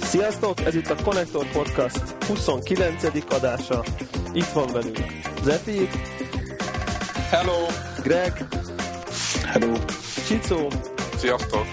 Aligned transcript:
Sziasztok! 0.00 0.60
Ez 0.60 0.74
itt 0.74 0.90
a 0.90 0.94
Connector 1.02 1.46
Podcast 1.52 2.00
29. 2.26 3.32
adása. 3.32 3.84
Itt 4.32 4.48
van 4.52 4.66
velünk 4.72 4.98
Zeti, 5.42 5.88
Hello! 7.30 7.66
Greg, 8.02 8.46
Hello. 9.46 9.72
Csicó, 10.26 10.70
Sziasztok! 11.16 11.66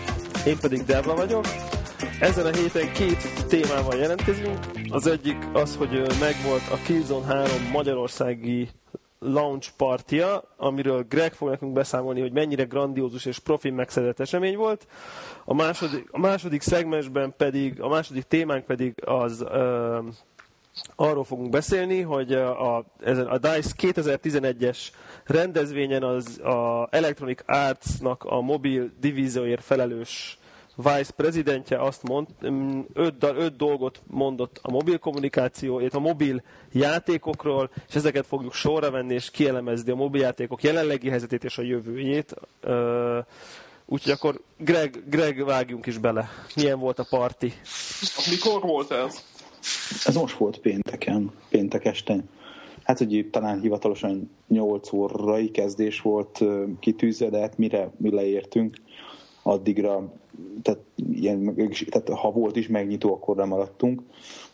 én 0.46 0.58
pedig 0.58 0.84
Debla 0.84 1.16
vagyok. 1.16 1.46
Ezen 2.20 2.46
a 2.46 2.52
héten 2.52 2.92
két 2.94 3.46
témával 3.48 3.96
jelentkezünk. 4.00 4.79
Az 4.92 5.08
egyik 5.08 5.38
az, 5.54 5.76
hogy 5.76 5.90
megvolt 6.20 6.68
a 6.72 6.78
Killzone 6.86 7.26
3 7.26 7.50
magyarországi 7.72 8.70
launch 9.20 9.70
partja, 9.77 10.44
amiről 10.58 11.05
Greg 11.09 11.34
fog 11.34 11.50
nekünk 11.50 11.73
beszámolni, 11.73 12.22
hogy 12.22 12.32
mennyire 12.32 12.63
grandiózus 12.63 13.26
és 13.26 13.40
profi 13.40 13.70
megszerzett 13.70 14.20
esemény 14.20 14.58
volt. 14.58 14.88
A 15.46 15.54
második, 15.54 16.08
a 16.12 16.20
második 16.20 16.62
szegmensben 16.62 17.34
pedig, 17.38 17.82
a 17.82 17.88
második 17.88 18.23
témánk 18.23 18.66
pedig 18.66 18.94
az 19.05 19.41
ö, 19.41 19.99
arról 20.96 21.24
fogunk 21.24 21.49
beszélni, 21.49 22.02
hogy 22.02 22.34
a, 22.34 22.77
a, 22.77 22.85
a 23.05 23.38
DICE 23.38 23.71
2011-es 23.77 24.77
rendezvényen 25.26 26.04
az 26.04 26.40
a 26.40 26.88
Electronic 26.91 27.41
Arts-nak 27.46 28.24
a 28.24 28.41
mobil 28.41 28.91
divízióért 28.99 29.63
felelős 29.63 30.38
Vice 30.84 31.12
prezidentje 31.16 31.82
azt 31.82 32.04
mond, 32.04 32.28
mm, 32.50 32.80
öt, 32.94 33.24
öt 33.24 33.56
dolgot 33.56 34.02
mondott 34.08 34.60
a 34.62 34.72
mobil 34.72 34.98
kommunikáció, 34.98 35.80
illetve 35.80 35.98
a 35.98 36.02
mobil 36.02 36.42
játékokról, 36.72 37.70
és 37.88 37.96
ezeket 37.96 38.26
fogjuk 38.26 38.54
sorra 38.54 38.92
venni 38.92 39.14
és 39.14 39.32
kielemezni 39.32 39.92
a 39.92 39.96
mobil 39.96 40.22
játékok 40.22 40.64
jelenlegi 40.64 41.10
helyzetét 41.10 41.44
és 41.44 41.58
a 41.58 41.62
jövőjét. 41.62 42.36
Úgyhogy 43.86 44.12
akkor 44.12 44.41
Greg, 44.58 45.04
Greg 45.10 45.46
vágjunk 45.46 45.86
is 45.86 45.98
bele. 45.98 46.30
Milyen 46.55 46.80
volt 46.80 46.99
a 46.99 47.08
parti? 47.10 47.54
Mikor 48.30 48.62
volt 48.62 48.91
ez? 48.91 49.24
Ez 50.05 50.16
most 50.16 50.38
volt 50.38 50.58
pénteken, 50.58 51.32
péntek 51.49 51.86
este. 51.86 52.24
Hát, 52.84 52.98
hogy 52.98 53.27
talán 53.32 53.62
hivatalosan 53.62 54.32
8 54.48 54.93
órai 54.93 55.52
kezdés 55.52 56.02
volt 56.02 56.43
kitűzve, 56.80 57.30
de 57.30 57.40
hát 57.40 57.58
mire 57.58 57.91
mi 57.98 58.12
leértünk, 58.12 58.77
addigra, 59.41 60.12
tehát, 60.62 60.79
ilyen, 60.95 61.55
tehát 61.90 62.09
ha 62.09 62.32
volt 62.32 62.55
is 62.55 62.68
megnyitó, 62.68 63.13
akkor 63.13 63.35
nem 63.35 63.48
maradtunk. 63.48 64.01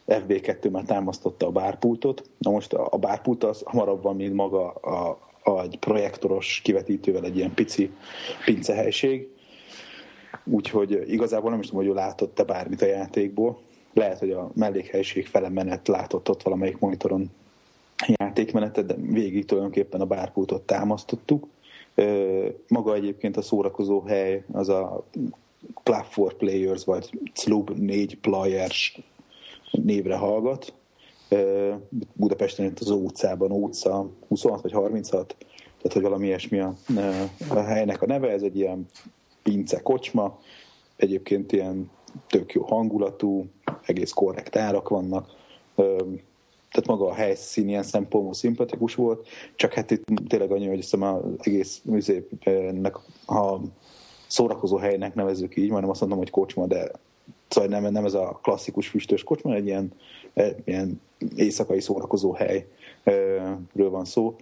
FB2 0.07 0.71
már 0.71 0.83
támasztotta 0.83 1.47
a 1.47 1.51
bárpultot. 1.51 2.29
Na 2.37 2.51
most 2.51 2.73
a, 2.73 2.87
a 2.91 2.97
bárpult 2.97 3.43
az 3.43 3.61
hamarabb 3.65 4.01
van, 4.01 4.15
mint 4.15 4.33
maga 4.33 4.69
a, 4.69 5.19
a, 5.43 5.61
egy 5.61 5.79
projektoros 5.79 6.61
kivetítővel 6.63 7.23
egy 7.23 7.37
ilyen 7.37 7.53
pici 7.53 7.91
pincehelység. 8.45 9.29
Úgyhogy 10.45 11.03
igazából 11.07 11.49
nem 11.49 11.59
is 11.59 11.67
tudom, 11.67 11.81
hogy 11.81 11.91
ő 11.91 11.95
látott-e 11.95 12.43
bármit 12.43 12.81
a 12.81 12.85
játékból. 12.85 13.59
Lehet, 13.93 14.19
hogy 14.19 14.31
a 14.31 14.51
mellékhelyiség 14.53 15.27
fele 15.27 15.49
menet 15.49 15.87
látott 15.87 16.29
ott 16.29 16.43
valamelyik 16.43 16.79
monitoron 16.79 17.31
játékmenetet, 18.05 18.85
de 18.85 18.95
végig 18.95 19.45
tulajdonképpen 19.45 20.01
a 20.01 20.05
bárpultot 20.05 20.61
támasztottuk. 20.61 21.47
Maga 22.67 22.93
egyébként 22.93 23.37
a 23.37 23.41
szórakozó 23.41 24.01
hely 24.01 24.43
az 24.51 24.69
a 24.69 25.05
Club 25.83 26.03
for 26.03 26.33
Players, 26.33 26.83
vagy 26.83 27.19
Club 27.33 27.69
4 27.69 28.19
Players 28.19 28.99
névre 29.71 30.15
hallgat. 30.15 30.73
Budapesten 32.13 32.65
itt 32.65 32.79
az 32.79 32.89
utcában, 32.89 33.51
utca 33.51 34.09
26 34.27 34.61
vagy 34.61 34.71
36, 34.71 35.35
tehát 35.37 35.93
hogy 35.93 36.01
valami 36.01 36.25
ilyesmi 36.25 36.59
a, 36.59 36.73
a 37.49 37.59
helynek 37.59 38.01
a 38.01 38.05
neve, 38.05 38.29
ez 38.29 38.41
egy 38.41 38.57
ilyen 38.57 38.85
pince 39.43 39.81
kocsma, 39.81 40.39
egyébként 40.95 41.51
ilyen 41.51 41.91
tök 42.27 42.53
jó 42.53 42.63
hangulatú, 42.63 43.45
egész 43.85 44.11
korrekt 44.11 44.55
árak 44.55 44.89
vannak, 44.89 45.29
tehát 46.75 46.99
maga 46.99 47.11
a 47.11 47.13
helyszín 47.13 47.69
ilyen 47.69 47.83
szempontból 47.83 48.33
szimpatikus 48.33 48.95
volt, 48.95 49.27
csak 49.55 49.73
hát 49.73 49.91
itt 49.91 50.03
tényleg 50.27 50.51
annyi, 50.51 50.67
hogy 50.67 50.75
hiszem 50.75 51.01
az 51.01 51.21
egész 51.39 51.81
műzépnek, 51.83 52.95
ha 53.25 53.61
szórakozó 54.27 54.77
helynek 54.77 55.15
nevezzük 55.15 55.55
így, 55.55 55.69
majdnem 55.69 55.89
azt 55.89 55.99
mondom, 55.99 56.17
hogy 56.17 56.29
kocsma, 56.29 56.65
de 56.65 56.91
szóval 57.47 57.69
nem, 57.69 57.91
nem 57.91 58.05
ez 58.05 58.13
a 58.13 58.39
klasszikus 58.43 58.87
füstös 58.87 59.23
kocsma, 59.23 59.53
egy 59.53 59.65
ilyen, 59.65 59.91
ilyen 60.63 61.01
éjszakai 61.35 61.81
szórakozó 61.81 62.33
helyről 62.33 63.89
van 63.89 64.05
szó. 64.05 64.35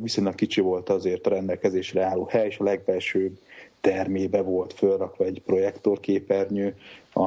Viszonylag 0.00 0.34
kicsi 0.34 0.60
volt 0.60 0.88
azért 0.88 1.26
a 1.26 1.30
rendelkezésre 1.30 2.04
álló 2.04 2.24
hely, 2.24 2.46
és 2.46 2.58
a 2.58 2.64
legbelső 2.64 3.32
termébe 3.80 4.42
volt 4.42 4.72
fölrakva 4.72 5.24
egy 5.24 5.42
projektorképernyő, 5.44 6.76
a, 7.12 7.22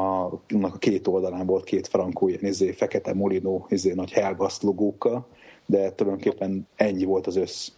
annak 0.53 0.73
a 0.73 0.77
két 0.77 1.07
oldalán 1.07 1.45
volt 1.45 1.63
két 1.63 1.87
frankó, 1.87 2.27
ilyen 2.27 2.45
izé, 2.45 2.71
fekete 2.71 3.13
molinó, 3.13 3.65
izé, 3.69 3.93
nagy 3.93 4.11
Helgast 4.11 4.63
logókkal, 4.63 5.27
de 5.65 5.91
tulajdonképpen 5.91 6.67
ennyi 6.75 7.03
volt 7.03 7.27
az 7.27 7.35
össz 7.35 7.69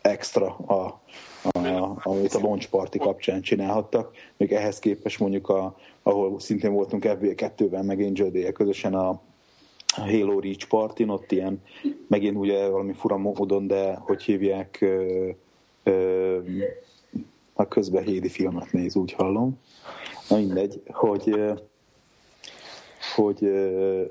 extra, 0.00 0.56
a, 0.56 1.00
a, 1.42 2.00
amit 2.02 2.34
a 2.34 2.40
launch 2.40 2.68
party 2.68 2.98
kapcsán 2.98 3.40
csinálhattak. 3.40 4.16
Még 4.36 4.52
ehhez 4.52 4.78
képest 4.78 5.18
mondjuk, 5.18 5.48
a, 5.48 5.76
ahol 6.02 6.40
szintén 6.40 6.72
voltunk 6.72 7.04
FB2-vel, 7.06 7.84
meg 7.86 8.00
Angel 8.00 8.30
day 8.30 8.52
közösen 8.52 8.94
a, 8.94 9.08
a 9.96 10.00
Halo 10.00 10.40
Reach 10.40 10.68
Party, 10.68 11.02
ott 11.06 11.32
ilyen, 11.32 11.62
megint 12.08 12.36
ugye 12.36 12.68
valami 12.68 12.92
fura 12.92 13.16
módon, 13.16 13.66
de 13.66 13.94
hogy 13.94 14.22
hívják, 14.22 14.78
ö, 14.80 15.28
ö, 15.82 16.38
a 17.54 17.68
közben 17.68 18.02
Hédi 18.02 18.28
filmet 18.28 18.72
néz, 18.72 18.96
úgy 18.96 19.12
hallom. 19.12 19.58
Na 20.28 20.36
mindegy, 20.36 20.82
hogy 20.86 21.34
hogy 23.14 23.50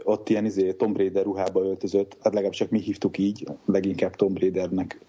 ott 0.04 0.30
ilyen 0.30 0.46
izé, 0.46 0.74
Tomb 0.74 0.98
Raider 0.98 1.24
ruhába 1.24 1.62
öltözött, 1.62 2.14
hát 2.14 2.34
legalábbis 2.34 2.58
csak 2.58 2.70
mi 2.70 2.80
hívtuk 2.80 3.18
így, 3.18 3.48
leginkább 3.66 4.16
Tomb 4.16 4.40
Raidernek 4.40 5.00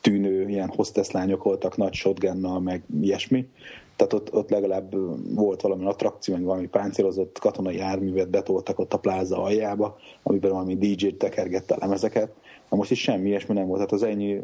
tűnő 0.00 0.48
ilyen 0.48 0.68
hostess 0.68 1.10
lányok 1.10 1.42
voltak 1.42 1.76
nagy 1.76 1.94
shotgunnal, 1.94 2.60
meg 2.60 2.82
ilyesmi. 3.00 3.48
Tehát 3.96 4.12
ott, 4.12 4.34
ott 4.34 4.50
legalább 4.50 4.94
volt 5.34 5.60
valami 5.60 5.84
attrakció, 5.84 6.34
meg 6.34 6.44
valami 6.44 6.66
páncélozott 6.66 7.38
katonai 7.38 7.76
járművet 7.76 8.30
betoltak 8.30 8.78
ott 8.78 8.92
a 8.92 8.98
pláza 8.98 9.42
aljába, 9.42 9.96
amiben 10.22 10.50
valami 10.50 10.76
DJ 10.76 11.06
tekergette 11.06 11.74
a 11.74 11.78
lemezeket. 11.80 12.32
Na 12.70 12.76
most 12.76 12.90
is 12.90 13.00
semmi 13.00 13.28
ilyesmi 13.28 13.54
nem 13.54 13.66
volt. 13.66 13.76
Tehát 13.76 13.92
az 13.92 14.02
ennyi, 14.02 14.40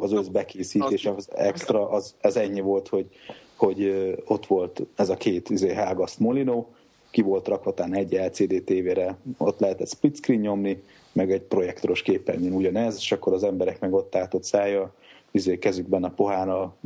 az 0.00 0.12
összbekészítés, 0.12 1.06
az 1.06 1.28
extra, 1.34 1.90
az, 1.90 2.14
az 2.20 2.36
ennyi 2.36 2.60
volt, 2.60 2.88
hogy, 2.88 3.08
hogy 3.56 4.12
ott 4.26 4.46
volt 4.46 4.86
ez 4.96 5.08
a 5.08 5.16
két 5.16 5.50
izé, 5.50 5.74
Hágaszt 5.74 6.18
Molino, 6.18 6.66
ki 7.10 7.22
volt 7.22 7.48
rakva 7.48 7.74
talán 7.74 7.94
egy 7.94 8.12
LCD 8.12 8.62
tévére, 8.64 9.18
ott 9.38 9.60
lehetett 9.60 9.88
split 9.88 10.16
screen 10.16 10.40
nyomni, 10.40 10.82
meg 11.12 11.32
egy 11.32 11.42
projektoros 11.42 12.02
képernyőn 12.02 12.52
ugyanez, 12.52 12.96
és 12.96 13.12
akkor 13.12 13.32
az 13.32 13.44
emberek 13.44 13.80
meg 13.80 13.92
ott 13.92 14.14
állt 14.14 14.34
ott 14.34 14.44
szája, 14.44 14.94
izé, 15.30 15.58
kezükben 15.58 16.04
a 16.04 16.10
pohárra 16.10 16.76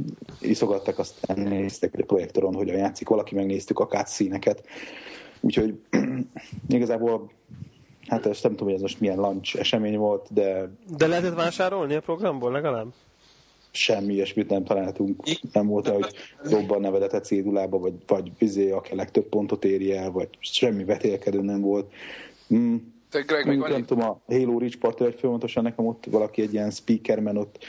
iszogattak, 0.40 0.98
aztán 0.98 1.38
néztek 1.40 1.94
a 1.98 2.04
projektoron, 2.04 2.54
hogyan 2.54 2.76
játszik 2.76 3.08
valaki, 3.08 3.34
megnéztük 3.34 3.78
a 3.78 3.86
cutscene-eket. 3.86 4.66
Úgyhogy 5.40 5.78
igazából 6.68 7.30
hát 8.08 8.26
ezt 8.26 8.42
nem 8.42 8.52
tudom, 8.52 8.66
hogy 8.66 8.76
ez 8.76 8.80
most 8.80 9.00
milyen 9.00 9.16
lunch 9.16 9.58
esemény 9.58 9.96
volt, 9.96 10.26
de 10.30 10.70
De 10.96 11.06
lehetett 11.06 11.34
vásárolni 11.34 11.94
a 11.94 12.00
programból 12.00 12.52
legalább? 12.52 12.92
semmi 13.70 14.12
ilyesmit 14.12 14.50
nem 14.50 14.64
találtunk. 14.64 15.22
Nem 15.52 15.66
volt, 15.66 15.88
hogy 15.88 16.14
dobban 16.50 16.80
nevedet 16.80 17.12
a 17.12 17.20
cédulába, 17.20 17.78
vagy, 17.78 17.92
vagy 18.06 18.32
bizé, 18.32 18.70
aki 18.70 18.92
a 18.92 18.96
legtöbb 18.96 19.24
pontot 19.24 19.64
éri 19.64 19.96
el, 19.96 20.10
vagy 20.10 20.28
semmi 20.40 20.84
vetélkedő 20.84 21.40
nem 21.40 21.60
volt. 21.60 21.92
Mm, 22.54 22.76
Te 23.10 23.20
Greg, 23.20 23.46
még 23.46 23.58
nem 23.58 23.84
tudom, 23.84 24.08
a 24.08 24.20
Halo 24.26 24.58
Reach 24.58 24.78
party 24.78 25.00
egy 25.00 25.18
folyamatosan 25.18 25.62
nekem 25.62 25.86
ott 25.86 26.04
valaki 26.10 26.42
egy 26.42 26.52
ilyen 26.52 26.70
speakermen 26.70 27.36
ott 27.36 27.64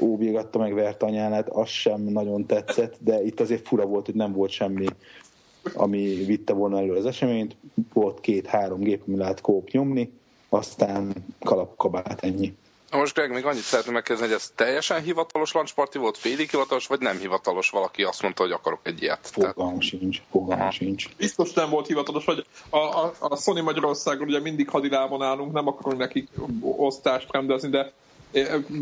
óbégatta 0.00 0.58
meg 0.58 0.74
vert 0.74 1.02
anyánát, 1.02 1.48
az 1.48 1.68
sem 1.68 2.00
nagyon 2.00 2.46
tetszett, 2.46 2.96
de 3.00 3.22
itt 3.22 3.40
azért 3.40 3.66
fura 3.66 3.86
volt, 3.86 4.06
hogy 4.06 4.14
nem 4.14 4.32
volt 4.32 4.50
semmi, 4.50 4.86
ami 5.74 6.24
vitte 6.24 6.52
volna 6.52 6.78
elő 6.78 6.94
az 6.94 7.06
eseményt. 7.06 7.56
Volt 7.92 8.20
két-három 8.20 8.80
gép, 8.80 9.02
ami 9.06 9.16
lehet 9.16 9.40
kóp 9.40 9.70
nyomni, 9.70 10.12
aztán 10.48 11.12
kalapkabát 11.40 12.24
ennyi. 12.24 12.54
Na 12.90 12.98
most 12.98 13.14
Greg, 13.14 13.32
még 13.32 13.44
annyit 13.44 13.62
szeretném 13.62 13.94
megkérdezni, 13.94 14.30
hogy 14.30 14.40
ez 14.40 14.52
teljesen 14.54 15.02
hivatalos 15.02 15.52
lunch 15.52 15.74
party 15.74 15.98
volt, 15.98 16.16
félig 16.16 16.50
hivatalos, 16.50 16.86
vagy 16.86 17.00
nem 17.00 17.18
hivatalos? 17.18 17.70
Valaki 17.70 18.02
azt 18.02 18.22
mondta, 18.22 18.42
hogy 18.42 18.52
akarok 18.52 18.80
egy 18.82 19.02
ilyet. 19.02 19.18
Fogalmam 19.22 19.80
sincs, 19.80 20.22
fogalmam 20.30 20.60
Aha. 20.60 20.70
sincs. 20.70 21.08
Biztos 21.16 21.52
nem 21.52 21.70
volt 21.70 21.86
hivatalos, 21.86 22.24
hogy 22.24 22.46
a, 22.70 22.78
a, 22.78 23.12
a 23.18 23.36
Sony 23.36 23.62
Magyarországon 23.62 24.26
ugye 24.26 24.40
mindig 24.40 24.68
hadilában 24.68 25.22
állunk, 25.22 25.52
nem 25.52 25.66
akarunk 25.66 26.00
nekik 26.00 26.28
osztást 26.60 27.32
rendezni, 27.32 27.68
de 27.68 27.92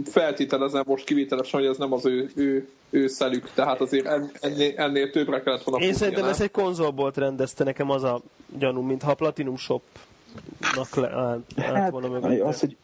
feltételezem 0.04 0.82
most 0.86 1.04
kivételesen, 1.04 1.60
hogy 1.60 1.68
ez 1.68 1.76
nem 1.76 1.92
az 1.92 2.06
ő, 2.06 2.30
ő, 2.34 2.68
ő 2.90 3.06
szelük, 3.06 3.50
tehát 3.54 3.80
azért 3.80 4.06
en- 4.06 4.30
ennél, 4.40 4.72
ennél 4.76 5.10
többre 5.10 5.40
kellett 5.42 5.62
volna 5.62 5.84
Én 5.84 5.94
szerintem 5.94 6.22
nem? 6.22 6.32
ezt 6.32 6.40
egy 6.40 6.50
konzolbolt 6.50 7.16
rendezte, 7.16 7.64
nekem 7.64 7.90
az 7.90 8.02
a 8.04 8.20
gyanú, 8.58 8.80
mintha 8.80 9.10
a 9.10 9.14
Platinum 9.14 9.56
Shop-nak 9.56 10.94
le, 10.94 11.08
állt, 11.10 11.42
állt 11.56 11.76
Hát, 11.76 11.90
volna 11.90 12.08
mögötte. 12.08 12.44
az, 12.44 12.60
hogy 12.60 12.76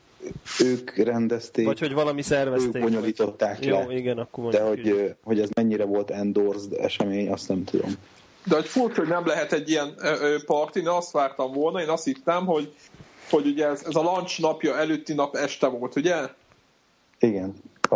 ők 0.61 0.97
rendezték, 0.97 1.67
Vagy 1.67 1.79
hogy 1.79 1.93
valami 1.93 2.19
ők 2.19 2.25
szervezték. 2.25 2.83
bonyolították 2.83 3.65
Jó, 3.65 3.77
le. 3.79 3.95
igen, 3.97 4.19
akkor 4.19 4.53
De 4.53 4.63
hogy, 4.63 4.87
így. 4.87 5.15
hogy 5.23 5.41
ez 5.41 5.49
mennyire 5.55 5.85
volt 5.85 6.11
endorsed 6.11 6.73
esemény, 6.73 7.31
azt 7.31 7.49
nem 7.49 7.65
tudom. 7.65 7.91
De 8.45 8.55
hogy 8.55 8.67
furcsa, 8.67 9.01
hogy 9.01 9.09
nem 9.09 9.27
lehet 9.27 9.53
egy 9.53 9.69
ilyen 9.71 9.95
ö, 9.99 10.13
ö, 10.21 10.37
parti, 10.47 10.81
én 10.81 10.89
azt 10.89 11.11
vártam 11.13 11.53
volna, 11.53 11.81
én 11.81 11.89
azt 11.89 12.05
hittem, 12.05 12.47
hogy, 12.47 12.73
hogy 13.31 13.47
ugye 13.47 13.67
ez, 13.67 13.83
ez 13.87 13.95
a 13.95 14.03
lunch 14.03 14.41
napja 14.41 14.77
előtti 14.79 15.13
nap 15.15 15.37
este 15.37 15.67
volt, 15.67 15.97
ugye? 15.97 16.15
Igen. 17.23 17.55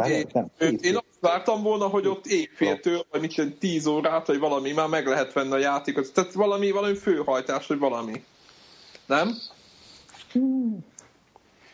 Én, 0.09 0.27
nem, 0.33 0.51
én, 0.81 0.97
azt 0.97 1.21
vártam 1.21 1.63
volna, 1.63 1.87
hogy 1.87 2.07
ott 2.07 2.27
éjféltől, 2.27 3.07
vagy 3.11 3.21
mit 3.21 3.35
tudom, 3.35 3.59
10 3.59 3.87
órát, 3.87 4.27
vagy 4.27 4.39
valami, 4.39 4.73
már 4.73 4.89
meg 4.89 5.07
lehet 5.07 5.33
venni 5.33 5.53
a 5.53 5.59
játékot. 5.59 6.13
Tehát 6.13 6.33
valami, 6.33 6.71
valami 6.71 6.95
főhajtás, 6.95 7.67
vagy 7.67 7.79
valami. 7.79 8.25
Nem? 9.07 9.37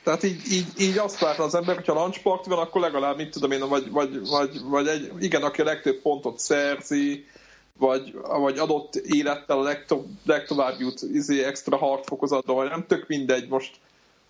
Tehát 0.03 0.23
így, 0.23 0.53
így, 0.53 0.67
így 0.79 0.99
azt 0.99 1.19
várta 1.19 1.43
az 1.43 1.55
ember, 1.55 1.75
hogyha 1.75 1.93
lunch 1.93 2.23
party 2.23 2.49
van, 2.49 2.59
akkor 2.59 2.81
legalább, 2.81 3.17
mit 3.17 3.31
tudom 3.31 3.51
én, 3.51 3.69
vagy, 3.69 3.91
vagy, 3.91 4.29
vagy, 4.29 4.61
vagy 4.65 4.87
egy, 4.87 5.13
igen, 5.19 5.43
aki 5.43 5.61
a 5.61 5.65
legtöbb 5.65 6.01
pontot 6.03 6.39
szerzi, 6.39 7.25
vagy, 7.79 8.15
vagy 8.23 8.59
adott 8.59 8.95
élettel 8.95 9.59
a 9.59 9.63
legto, 9.63 10.03
legtovább 10.25 10.81
jut 10.81 11.03
izé, 11.13 11.45
extra 11.45 11.77
hard 11.77 12.05
fokozatba, 12.05 12.55
vagy 12.55 12.69
nem 12.69 12.87
tök 12.87 13.09
mindegy 13.09 13.49
most, 13.49 13.77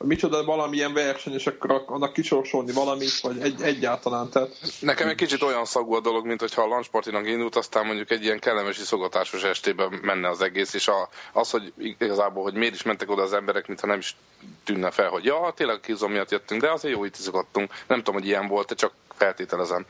micsoda 0.03 0.45
valamilyen 0.45 0.93
verseny, 0.93 1.33
és 1.33 1.47
akkor 1.47 1.85
annak 1.87 2.13
kisorsolni 2.13 2.73
valamit, 2.73 3.21
vagy 3.21 3.41
egy, 3.41 3.63
egyáltalán. 3.63 4.29
Tehát 4.29 4.51
Nekem 4.81 5.09
egy 5.09 5.15
kicsit 5.15 5.43
olyan 5.43 5.65
szagú 5.65 5.95
a 5.95 6.01
dolog, 6.01 6.27
mint 6.27 6.41
hogyha 6.41 6.63
a 6.63 6.67
lunchpartinak 6.67 7.29
indult, 7.29 7.57
aztán 7.57 7.87
mondjuk 7.87 8.11
egy 8.11 8.25
ilyen 8.25 8.39
kellemes 8.39 8.77
szogatásos 8.77 9.43
estében 9.43 9.99
menne 10.03 10.29
az 10.29 10.41
egész, 10.41 10.75
és 10.75 10.89
a, 10.89 11.09
az, 11.33 11.51
hogy 11.51 11.73
igazából, 11.77 12.43
hogy 12.43 12.55
miért 12.55 12.75
is 12.75 12.83
mentek 12.83 13.11
oda 13.11 13.23
az 13.23 13.33
emberek, 13.33 13.67
mintha 13.67 13.87
nem 13.87 13.99
is 13.99 14.17
tűnne 14.65 14.91
fel, 14.91 15.09
hogy 15.09 15.25
ja, 15.25 15.53
tényleg 15.57 15.81
kizom 15.81 16.13
miatt 16.13 16.31
jöttünk, 16.31 16.61
de 16.61 16.71
azért 16.71 16.95
jó 16.95 17.05
itt 17.05 17.17
izgattunk. 17.17 17.73
Nem 17.87 17.99
tudom, 17.99 18.15
hogy 18.15 18.27
ilyen 18.27 18.49
volt, 18.49 18.73
csak 18.77 18.93
feltételezem. 19.15 19.87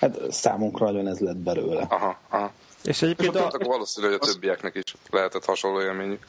Hát 0.00 0.32
számunkra 0.32 0.84
nagyon 0.84 1.08
ez 1.08 1.18
lett 1.18 1.36
belőle. 1.36 1.86
Aha, 1.88 2.18
aha. 2.28 2.52
És 2.84 3.02
egyébként 3.02 3.32
Tehát 3.32 3.54
a, 3.54 3.64
valószínű, 3.64 4.06
hogy 4.06 4.18
a 4.20 4.26
többieknek 4.26 4.74
is 4.74 4.94
lehetett 5.10 5.44
hasonló 5.44 5.80
élményük. 5.80 6.24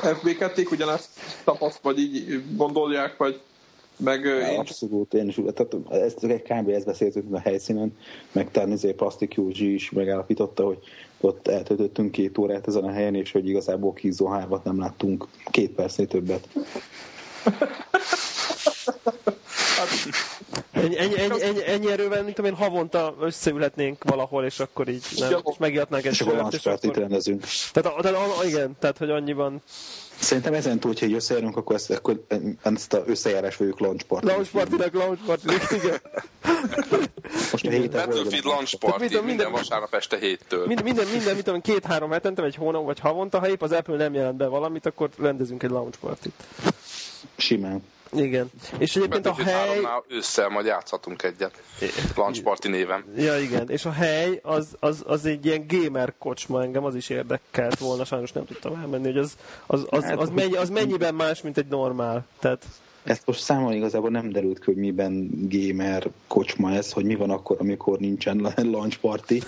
FB2-k 0.00 0.70
ugyanezt 0.70 1.08
tapaszt, 1.44 1.78
vagy 1.82 1.98
így 1.98 2.42
gondolják, 2.56 3.16
vagy 3.16 3.40
meg 3.96 4.24
ö, 4.24 4.46
én 4.46 4.58
Abszolút, 4.58 5.14
én 5.14 5.28
is 5.28 5.34
tehát 5.54 5.74
ezt 5.90 6.24
egy 6.24 6.42
kb. 6.42 6.68
ezt 6.68 6.86
beszéltünk 6.86 7.34
a 7.34 7.38
helyszínen, 7.38 7.96
meg 8.32 8.50
Ternizé 8.50 8.92
Plastic 8.92 9.34
Józsi 9.34 9.74
is 9.74 9.90
megállapította, 9.90 10.64
hogy 10.64 10.78
ott 11.20 11.48
eltöltöttünk 11.48 12.10
két 12.10 12.38
órát 12.38 12.66
ezen 12.66 12.84
a 12.84 12.92
helyen, 12.92 13.14
és 13.14 13.32
hogy 13.32 13.48
igazából 13.48 13.92
Kizó 13.92 14.26
3 14.26 14.60
nem 14.64 14.78
láttunk 14.78 15.26
két 15.50 15.70
percnél 15.70 16.06
többet. 16.06 16.48
ennyi, 20.86 20.98
ennyi, 20.98 21.20
ennyi, 21.20 21.42
ennyi, 21.42 21.66
ennyi 21.66 21.90
erővel, 21.90 22.22
mint 22.22 22.38
én, 22.38 22.54
havonta 22.54 23.14
összeülhetnénk 23.20 24.04
valahol, 24.04 24.44
és 24.44 24.60
akkor 24.60 24.88
így 24.88 25.04
nem, 25.16 25.28
Igen. 25.28 25.42
és 25.44 25.56
megijednánk 25.58 26.04
egy 26.04 26.12
És 26.12 26.20
akkor 26.20 26.34
sört, 26.34 26.54
és 26.54 26.62
party 26.62 26.86
akkor... 26.86 26.98
rendezünk. 26.98 27.44
Tehát, 27.72 28.00
tehát, 28.02 28.44
igen, 28.44 28.76
tehát, 28.78 28.98
hogy 28.98 29.10
annyiban 29.10 29.62
Szerintem 30.20 30.54
ezen 30.54 30.78
túl, 30.78 30.90
hogyha 30.90 31.06
így 31.06 31.12
összejárunk, 31.12 31.56
akkor 31.56 31.74
ezt, 31.76 31.90
akkor 31.90 32.24
ezt 32.62 32.92
a 32.92 33.02
összejárás 33.06 33.56
vagyok 33.56 33.80
lunch 33.80 34.04
party. 34.04 34.26
launch 34.26 34.50
partinek, 34.50 34.94
launch 34.94 35.24
partinek, 35.26 35.70
igen. 35.72 36.00
Most 37.52 37.66
a 37.66 37.70
héten 37.70 38.08
Battlefield 38.08 38.44
Launch 38.44 38.76
Party 38.78 39.00
minden- 39.00 39.24
minden, 39.24 39.50
vasárnap 39.52 39.94
este 39.94 40.16
héttől. 40.18 40.66
Minden, 40.66 40.84
minden, 40.84 41.06
minden, 41.06 41.34
mit 41.34 41.44
tudom, 41.44 41.60
két-három 41.60 42.10
hetente, 42.10 42.42
vagy 42.42 42.54
hónap, 42.54 42.84
vagy 42.84 42.98
havonta, 42.98 43.38
ha 43.38 43.48
épp 43.48 43.62
az 43.62 43.72
Apple 43.72 43.96
nem 43.96 44.14
jelent 44.14 44.36
be 44.36 44.46
valamit, 44.46 44.86
akkor 44.86 45.08
rendezünk 45.18 45.62
egy 45.62 45.70
launch 45.70 45.98
partit. 45.98 46.32
Simán. 47.36 47.82
Igen. 48.16 48.50
És 48.78 48.96
egyébként 48.96 49.26
a 49.26 49.34
hely... 49.34 49.78
3-nál 49.80 50.02
ősszel 50.08 50.48
majd 50.48 50.66
játszhatunk 50.66 51.22
egyet. 51.22 51.62
Launch 52.16 52.42
Party 52.42 52.68
néven. 52.68 53.04
Ja, 53.16 53.38
igen. 53.38 53.70
És 53.70 53.84
a 53.84 53.90
hely, 53.90 54.40
az, 54.42 54.76
az, 54.80 55.02
az 55.06 55.26
egy 55.26 55.46
ilyen 55.46 55.64
gamer 55.68 56.14
kocsma, 56.18 56.62
engem 56.62 56.84
az 56.84 56.94
is 56.94 57.08
érdekelt 57.08 57.78
volna, 57.78 58.04
sajnos 58.04 58.32
nem 58.32 58.44
tudtam 58.44 58.80
elmenni, 58.80 59.04
hogy 59.04 59.18
az, 59.18 59.36
az, 59.66 59.86
az, 59.90 60.04
az, 60.16 60.30
mennyi, 60.30 60.56
az 60.56 60.70
mennyiben 60.70 61.14
más, 61.14 61.42
mint 61.42 61.58
egy 61.58 61.66
normál. 61.66 62.26
Tehát, 62.38 62.64
Ezt 63.02 63.26
most 63.26 63.40
számon 63.40 63.72
igazából 63.72 64.10
nem 64.10 64.30
derült 64.30 64.58
ki, 64.58 64.64
hogy 64.64 64.76
miben 64.76 65.30
gamer 65.48 66.08
kocsma 66.26 66.72
ez, 66.72 66.92
hogy 66.92 67.04
mi 67.04 67.14
van 67.14 67.30
akkor, 67.30 67.56
amikor 67.60 67.98
nincsen 67.98 68.52
launch 68.56 68.98
party, 68.98 69.42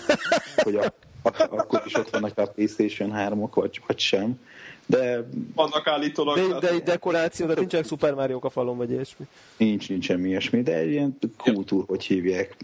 hogy 0.56 0.74
a, 0.74 0.84
a, 1.22 1.46
akkor 1.50 1.82
is 1.84 1.94
ott 1.94 2.10
vannak 2.10 2.38
a 2.38 2.46
Playstation 2.46 3.12
3-ok, 3.16 3.50
vagy, 3.54 3.80
vagy 3.86 3.98
sem. 3.98 4.40
De 4.88 5.28
vannak 5.54 5.86
állítólag. 5.86 6.36
de, 6.36 6.58
de 6.58 6.78
dekoráció, 6.78 7.46
de 7.46 7.54
nincsenek 7.54 7.86
Super 7.86 8.14
mario 8.14 8.38
a 8.42 8.50
falon, 8.50 8.76
vagy 8.76 8.90
ilyesmi. 8.90 9.26
nincs, 9.56 9.88
nincs 9.88 10.04
semmi 10.04 10.28
ilyesmi, 10.28 10.62
de 10.62 10.74
egy 10.74 10.90
ilyen 10.90 11.18
kultúr, 11.36 11.84
hogy 11.86 12.04
hívják, 12.04 12.56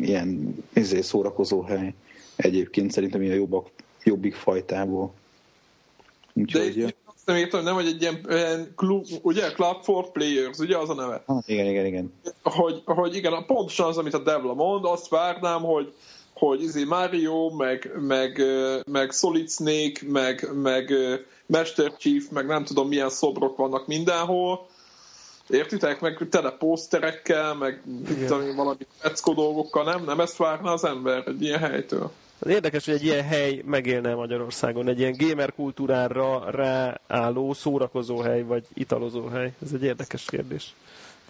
ilyen 0.00 0.56
izé, 0.74 1.00
szórakozó 1.00 1.62
hely. 1.62 1.94
Egyébként 2.36 2.90
szerintem 2.90 3.22
ilyen 3.22 3.34
jobbak, 3.34 3.70
jobbik 4.04 4.34
fajtából. 4.34 5.12
De 6.32 6.42
Úgyhogy, 6.42 6.94
azt 7.04 7.26
nem 7.26 7.36
értem, 7.36 7.62
nem, 7.62 7.74
hogy 7.74 7.86
egy 7.86 8.02
ilyen, 8.02 8.26
ilyen 8.28 8.72
klub, 8.76 9.06
ugye, 9.22 9.52
Club 9.52 9.82
for 9.82 10.12
Players, 10.12 10.58
ugye 10.58 10.78
az 10.78 10.90
a 10.90 10.94
neve? 10.94 11.22
ah, 11.26 11.42
igen, 11.46 11.66
igen, 11.66 11.86
igen. 11.86 12.12
hogy, 12.42 12.82
hogy 12.84 13.16
igen, 13.16 13.44
pontosan 13.46 13.86
az, 13.86 13.98
amit 13.98 14.14
a 14.14 14.22
Devla 14.22 14.54
mond, 14.54 14.84
azt 14.84 15.08
várnám, 15.08 15.62
hogy 15.62 15.92
hogy 16.40 16.62
izé 16.62 16.84
Mario, 16.84 17.50
meg, 17.50 17.90
meg, 18.00 18.42
meg 18.86 19.10
Solid 19.12 19.50
Snake, 19.50 20.00
meg, 20.06 20.48
meg 20.54 20.92
Master 21.46 21.96
Chief, 21.96 22.24
meg 22.30 22.46
nem 22.46 22.64
tudom 22.64 22.88
milyen 22.88 23.10
szobrok 23.10 23.56
vannak 23.56 23.86
mindenhol. 23.86 24.66
Értitek? 25.48 26.00
Meg 26.00 26.26
tele 26.30 26.50
poszterekkel, 26.50 27.54
meg 27.54 27.82
tudom, 28.26 28.56
valami 28.56 28.86
peckó 29.02 29.32
dolgokkal, 29.32 29.84
nem? 29.84 30.04
Nem 30.04 30.20
ezt 30.20 30.36
várna 30.36 30.72
az 30.72 30.84
ember 30.84 31.22
egy 31.26 31.42
ilyen 31.42 31.58
helytől? 31.58 32.10
Érdekes, 32.48 32.84
hogy 32.84 32.94
egy 32.94 33.04
ilyen 33.04 33.24
hely 33.24 33.62
megélne 33.64 34.14
Magyarországon, 34.14 34.88
egy 34.88 34.98
ilyen 34.98 35.16
gamer 35.18 35.54
kultúrára 35.54 36.50
ráálló 36.50 37.52
szórakozó 37.52 38.18
hely, 38.18 38.42
vagy 38.42 38.64
italozó 38.74 39.26
hely. 39.26 39.52
Ez 39.62 39.72
egy 39.72 39.82
érdekes 39.82 40.24
kérdés. 40.24 40.74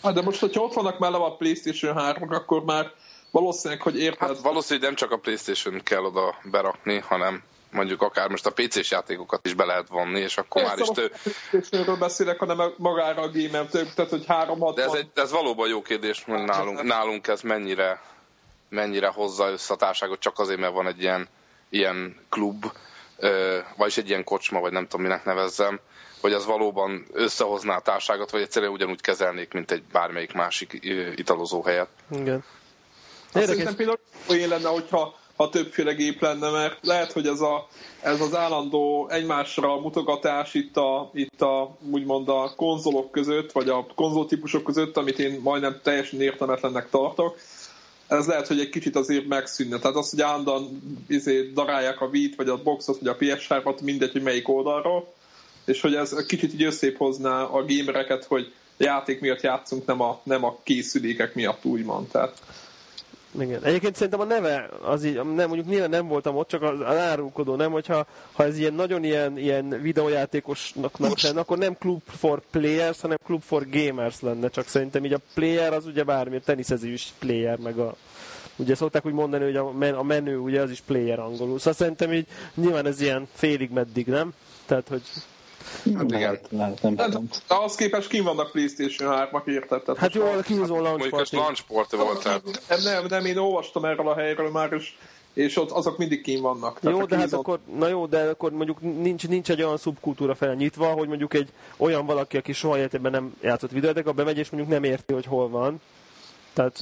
Hát 0.03 0.15
de 0.15 0.23
most, 0.23 0.41
hogyha 0.41 0.63
ott 0.63 0.73
vannak 0.73 0.99
mellett 0.99 1.21
a 1.21 1.37
Playstation 1.37 1.97
3 1.97 2.33
akkor 2.33 2.65
már 2.65 2.93
valószínűleg, 3.31 3.83
hogy 3.83 3.99
érted, 3.99 4.29
Hát 4.29 4.41
valószínűleg 4.41 4.89
nem 4.89 4.99
csak 4.99 5.11
a 5.11 5.19
Playstation 5.19 5.81
kell 5.83 6.05
oda 6.05 6.35
berakni, 6.45 6.99
hanem 6.99 7.43
mondjuk 7.71 8.03
akár 8.03 8.29
most 8.29 8.47
a 8.47 8.51
PC-s 8.51 8.91
játékokat 8.91 9.47
is 9.47 9.55
be 9.55 9.65
lehet 9.65 9.89
vonni, 9.89 10.21
és 10.21 10.37
akkor 10.37 10.63
már 10.63 10.79
is 10.79 10.89
Persze, 10.95 11.09
tő... 11.23 11.31
PlayStation-ről 11.51 11.97
beszélek, 11.97 12.39
hanem 12.39 12.73
magára 12.77 13.23
a 13.23 13.31
gamer 13.31 13.67
tehát 13.67 14.11
hogy 14.11 14.25
360. 14.27 14.75
De 14.75 14.83
ez, 14.83 14.93
egy, 14.93 15.11
ez 15.15 15.31
valóban 15.31 15.69
jó 15.69 15.83
kérdés, 15.83 16.25
hogy 16.25 16.43
nálunk, 16.43 16.83
nálunk 16.83 17.27
ez 17.27 17.41
mennyire, 17.41 18.03
mennyire 18.69 19.09
hozza 19.09 19.51
össze 19.51 19.75
a 19.75 19.77
társágot, 19.77 20.21
csak 20.21 20.39
azért, 20.39 20.61
mert 20.61 20.73
van 20.73 20.87
egy 20.87 21.03
ilyen, 21.03 21.29
ilyen 21.69 22.17
klub, 22.29 22.65
vagyis 23.77 23.97
egy 23.97 24.09
ilyen 24.09 24.25
kocsma, 24.25 24.61
vagy 24.61 24.73
nem 24.73 24.87
tudom, 24.87 25.07
minek 25.07 25.25
nevezzem, 25.25 25.81
hogy 26.21 26.33
az 26.33 26.47
valóban 26.47 27.07
összehozná 27.13 27.77
a 27.77 27.81
társágot, 27.81 28.31
vagy 28.31 28.41
egyszerűen 28.41 28.73
ugyanúgy 28.73 29.01
kezelnék, 29.01 29.53
mint 29.53 29.71
egy 29.71 29.83
bármelyik 29.93 30.33
másik 30.33 30.79
italozó 31.15 31.63
helyet. 31.63 31.89
Igen. 32.11 32.45
Azt 33.33 33.49
Érdekes. 33.49 33.57
Szerintem 33.57 33.77
például 33.77 33.99
olyan 34.29 34.49
lenne, 34.49 34.69
hogyha 34.69 35.19
ha 35.37 35.49
többféle 35.49 35.93
gép 35.93 36.21
lenne, 36.21 36.51
mert 36.51 36.79
lehet, 36.81 37.13
hogy 37.13 37.27
ez, 37.27 37.41
a, 37.41 37.69
ez 38.03 38.21
az 38.21 38.35
állandó 38.35 39.09
egymásra 39.09 39.81
mutogatás 39.81 40.55
itt 40.55 40.77
a, 40.77 41.11
itt 41.15 41.41
a 41.43 41.77
úgymond 41.91 42.29
a 42.29 42.53
konzolok 42.57 43.11
között, 43.11 43.53
vagy 43.53 43.69
a 43.69 43.87
konzoltípusok 43.95 44.63
között, 44.63 44.97
amit 44.97 45.19
én 45.19 45.41
majdnem 45.43 45.81
teljesen 45.83 46.21
értelmetlennek 46.21 46.91
tartok, 46.91 47.39
ez 48.09 48.27
lehet, 48.27 48.47
hogy 48.47 48.61
egy 48.61 48.69
kicsit 48.69 48.97
azért 48.97 49.27
megszűnne. 49.27 49.79
Tehát 49.79 49.97
az, 49.97 50.11
hogy 50.11 50.21
állandóan 50.21 50.83
izé, 51.09 51.51
darálják 51.55 52.01
a 52.01 52.07
Wii-t, 52.07 52.37
vagy 52.37 52.49
a 52.49 52.63
boxot, 52.63 52.99
vagy 52.99 53.09
a 53.09 53.17
PS3-at, 53.17 53.83
mindegy, 53.83 54.13
hogy 54.13 54.23
melyik 54.23 54.49
oldalról, 54.49 55.13
és 55.65 55.81
hogy 55.81 55.95
ez 55.95 56.27
kicsit 56.27 56.53
így 56.53 56.63
összép 56.63 57.01
a 57.01 57.65
gamereket, 57.67 58.25
hogy 58.25 58.53
játék 58.77 59.21
miatt 59.21 59.41
játszunk, 59.41 59.87
nem 59.87 60.01
a, 60.01 60.21
nem 60.23 60.45
a 60.45 60.57
készülékek 60.63 61.35
miatt, 61.35 61.65
úgymond. 61.65 62.09
Tehát 62.09 62.43
Igen. 63.39 63.65
Egyébként 63.65 63.95
szerintem 63.95 64.21
a 64.21 64.25
neve, 64.25 64.69
az 64.83 65.05
így, 65.05 65.15
nem, 65.15 65.49
mondjuk 65.49 65.67
nyilván 65.67 65.91
nem 65.91 66.07
voltam 66.07 66.37
ott, 66.37 66.49
csak 66.49 66.63
az, 66.63 66.83
árulkodó, 66.83 67.55
nem, 67.55 67.71
hogyha 67.71 68.07
ha 68.33 68.45
ez 68.45 68.59
ilyen 68.59 68.75
nagyon 68.75 69.05
ilyen, 69.05 69.39
ilyen 69.39 69.69
videójátékosnak 69.69 70.99
lenne, 70.99 71.41
akkor 71.41 71.59
nem 71.59 71.77
Club 71.79 72.03
for 72.07 72.43
Players, 72.51 73.01
hanem 73.01 73.17
Club 73.25 73.43
for 73.43 73.67
Gamers 73.69 74.21
lenne, 74.21 74.49
csak 74.49 74.67
szerintem 74.67 75.05
így 75.05 75.13
a 75.13 75.21
player 75.35 75.73
az 75.73 75.87
ugye 75.87 76.05
bármi, 76.05 76.37
a 76.37 76.41
teniszező 76.41 76.93
is 76.93 77.13
player, 77.19 77.59
meg 77.59 77.79
a 77.79 77.95
Ugye 78.57 78.75
szokták 78.75 79.07
úgy 79.07 79.13
mondani, 79.13 79.45
hogy 79.45 79.57
a, 79.57 79.71
men, 79.71 79.95
a 79.95 80.03
menő 80.03 80.39
ugye 80.39 80.61
az 80.61 80.71
is 80.71 80.81
player 80.81 81.19
angolul. 81.19 81.59
Szóval 81.59 81.73
szerintem 81.73 82.13
így 82.13 82.27
nyilván 82.55 82.87
ez 82.87 83.01
ilyen 83.01 83.29
félig 83.33 83.71
meddig, 83.71 84.07
nem? 84.07 84.33
Tehát, 84.67 84.89
hogy 84.89 85.03
igen. 85.85 86.07
Lehet, 86.09 86.47
lehet, 86.51 86.83
nem 86.83 86.97
Hát, 86.97 87.19
ahhoz 87.47 87.75
képest 87.75 88.09
kim 88.09 88.25
vannak 88.25 88.51
PlayStation 88.51 89.29
3-ak, 89.31 89.47
érted? 89.47 89.83
Tehát 89.83 90.01
hát 90.01 90.15
jó, 90.15 90.25
a 90.25 90.41
kihúzó 90.41 90.75
launch 90.81 90.99
Mondjuk 90.99 91.21
ez 91.21 91.31
party. 91.31 91.35
launch 91.37 91.63
party 91.67 91.97
volt, 91.97 92.23
tehát 92.23 92.43
Nem, 92.69 92.79
nem, 92.83 93.07
nem, 93.09 93.25
én 93.25 93.37
olvastam 93.37 93.85
erről 93.85 94.09
a 94.09 94.15
helyről 94.15 94.51
már, 94.51 94.73
és 94.73 94.93
és 95.33 95.57
ott 95.57 95.71
azok 95.71 95.99
mindig 95.99 96.23
kín 96.23 96.41
vannak. 96.41 96.81
Tehát 96.81 96.99
jó, 96.99 97.05
de 97.05 97.17
hát 97.17 97.33
akkor, 97.33 97.59
na 97.79 97.89
jó, 97.89 98.07
de 98.07 98.29
akkor 98.29 98.53
mondjuk 98.53 98.81
nincs, 98.81 99.29
nincs 99.29 99.51
egy 99.51 99.63
olyan 99.63 99.77
szubkultúra 99.77 100.35
felnyitva, 100.35 100.87
hogy 100.87 101.09
mondjuk 101.09 101.35
egy 101.35 101.49
olyan 101.77 102.07
valaki, 102.07 102.37
aki 102.37 102.53
soha 102.53 102.79
életében 102.79 103.11
nem 103.11 103.35
játszott 103.41 103.71
videójátékkal, 103.71 104.13
bemegy, 104.13 104.39
és 104.39 104.51
mondjuk 104.51 104.73
nem 104.73 104.85
érti, 104.85 105.13
hogy 105.13 105.27
hol 105.27 105.49
van. 105.49 105.81
Tehát 106.53 106.77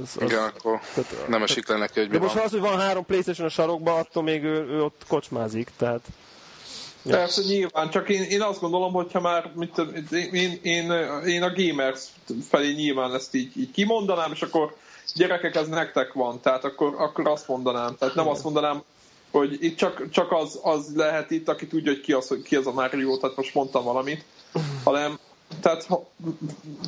az, 0.00 0.16
az, 0.16 0.22
Igen, 0.22 0.42
akkor 0.42 0.80
tehát, 0.94 1.28
nem 1.28 1.42
esik 1.42 1.68
le 1.68 1.76
neki, 1.76 1.98
hogy 2.00 2.08
mi 2.08 2.16
De 2.16 2.22
most 2.22 2.34
van. 2.34 2.44
az, 2.44 2.50
hogy 2.50 2.60
van 2.60 2.78
három 2.78 3.04
Playstation 3.06 3.46
a 3.46 3.50
sarokban, 3.50 3.98
attól 3.98 4.22
még 4.22 4.44
ő, 4.44 4.66
ő 4.68 4.82
ott 4.82 5.02
kocsmázik, 5.08 5.70
tehát... 5.76 6.00
Ja. 7.02 7.16
Persze, 7.16 7.42
nyilván, 7.42 7.90
csak 7.90 8.08
én, 8.08 8.22
én 8.22 8.42
azt 8.42 8.60
gondolom, 8.60 8.92
hogyha 8.92 9.20
már 9.20 9.52
mit, 9.54 9.82
én, 10.32 10.58
én, 10.62 10.92
én 11.26 11.42
a 11.42 11.52
gamers 11.54 12.04
felé 12.48 12.72
nyilván 12.72 13.14
ezt 13.14 13.34
így, 13.34 13.58
így 13.58 13.70
kimondanám, 13.70 14.32
és 14.32 14.42
akkor 14.42 14.76
gyerekek, 15.14 15.54
ez 15.54 15.68
nektek 15.68 16.12
van, 16.12 16.40
tehát 16.40 16.64
akkor, 16.64 16.94
akkor 16.98 17.28
azt 17.28 17.48
mondanám. 17.48 17.96
Tehát 17.98 18.14
nem 18.14 18.28
azt 18.28 18.44
mondanám, 18.44 18.82
hogy 19.30 19.64
itt 19.64 19.76
csak, 19.76 20.10
csak 20.10 20.32
az, 20.32 20.58
az 20.62 20.94
lehet 20.94 21.30
itt, 21.30 21.48
aki 21.48 21.66
tudja, 21.66 21.92
hogy 21.92 22.00
ki 22.00 22.12
az, 22.12 22.36
ki 22.44 22.56
az 22.56 22.66
a 22.66 22.72
Mario, 22.72 23.16
tehát 23.16 23.36
most 23.36 23.54
mondtam 23.54 23.84
valamit, 23.84 24.24
hanem 24.84 25.18
tehát, 25.60 25.88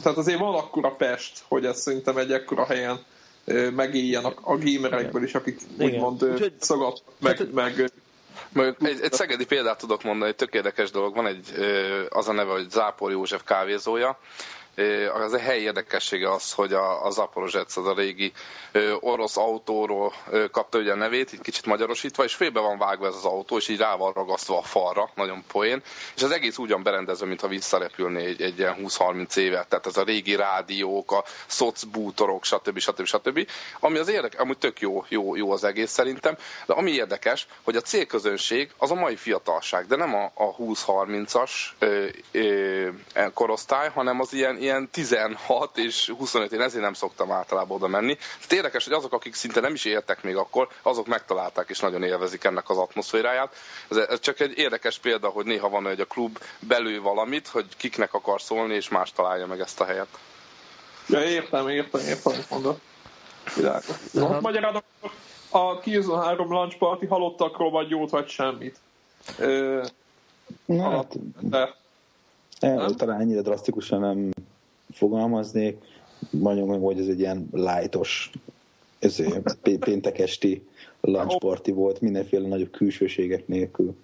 tehát 0.03 0.19
azért 0.19 0.39
van 0.39 0.55
akkora 0.55 0.91
Pest, 0.91 1.45
hogy 1.49 1.65
ez 1.65 1.81
szerintem 1.81 2.17
egy 2.17 2.33
ekkora 2.33 2.65
helyen 2.65 3.01
megéljen 3.75 4.25
a, 4.25 4.35
a 4.41 4.59
gamerekből 4.59 5.23
is, 5.23 5.35
akik 5.35 5.61
úgymond 5.79 6.43
szagat, 6.59 7.03
meg, 7.19 7.53
meg 7.53 7.93
egy, 8.55 9.01
egy 9.03 9.13
szegedi 9.13 9.45
példát 9.47 9.79
tudok 9.79 10.03
mondani, 10.03 10.35
tök 10.35 10.55
érdekes 10.55 10.91
dolog. 10.91 11.15
Van 11.15 11.27
egy, 11.27 11.53
az 12.09 12.29
a 12.29 12.33
neve, 12.33 12.51
hogy 12.53 12.71
Zápor 12.71 13.11
József 13.11 13.43
kávézója, 13.45 14.19
az 15.25 15.33
a 15.33 15.39
helyi 15.39 15.63
érdekessége 15.63 16.33
az, 16.33 16.53
hogy 16.53 16.73
a, 16.73 17.05
a 17.05 17.11
Zaporozsec, 17.11 17.77
az 17.77 17.87
a 17.87 17.95
régi 17.95 18.33
orosz 19.01 19.37
autóról 19.37 20.13
kapta 20.51 20.79
ugye 20.79 20.93
a 20.93 20.97
nevét, 20.97 21.33
így 21.33 21.41
kicsit 21.41 21.67
magyarosítva, 21.67 22.25
és 22.25 22.35
félbe 22.35 22.61
van 22.61 22.79
vágva 22.79 23.07
ez 23.07 23.15
az 23.15 23.25
autó, 23.25 23.57
és 23.57 23.69
így 23.69 23.79
rá 23.79 23.97
van 23.97 24.13
ragasztva 24.13 24.59
a 24.59 24.63
falra, 24.63 25.11
nagyon 25.15 25.45
poén, 25.53 25.83
és 26.17 26.23
az 26.23 26.31
egész 26.31 26.59
ugyan 26.59 26.83
berendezve, 26.83 27.27
mintha 27.27 27.49
visszarepülné 27.49 28.25
egy, 28.25 28.43
egy 28.43 28.59
ilyen 28.59 28.77
20-30 28.83 29.37
évet, 29.37 29.69
tehát 29.69 29.87
ez 29.87 29.97
a 29.97 30.03
régi 30.03 30.35
rádiók, 30.37 31.13
a 31.13 31.25
szocbútorok, 31.47 32.45
stb. 32.45 32.79
stb. 32.79 33.05
stb. 33.07 33.49
Ami 33.81 33.99
az 33.99 34.09
érdekes, 34.09 34.41
amúgy 34.41 34.59
tök 34.59 34.81
jó, 34.81 35.05
jó, 35.09 35.37
jó 35.37 35.53
az 35.53 35.65
egész 35.65 35.91
szerintem, 35.91 36.37
de 36.67 36.73
ami 36.73 36.91
érdekes, 36.91 37.47
hogy 37.63 37.77
a 37.77 37.81
célközönség 37.81 38.71
az 38.77 38.91
a 38.91 38.95
mai 38.95 39.17
fiatalság, 39.17 39.87
de 39.87 39.97
nem 39.97 40.15
a, 40.15 40.25
a 40.35 40.57
20-30-as 40.57 41.51
korosztály, 43.35 43.89
hanem 43.89 44.21
az 44.21 44.33
ilyen, 44.33 44.62
ilyen 44.63 44.89
16 44.91 45.79
és 45.79 46.13
25, 46.19 46.53
én 46.53 46.61
ezért 46.61 46.83
nem 46.83 46.93
szoktam 46.93 47.31
általában 47.33 47.77
oda 47.77 47.87
menni. 47.87 48.15
Tehát 48.15 48.53
érdekes, 48.53 48.85
hogy 48.85 48.93
azok, 48.93 49.13
akik 49.13 49.35
szinte 49.35 49.61
nem 49.61 49.75
is 49.75 49.85
éltek 49.85 50.23
még 50.23 50.37
akkor, 50.37 50.69
azok 50.83 51.07
megtalálták 51.07 51.69
és 51.69 51.79
nagyon 51.79 52.03
élvezik 52.03 52.45
ennek 52.45 52.71
az 52.71 52.77
atmoszféráját. 52.77 53.55
Ez, 53.91 53.97
ez 53.97 54.21
csak 54.21 54.41
egy 54.41 54.59
érdekes 54.59 54.99
példa, 54.99 55.29
hogy 55.29 55.45
néha 55.45 55.69
van, 55.69 55.85
hogy 55.85 56.01
a 56.01 56.05
klub 56.05 56.39
belül 56.59 57.03
valamit, 57.03 57.49
hogy 57.49 57.67
kiknek 57.77 58.15
akar 58.15 58.41
szólni, 58.41 58.75
és 58.75 58.89
más 58.89 59.13
találja 59.13 59.47
meg 59.47 59.61
ezt 59.61 59.81
a 59.81 59.85
helyet. 59.85 60.19
Ja, 61.09 61.25
értem, 61.25 61.69
értem, 61.69 62.01
értem, 62.01 62.33
hogy 62.33 62.47
mondod. 62.51 62.81
Világos. 63.57 63.97
Uh-huh. 64.15 64.41
Magyarán 64.41 64.83
a 65.51 65.79
Killzone 65.79 66.25
3 66.25 66.53
launch 66.53 66.79
party 66.79 67.07
halottakról 67.07 67.71
vagy 67.71 67.91
jót, 67.91 68.11
vagy 68.11 68.29
semmit. 68.29 68.77
Ö, 69.39 69.83
Na, 70.65 70.91
hát, 70.91 71.17
de, 71.41 71.75
talán 72.97 73.21
ennyire 73.21 73.41
drasztikusan 73.41 74.01
nem 74.01 74.31
fogalmaznék, 74.93 75.77
mondjuk 76.31 76.69
meg, 76.69 76.81
hogy 76.81 76.99
ez 76.99 77.07
egy 77.07 77.19
ilyen 77.19 77.49
ezért, 78.99 79.59
péntek 79.79 80.19
esti 80.19 80.67
lunch 81.01 81.39
party 81.39 81.71
volt, 81.71 82.01
mindenféle 82.01 82.49
nagyobb 82.49 82.71
külsőségek 82.71 83.47
nélkül. 83.47 83.95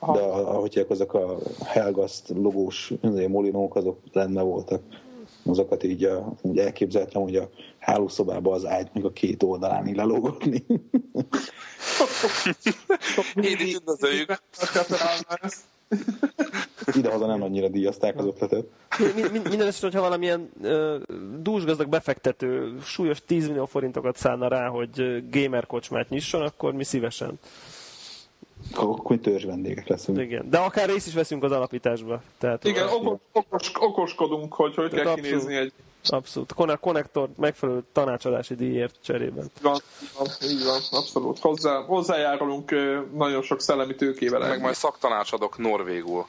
De 0.00 0.20
ahogy 0.20 0.86
azok 0.88 1.14
a 1.14 1.38
Helgast 1.64 2.28
logós 2.28 2.92
molinók, 3.28 3.76
azok 3.76 3.98
rendben 4.12 4.44
voltak. 4.44 4.82
Azokat 5.44 5.82
így, 5.82 6.04
a, 6.04 6.32
úgy 6.42 6.58
elképzeltem, 6.58 7.22
hogy 7.22 7.36
a 7.36 7.50
hálószobába 7.78 8.52
az 8.52 8.66
ágy 8.66 8.88
meg 8.92 9.04
a 9.04 9.12
két 9.12 9.42
oldalán 9.42 9.86
így 9.86 9.96
lelógatni. 9.96 10.64
Én 13.42 13.56
is 13.58 13.74
üdvözöljük. 13.74 14.42
Idehaza 16.94 17.26
nem 17.26 17.42
annyira 17.42 17.68
díjazták 17.68 18.18
az 18.18 18.24
ötletet. 18.24 18.66
Minden 19.32 19.66
esetre, 19.66 19.86
hogyha 19.86 20.00
valamilyen 20.00 20.50
uh, 20.62 20.94
dúsgazdag 21.38 21.88
befektető 21.88 22.78
súlyos 22.84 23.22
10 23.26 23.48
millió 23.48 23.66
forintokat 23.66 24.16
szállna 24.16 24.48
rá, 24.48 24.68
hogy 24.68 25.22
gamer 25.30 25.66
kocsmát 25.66 26.08
nyisson, 26.08 26.42
akkor 26.42 26.72
mi 26.72 26.84
szívesen. 26.84 27.38
Akkor 28.74 29.16
törzs 29.18 29.44
vendégek 29.44 29.86
leszünk. 29.88 30.18
Igen, 30.20 30.50
de 30.50 30.58
akár 30.58 30.88
részt 30.88 31.06
is 31.06 31.14
veszünk 31.14 31.42
az 31.44 31.52
alapításba. 31.52 32.22
Tehát 32.38 32.64
Igen, 32.64 32.88
okos, 32.88 33.18
okos, 33.32 33.70
okoskodunk, 33.80 34.54
hogy 34.54 34.74
hogy 34.74 34.90
kell 34.90 34.98
abszolút, 35.06 35.24
kinézni 35.24 35.54
egy... 35.56 35.72
Abszolút. 36.08 36.52
Konnektor 36.80 37.28
megfelelő 37.36 37.82
tanácsadási 37.92 38.54
díjért 38.54 38.94
cserében. 39.04 39.44
Így 39.56 39.62
van, 39.62 39.80
így 40.42 40.64
van 40.64 40.80
abszolút. 40.90 41.38
Hozzá, 41.38 41.82
hozzájárulunk 41.82 42.70
nagyon 43.14 43.42
sok 43.42 43.60
szellemi 43.60 43.94
tőkével. 43.94 44.40
Meg 44.40 44.60
majd 44.60 44.74
szaktanácsadok 44.74 45.58
norvégul. 45.58 46.26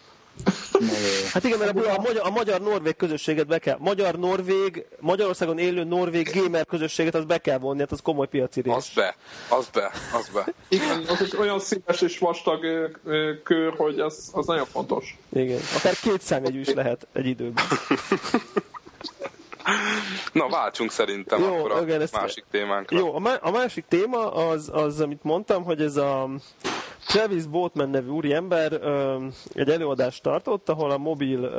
Hát 1.33 1.43
igen, 1.43 1.57
mert 1.57 1.85
a, 1.85 1.93
a, 1.93 2.01
magyar, 2.01 2.25
a 2.25 2.29
magyar-norvég 2.29 2.95
közösséget 2.95 3.47
be 3.47 3.59
kell. 3.59 3.77
Magyar-norvég, 3.79 4.85
Magyarországon 4.99 5.57
élő 5.57 5.83
norvég 5.83 6.29
gamer 6.33 6.65
közösséget 6.65 7.15
az 7.15 7.25
be 7.25 7.37
kell 7.37 7.57
vonni, 7.57 7.79
hát 7.79 7.91
az 7.91 7.99
komoly 8.03 8.27
piaci 8.27 8.61
rész. 8.61 8.73
Az 8.73 8.89
be, 8.95 9.15
az 9.49 9.69
be, 9.73 9.91
az 10.13 10.29
be. 10.33 10.53
Igen, 10.67 11.03
az 11.07 11.21
egy 11.21 11.35
olyan 11.39 11.59
színes 11.59 12.01
és 12.01 12.17
vastag 12.17 12.59
kör, 13.43 13.73
hogy 13.77 13.99
az, 13.99 14.29
az 14.33 14.45
nagyon 14.45 14.65
fontos. 14.65 15.17
Igen, 15.29 15.59
akár 15.75 15.93
két 15.93 16.21
számjegyű 16.21 16.59
is 16.59 16.73
lehet 16.73 17.07
egy 17.13 17.25
időben. 17.25 17.65
Na, 20.31 20.49
váltsunk 20.49 20.91
szerintem 20.91 21.41
jó, 21.41 21.55
akkor 21.55 21.71
a 21.71 21.81
igen, 21.81 22.01
ezt, 22.01 22.13
másik 22.13 22.45
témánkra. 22.51 22.97
Jó, 22.97 23.15
a, 23.15 23.19
má, 23.19 23.33
a 23.33 23.51
másik 23.51 23.85
téma 23.87 24.31
az, 24.31 24.69
az, 24.73 25.01
amit 25.01 25.23
mondtam, 25.23 25.63
hogy 25.63 25.81
ez 25.81 25.95
a 25.95 26.29
Travis 27.07 27.45
Boatman 27.45 27.89
nevű 27.89 28.09
úriember 28.09 28.73
egy 29.53 29.69
előadást 29.69 30.23
tartott, 30.23 30.69
ahol 30.69 30.91
a 30.91 30.97
mobil 30.97 31.51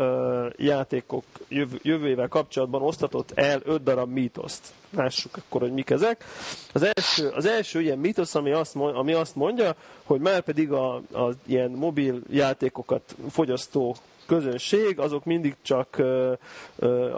játékok 0.57 1.25
jövő, 1.49 1.78
jövőjével 1.83 2.28
kapcsolatban 2.28 2.83
osztatott 2.83 3.31
el 3.35 3.61
öt 3.64 3.83
darab 3.83 4.11
mítoszt. 4.11 4.73
Lássuk 4.90 5.37
akkor, 5.37 5.61
hogy 5.61 5.73
mik 5.73 5.90
ezek. 5.90 6.25
Az 6.73 6.83
első, 6.83 7.28
az 7.28 7.47
első 7.47 7.81
ilyen 7.81 7.99
mítosz, 7.99 8.35
ami 8.35 8.50
azt, 8.52 8.76
ami 8.76 9.12
azt 9.12 9.35
mondja, 9.35 9.75
hogy 10.05 10.21
már 10.21 10.40
pedig 10.40 10.73
a, 10.73 10.95
a 10.95 11.33
ilyen 11.47 11.71
mobil 11.71 12.21
játékokat 12.31 13.17
fogyasztó 13.31 13.97
közönség, 14.29 14.99
azok 14.99 15.25
mindig 15.25 15.57
csak 15.63 16.03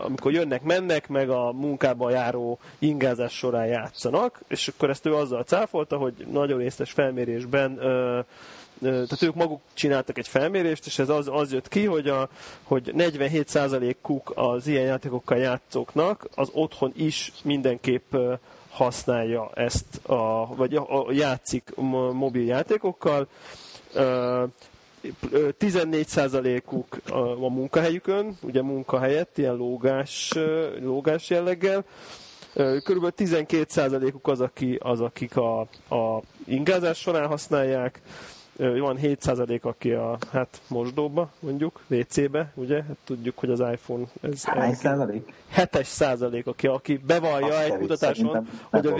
amikor 0.04 0.32
jönnek-mennek, 0.32 1.08
meg 1.08 1.30
a 1.30 1.52
munkába 1.52 2.10
járó 2.10 2.58
ingázás 2.78 3.32
során 3.32 3.66
játszanak, 3.66 4.40
és 4.48 4.68
akkor 4.68 4.90
ezt 4.90 5.06
ő 5.06 5.14
azzal 5.14 5.42
cáfolta, 5.42 5.96
hogy 5.96 6.26
nagyon 6.32 6.58
részes 6.58 6.90
felmérésben 6.92 7.78
tehát 8.80 9.22
ők 9.22 9.34
maguk 9.34 9.60
csináltak 9.74 10.18
egy 10.18 10.28
felmérést, 10.28 10.86
és 10.86 10.98
ez 10.98 11.08
az, 11.08 11.28
az 11.32 11.52
jött 11.52 11.68
ki, 11.68 11.84
hogy, 11.84 12.08
a, 12.08 12.28
hogy 12.62 12.92
47%-uk 12.96 14.32
az 14.34 14.66
ilyen 14.66 14.84
játékokkal 14.84 15.38
játszóknak 15.38 16.28
az 16.34 16.48
otthon 16.52 16.92
is 16.96 17.32
mindenképp 17.44 18.14
használja 18.70 19.50
ezt, 19.54 20.06
a, 20.06 20.54
vagy 20.54 20.74
a, 20.74 21.06
a 21.06 21.12
játszik 21.12 21.72
mobil 22.12 22.44
játékokkal. 22.44 23.26
14%-uk 25.60 27.00
a 27.40 27.48
munkahelyükön, 27.48 28.36
ugye 28.42 28.62
munkahelyett, 28.62 29.38
ilyen 29.38 29.54
lógás, 29.54 30.34
lógás 30.80 31.30
jelleggel, 31.30 31.84
Körülbelül 32.54 33.12
12%-uk 33.16 34.28
az, 34.28 34.40
aki, 34.40 34.78
az 34.82 35.00
akik 35.00 35.36
a, 35.36 35.60
a 35.88 36.22
ingázás 36.46 36.98
során 36.98 37.26
használják, 37.26 38.00
van 38.56 38.98
7% 39.02 39.60
aki 39.60 39.90
a 39.92 40.18
hát 40.32 40.60
mosdóba, 40.68 41.30
mondjuk, 41.38 41.80
WC-be, 41.88 42.52
ugye? 42.54 42.82
Hát 42.82 42.96
tudjuk, 43.04 43.38
hogy 43.38 43.50
az 43.50 43.60
iPhone... 43.60 44.04
Ez 44.20 44.44
Hány 44.44 44.74
százalék? 44.74 45.32
7 45.72 45.84
százalék, 45.84 46.46
aki, 46.46 46.66
aki 46.66 46.96
bevallja 46.96 47.54
Azt 47.54 47.64
egy 47.64 47.78
kutatáson, 47.78 48.48
hogy 48.70 48.86
a, 48.86 48.94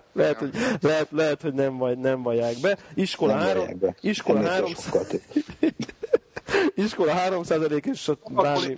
lehet, 0.12 0.38
hogy, 0.38 0.50
lehet, 0.80 1.08
lehet, 1.10 1.42
hogy 1.42 1.52
nem, 1.52 1.76
vagy, 1.76 1.98
nem 1.98 2.22
vallják 2.22 2.60
be. 2.60 2.78
Iskola 2.94 3.34
nem 3.34 3.46
3, 3.46 3.78
be. 3.78 3.94
iskola 4.00 4.48
3, 4.48 4.72
iskola 6.74 7.12
3 7.12 7.42
százalék, 7.42 7.84
és 7.84 8.08
ott 8.08 8.32
bármi... 8.32 8.74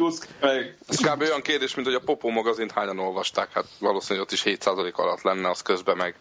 Ez 0.89 0.97
kb. 0.97 1.21
olyan 1.21 1.43
kérdés, 1.43 1.75
mint 1.75 1.87
hogy 1.87 1.97
a 1.97 2.05
Popó 2.05 2.29
magazint 2.29 2.73
hányan 2.73 2.99
olvasták. 2.99 3.53
Hát 3.53 3.65
valószínűleg 3.79 4.27
ott 4.27 4.33
is 4.33 4.43
7 4.43 4.63
százalék 4.63 4.97
alatt 4.97 5.23
lenne, 5.23 5.51
az 5.51 5.63
közben 5.63 5.97
meg. 5.97 6.15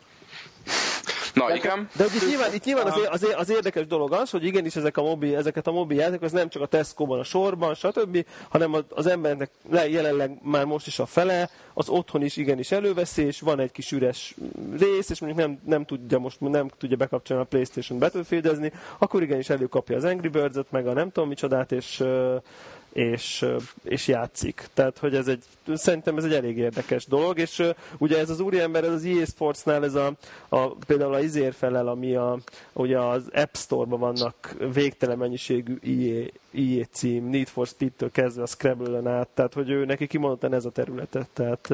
Na, 1.47 1.49
Na 1.49 1.55
igen. 1.55 1.89
De 1.95 2.03
hogy 2.03 2.15
itt 2.15 2.27
nyilván, 2.29 2.53
itt 2.53 2.63
nyilván 2.63 2.85
az, 2.85 2.99
az, 3.09 3.27
az, 3.37 3.49
érdekes 3.49 3.87
dolog 3.87 4.13
az, 4.13 4.29
hogy 4.29 4.45
igenis 4.45 4.75
ezek 4.75 4.97
a 4.97 5.01
mobil, 5.01 5.35
ezeket 5.35 5.67
a 5.67 5.71
mobil 5.71 5.97
játékokat, 5.97 6.31
nem 6.31 6.49
csak 6.49 6.61
a 6.61 6.65
Tesco-ban, 6.65 7.19
a 7.19 7.23
sorban, 7.23 7.73
stb., 7.73 8.25
hanem 8.49 8.75
az 8.89 9.07
embernek 9.07 9.51
jelenleg 9.71 10.37
már 10.41 10.65
most 10.65 10.87
is 10.87 10.99
a 10.99 11.05
fele, 11.05 11.49
az 11.73 11.89
otthon 11.89 12.23
is 12.23 12.37
igenis 12.37 12.71
előveszi, 12.71 13.25
és 13.25 13.39
van 13.39 13.59
egy 13.59 13.71
kis 13.71 13.91
üres 13.91 14.35
rész, 14.79 15.09
és 15.09 15.19
mondjuk 15.19 15.47
nem, 15.47 15.59
nem 15.65 15.85
tudja 15.85 16.19
most 16.19 16.39
nem 16.39 16.69
tudja 16.77 16.97
bekapcsolni 16.97 17.43
a 17.43 17.45
Playstation 17.45 17.99
battlefield 17.99 18.71
akkor 18.97 19.21
igenis 19.21 19.49
előkapja 19.49 19.95
az 19.95 20.03
Angry 20.03 20.27
Birds-et, 20.27 20.71
meg 20.71 20.87
a 20.87 20.93
nem 20.93 21.11
tudom 21.11 21.29
micsodát, 21.29 21.71
és 21.71 22.03
és, 22.93 23.45
és 23.83 24.07
játszik. 24.07 24.67
Tehát, 24.73 24.97
hogy 24.97 25.15
ez 25.15 25.27
egy, 25.27 25.43
szerintem 25.73 26.17
ez 26.17 26.23
egy 26.23 26.33
elég 26.33 26.57
érdekes 26.57 27.05
dolog, 27.05 27.39
és 27.39 27.63
ugye 27.97 28.19
ez 28.19 28.29
az 28.29 28.39
úriember, 28.39 28.83
ez 28.83 28.91
az 28.91 29.05
EA 29.05 29.25
Sportsnál, 29.25 29.83
ez 29.83 29.95
a, 29.95 30.13
a 30.49 30.67
például 30.67 31.13
a 31.13 31.19
izér 31.19 31.53
felel, 31.53 31.87
ami 31.87 32.15
a, 32.15 32.37
ugye 32.73 32.99
az 32.99 33.29
App 33.33 33.55
Store-ban 33.55 33.99
vannak 33.99 34.55
végtelen 34.73 35.17
mennyiségű 35.17 35.77
EA, 35.81 36.25
EA 36.51 36.85
cím, 36.91 37.29
Need 37.29 37.47
for 37.47 37.67
Speed-től 37.67 38.11
kezdve 38.11 38.41
a 38.43 38.47
Scrabble-en 38.47 39.07
át, 39.07 39.27
tehát, 39.27 39.53
hogy 39.53 39.69
ő 39.69 39.85
neki 39.85 40.07
kimondottan 40.07 40.53
ez 40.53 40.65
a 40.65 40.71
területe. 40.71 41.27
Tehát, 41.33 41.67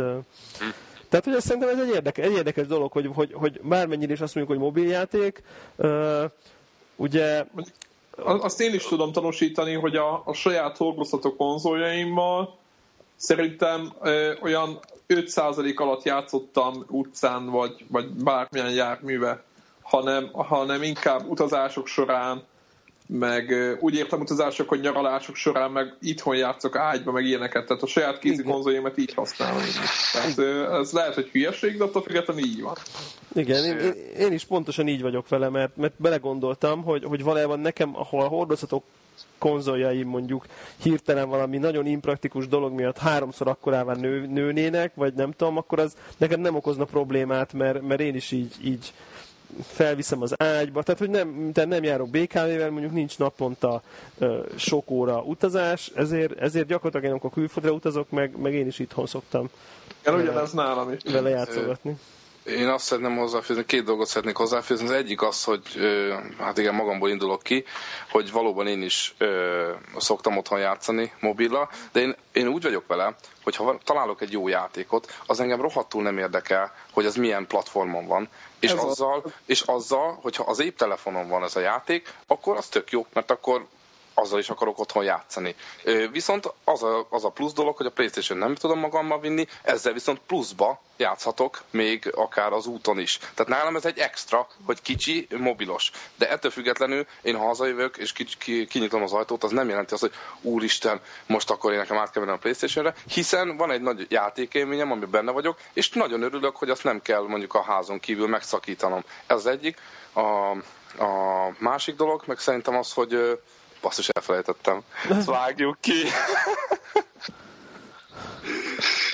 tehát, 1.09 1.25
hogy 1.25 1.39
szerintem 1.39 1.69
ez 1.69 1.79
egy 1.79 1.93
érdekes, 1.93 2.25
egy 2.25 2.31
érdekes 2.31 2.67
dolog, 2.67 2.91
hogy, 2.91 3.09
hogy, 3.13 3.33
hogy 3.33 3.61
bármennyire 3.63 4.13
is 4.13 4.21
azt 4.21 4.35
mondjuk, 4.35 4.57
hogy 4.57 4.67
mobiljáték, 4.67 5.43
ugye 6.95 7.45
azt 8.23 8.61
én 8.61 8.73
is 8.73 8.83
tudom 8.83 9.11
tanúsítani, 9.11 9.73
hogy 9.73 9.95
a, 9.95 10.21
a 10.25 10.33
saját 10.33 10.77
horgozható 10.77 11.35
konzoljaimmal 11.35 12.57
szerintem 13.15 13.93
ö, 14.01 14.33
olyan 14.41 14.79
5% 15.07 15.75
alatt 15.75 16.03
játszottam 16.03 16.85
utcán, 16.87 17.49
vagy, 17.49 17.85
vagy 17.87 18.09
bármilyen 18.09 18.71
járműve, 18.71 19.43
hanem, 19.81 20.29
hanem 20.33 20.83
inkább 20.83 21.29
utazások 21.29 21.87
során, 21.87 22.43
meg 23.11 23.77
úgy 23.79 23.95
értem 23.95 24.19
utazások, 24.19 24.69
hogy 24.69 24.79
nyaralások 24.79 25.35
során, 25.35 25.71
meg 25.71 25.95
itthon 26.01 26.35
játszok 26.35 26.75
ágyba, 26.75 27.11
meg 27.11 27.25
ilyeneket, 27.25 27.65
tehát 27.67 27.83
a 27.83 27.87
saját 27.87 28.19
kézi 28.19 28.43
konzoljaimat 28.43 28.97
így 28.97 29.13
használom. 29.13 29.61
Tehát 30.13 30.37
ez 30.79 30.91
lehet, 30.91 31.13
hogy 31.13 31.29
hülyeség, 31.31 31.77
de 31.77 31.83
attól 31.83 32.01
függetlenül 32.01 32.43
így 32.43 32.61
van. 32.61 32.75
Igen, 33.33 33.63
én, 33.63 33.93
én, 34.17 34.31
is 34.31 34.45
pontosan 34.45 34.87
így 34.87 35.01
vagyok 35.01 35.29
vele, 35.29 35.49
mert, 35.49 35.77
mert 35.77 35.93
belegondoltam, 35.97 36.83
hogy, 36.83 37.03
hogy 37.03 37.23
valójában 37.23 37.59
nekem, 37.59 37.95
ahol 37.95 38.21
a 38.21 38.27
hordozhatok 38.27 38.83
konzoljaim 39.37 40.07
mondjuk 40.07 40.45
hirtelen 40.81 41.29
valami 41.29 41.57
nagyon 41.57 41.85
impraktikus 41.85 42.47
dolog 42.47 42.73
miatt 42.73 42.97
háromszor 42.97 43.47
akkorává 43.47 43.93
nő, 43.93 44.25
nőnének, 44.25 44.95
vagy 44.95 45.13
nem 45.13 45.31
tudom, 45.31 45.57
akkor 45.57 45.79
az 45.79 45.95
nekem 46.17 46.39
nem 46.39 46.55
okozna 46.55 46.85
problémát, 46.85 47.53
mert, 47.53 47.81
mert 47.81 48.01
én 48.01 48.15
is 48.15 48.31
így, 48.31 48.55
így 48.63 48.93
felviszem 49.67 50.21
az 50.21 50.33
ágyba, 50.37 50.83
tehát 50.83 50.99
hogy 50.99 51.09
nem, 51.09 51.51
tehát 51.53 51.69
nem 51.69 51.83
járok 51.83 52.09
BKV-vel, 52.09 52.69
mondjuk 52.69 52.93
nincs 52.93 53.17
naponta 53.17 53.81
ö, 54.19 54.39
sok 54.55 54.91
óra 54.91 55.21
utazás, 55.21 55.91
ezért, 55.95 56.39
ezért 56.39 56.67
gyakorlatilag 56.67 57.05
én 57.05 57.11
amikor 57.11 57.31
külföldre 57.31 57.71
utazok, 57.71 58.09
meg, 58.09 58.37
meg 58.37 58.53
én 58.53 58.67
is 58.67 58.79
itthon 58.79 59.05
szoktam 59.05 59.49
Igen, 60.01 60.19
ugyanez 60.19 60.51
nálam 60.51 60.91
is. 60.91 61.11
vele 61.11 61.29
játszogatni. 61.29 61.95
Én 62.57 62.67
azt 62.67 62.85
szeretném 62.85 63.17
hozzáfűzni, 63.17 63.65
két 63.65 63.83
dolgot 63.83 64.07
szeretnék 64.07 64.35
hozzáfűzni. 64.35 64.85
Az 64.85 64.91
egyik 64.91 65.21
az, 65.21 65.43
hogy 65.43 65.61
hát 66.39 66.57
igen, 66.57 66.75
magamból 66.75 67.09
indulok 67.09 67.43
ki, 67.43 67.63
hogy 68.11 68.31
valóban 68.31 68.67
én 68.67 68.81
is 68.81 69.15
ö, 69.17 69.71
szoktam 69.97 70.37
otthon 70.37 70.59
játszani 70.59 71.11
mobilla, 71.19 71.69
de 71.91 71.99
én, 71.99 72.15
én 72.31 72.47
úgy 72.47 72.63
vagyok 72.63 72.87
vele, 72.87 73.15
hogy 73.43 73.55
ha 73.55 73.77
találok 73.83 74.21
egy 74.21 74.31
jó 74.31 74.47
játékot, 74.47 75.13
az 75.25 75.39
engem 75.39 75.61
rohadtul 75.61 76.01
nem 76.01 76.17
érdekel, 76.17 76.71
hogy 76.91 77.05
az 77.05 77.15
milyen 77.15 77.47
platformon 77.47 78.07
van. 78.07 78.29
És 78.59 78.71
azzal, 78.71 79.23
és 79.45 79.61
azzal, 79.61 80.17
hogyha 80.21 80.43
az 80.43 80.59
épp 80.59 80.77
telefonon 80.77 81.27
van 81.27 81.43
ez 81.43 81.55
a 81.55 81.59
játék, 81.59 82.13
akkor 82.27 82.57
az 82.57 82.67
tök 82.67 82.91
jó, 82.91 83.05
mert 83.13 83.31
akkor 83.31 83.67
azzal 84.19 84.39
is 84.39 84.49
akarok 84.49 84.79
otthon 84.79 85.03
játszani. 85.03 85.55
Viszont 86.11 86.53
az 86.63 86.83
a, 86.83 87.07
az 87.09 87.25
a 87.25 87.29
plusz 87.29 87.53
dolog, 87.53 87.77
hogy 87.77 87.85
a 87.85 87.91
Playstation 87.91 88.37
nem 88.37 88.55
tudom 88.55 88.79
magammal 88.79 89.19
vinni, 89.19 89.47
ezzel 89.63 89.93
viszont 89.93 90.19
pluszba 90.27 90.81
játszhatok 90.97 91.61
még 91.71 92.11
akár 92.15 92.51
az 92.53 92.65
úton 92.65 92.99
is. 92.99 93.17
Tehát 93.17 93.47
nálam 93.47 93.75
ez 93.75 93.85
egy 93.85 93.97
extra, 93.97 94.47
hogy 94.65 94.81
kicsi, 94.81 95.27
mobilos. 95.37 95.91
De 96.15 96.29
ettől 96.29 96.51
függetlenül 96.51 97.05
én 97.21 97.35
ha 97.37 97.45
hazajövök 97.45 97.97
és 97.97 98.11
ki, 98.13 98.25
ki, 98.37 98.65
kinyitom 98.67 99.03
az 99.03 99.13
ajtót, 99.13 99.43
az 99.43 99.51
nem 99.51 99.69
jelenti 99.69 99.93
azt, 99.93 100.01
hogy 100.01 100.13
úristen, 100.41 101.01
most 101.27 101.49
akkor 101.49 101.71
én 101.71 101.77
nekem 101.77 101.97
át 101.97 102.11
kell 102.11 102.27
a 102.29 102.37
Playstation-re, 102.37 102.93
hiszen 103.13 103.57
van 103.57 103.71
egy 103.71 103.81
nagy 103.81 104.05
játékélményem, 104.09 104.91
amiben 104.91 105.09
benne 105.11 105.31
vagyok, 105.31 105.57
és 105.73 105.89
nagyon 105.89 106.21
örülök, 106.21 106.55
hogy 106.55 106.69
azt 106.69 106.83
nem 106.83 107.01
kell 107.01 107.21
mondjuk 107.27 107.53
a 107.53 107.61
házon 107.61 107.99
kívül 107.99 108.27
megszakítanom. 108.27 109.03
Ez 109.27 109.35
az 109.37 109.45
egyik. 109.45 109.77
A, 110.13 110.21
a 111.03 111.51
másik 111.59 111.95
dolog, 111.95 112.23
meg 112.25 112.39
szerintem 112.39 112.77
az, 112.77 112.93
hogy 112.93 113.39
Basszus, 113.81 114.09
elfelejtettem. 114.09 114.81
Ezt 115.09 115.25
vágjuk 115.27 115.77
ki. 115.79 116.03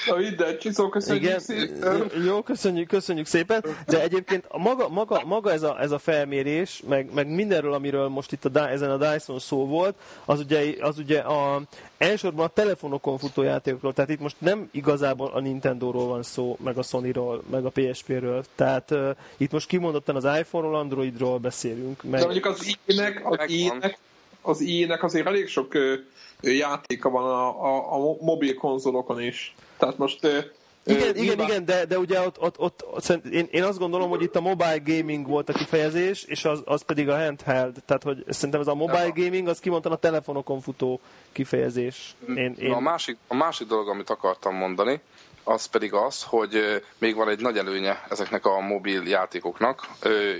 Na 0.08 0.16
minden, 0.16 0.58
Csiszó, 0.60 0.90
köszönjük 0.90 1.24
Igen, 1.24 1.40
szépen. 1.40 2.12
Jó, 2.26 2.42
köszönjük, 2.42 2.88
köszönjük 2.88 3.26
szépen. 3.26 3.66
De 3.88 4.02
egyébként 4.02 4.46
a 4.48 4.58
maga, 4.58 4.90
maga, 4.90 5.22
maga 5.26 5.52
ez, 5.52 5.64
a, 5.64 5.82
ez 5.82 5.92
a 5.92 5.98
felmérés, 5.98 6.82
meg, 6.88 7.14
meg 7.14 7.28
mindenről, 7.28 7.74
amiről 7.74 8.08
most 8.08 8.32
itt 8.32 8.46
a, 8.46 8.70
ezen 8.70 8.92
a 8.92 8.98
Dyson 8.98 9.40
szó 9.40 9.66
volt, 9.66 9.96
az 10.26 10.40
ugye, 10.40 10.74
az 10.80 10.98
ugye 10.98 11.20
a, 11.20 11.62
elsősorban 11.98 12.46
a 12.46 12.50
telefonokon 12.50 13.18
futó 13.18 13.42
játékokról, 13.42 13.94
tehát 13.94 14.10
itt 14.10 14.20
most 14.20 14.36
nem 14.40 14.70
igazából 14.72 15.32
a 15.34 15.40
Nintendo-ról 15.40 16.08
van 16.08 16.24
szó, 16.24 16.58
meg 16.64 16.78
a 16.78 16.84
Sony-ról, 16.84 17.44
meg 17.52 17.66
a 17.66 17.70
PSP-ről, 17.70 18.44
tehát 18.56 18.92
uh, 18.92 19.10
itt 19.38 19.52
most 19.52 19.68
kimondottan 19.68 20.16
az 20.16 20.38
iPhone-ról, 20.40 20.76
Android-ról 20.76 21.38
beszélünk. 21.38 22.04
Meg... 22.04 22.20
De 22.20 22.26
mondjuk 22.26 22.46
az 22.46 22.78
i-nek, 22.86 23.22
az 23.26 23.40
i-nek 23.48 23.98
az 24.46 24.62
i-nek 24.62 25.04
azért 25.04 25.26
elég 25.26 25.48
sok 25.48 25.74
játéka 26.42 27.10
van 27.10 27.24
a, 27.24 27.64
a, 27.64 27.94
a 27.94 28.16
mobil 28.20 28.54
konzolokon 28.54 29.22
is. 29.22 29.56
Tehát 29.78 29.98
most 29.98 30.46
igen, 30.86 31.10
uh, 31.10 31.24
igen, 31.24 31.40
igen, 31.40 31.66
de, 31.66 31.86
de 31.86 31.98
ugye 31.98 32.20
ott, 32.20 32.40
ott, 32.40 32.60
ott, 32.60 32.86
ott 32.86 33.26
én, 33.26 33.48
én 33.52 33.64
azt 33.64 33.80
gondolom, 33.80 34.10
hogy 34.10 34.22
itt 34.22 34.36
a 34.36 34.42
mobile 34.42 34.82
gaming 34.86 35.28
volt 35.28 35.50
a 35.50 35.54
kifejezés, 35.54 36.24
és 36.24 36.46
az, 36.46 36.62
az 36.66 36.82
pedig 36.82 37.10
a 37.10 37.18
handheld. 37.18 37.78
Tehát, 37.86 38.04
hogy 38.04 38.24
szerintem 38.30 38.62
ez 38.62 38.68
a 38.68 38.76
mobile 38.76 39.12
gaming, 39.16 39.48
az 39.48 39.60
kimondtan 39.60 39.92
a 39.92 39.96
telefonokon 39.96 40.62
futó 40.62 41.00
kifejezés. 41.32 42.16
Én, 42.36 42.56
én... 42.60 42.72
A, 42.72 42.80
másik, 42.80 43.18
a 43.28 43.36
másik 43.36 43.68
dolog, 43.68 43.90
amit 43.90 44.10
akartam 44.10 44.56
mondani, 44.56 45.02
az 45.44 45.66
pedig 45.66 45.94
az, 45.94 46.24
hogy 46.24 46.82
még 46.98 47.16
van 47.16 47.30
egy 47.30 47.40
nagy 47.40 47.58
előnye 47.58 48.06
ezeknek 48.10 48.46
a 48.46 48.60
mobil 48.60 49.08
játékoknak, 49.08 49.88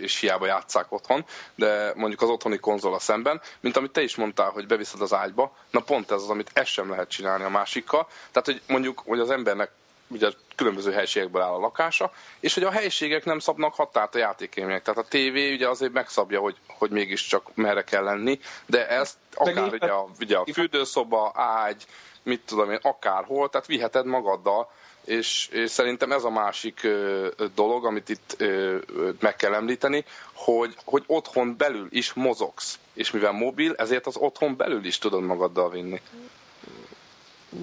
és 0.02 0.20
hiába 0.20 0.46
játszák 0.46 0.92
otthon, 0.92 1.26
de 1.56 1.94
mondjuk 1.96 2.22
az 2.22 2.30
otthoni 2.30 2.58
konzola 2.58 3.00
szemben, 3.00 3.42
mint 3.60 3.78
amit 3.78 3.92
te 3.92 4.02
is 4.02 4.16
mondtál, 4.16 4.50
hogy 4.50 4.68
beviszed 4.68 5.02
az 5.02 5.14
ágyba, 5.14 5.56
na 5.72 5.80
pont 5.80 6.12
ez 6.12 6.22
az, 6.22 6.30
amit 6.30 6.52
ezt 6.54 6.72
sem 6.72 6.90
lehet 6.90 7.10
csinálni 7.10 7.44
a 7.44 7.50
másikkal. 7.50 8.08
Tehát, 8.32 8.46
hogy 8.46 8.62
mondjuk, 8.68 9.02
hogy 9.06 9.20
az 9.20 9.30
embernek 9.30 9.72
ugye 10.08 10.30
különböző 10.56 10.92
helységekből 10.92 11.42
áll 11.42 11.54
a 11.54 11.60
lakása, 11.60 12.12
és 12.40 12.54
hogy 12.54 12.64
a 12.64 12.72
helységek 12.72 13.26
nem 13.26 13.40
szabnak 13.40 13.74
határt 13.74 14.16
a 14.16 14.18
játékélmények. 14.18 14.82
Tehát 14.82 15.00
a 15.00 15.08
tévé 15.08 15.54
ugye 15.54 15.70
azért 15.70 15.94
megszabja, 15.94 16.40
hogy, 16.40 16.56
hogy 16.68 16.90
mégiscsak 16.90 17.56
merre 17.56 17.84
kell 17.84 18.04
lenni, 18.04 18.40
de 18.66 18.88
ezt 18.88 19.18
akár 19.34 19.74
ugye 19.74 19.92
a, 19.92 20.08
ugye 20.20 20.38
a 20.38 20.46
fürdőszoba, 20.54 21.32
ágy, 21.36 21.86
mit 22.24 22.42
tudom 22.46 22.72
én, 22.72 22.80
akárhol, 22.82 23.50
tehát 23.50 23.68
viheted 23.68 24.06
magaddal, 24.06 24.70
és, 25.06 25.48
és 25.52 25.72
szerintem 25.72 26.12
ez 26.12 26.24
a 26.24 26.30
másik 26.30 26.84
ö, 26.84 27.28
dolog, 27.56 27.86
amit 27.86 28.10
itt 28.10 28.36
ö, 28.38 28.78
meg 29.20 29.36
kell 29.36 29.54
említeni, 29.54 30.06
hogy, 30.34 30.76
hogy 30.86 31.04
otthon 31.08 31.58
belül 31.58 31.88
is 31.90 32.14
mozogsz, 32.14 32.80
és 32.94 33.12
mivel 33.12 33.32
mobil, 33.32 33.74
ezért 33.78 34.06
az 34.06 34.16
otthon 34.18 34.56
belül 34.56 34.86
is 34.86 34.98
tudod 34.98 35.24
magaddal 35.24 35.70
vinni. 35.70 36.02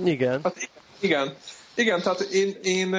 Igen. 0.04 0.40
Hát, 0.42 0.68
igen. 1.00 1.36
Igen, 1.74 2.02
tehát 2.02 2.20
én, 2.20 2.56
én 2.62 2.90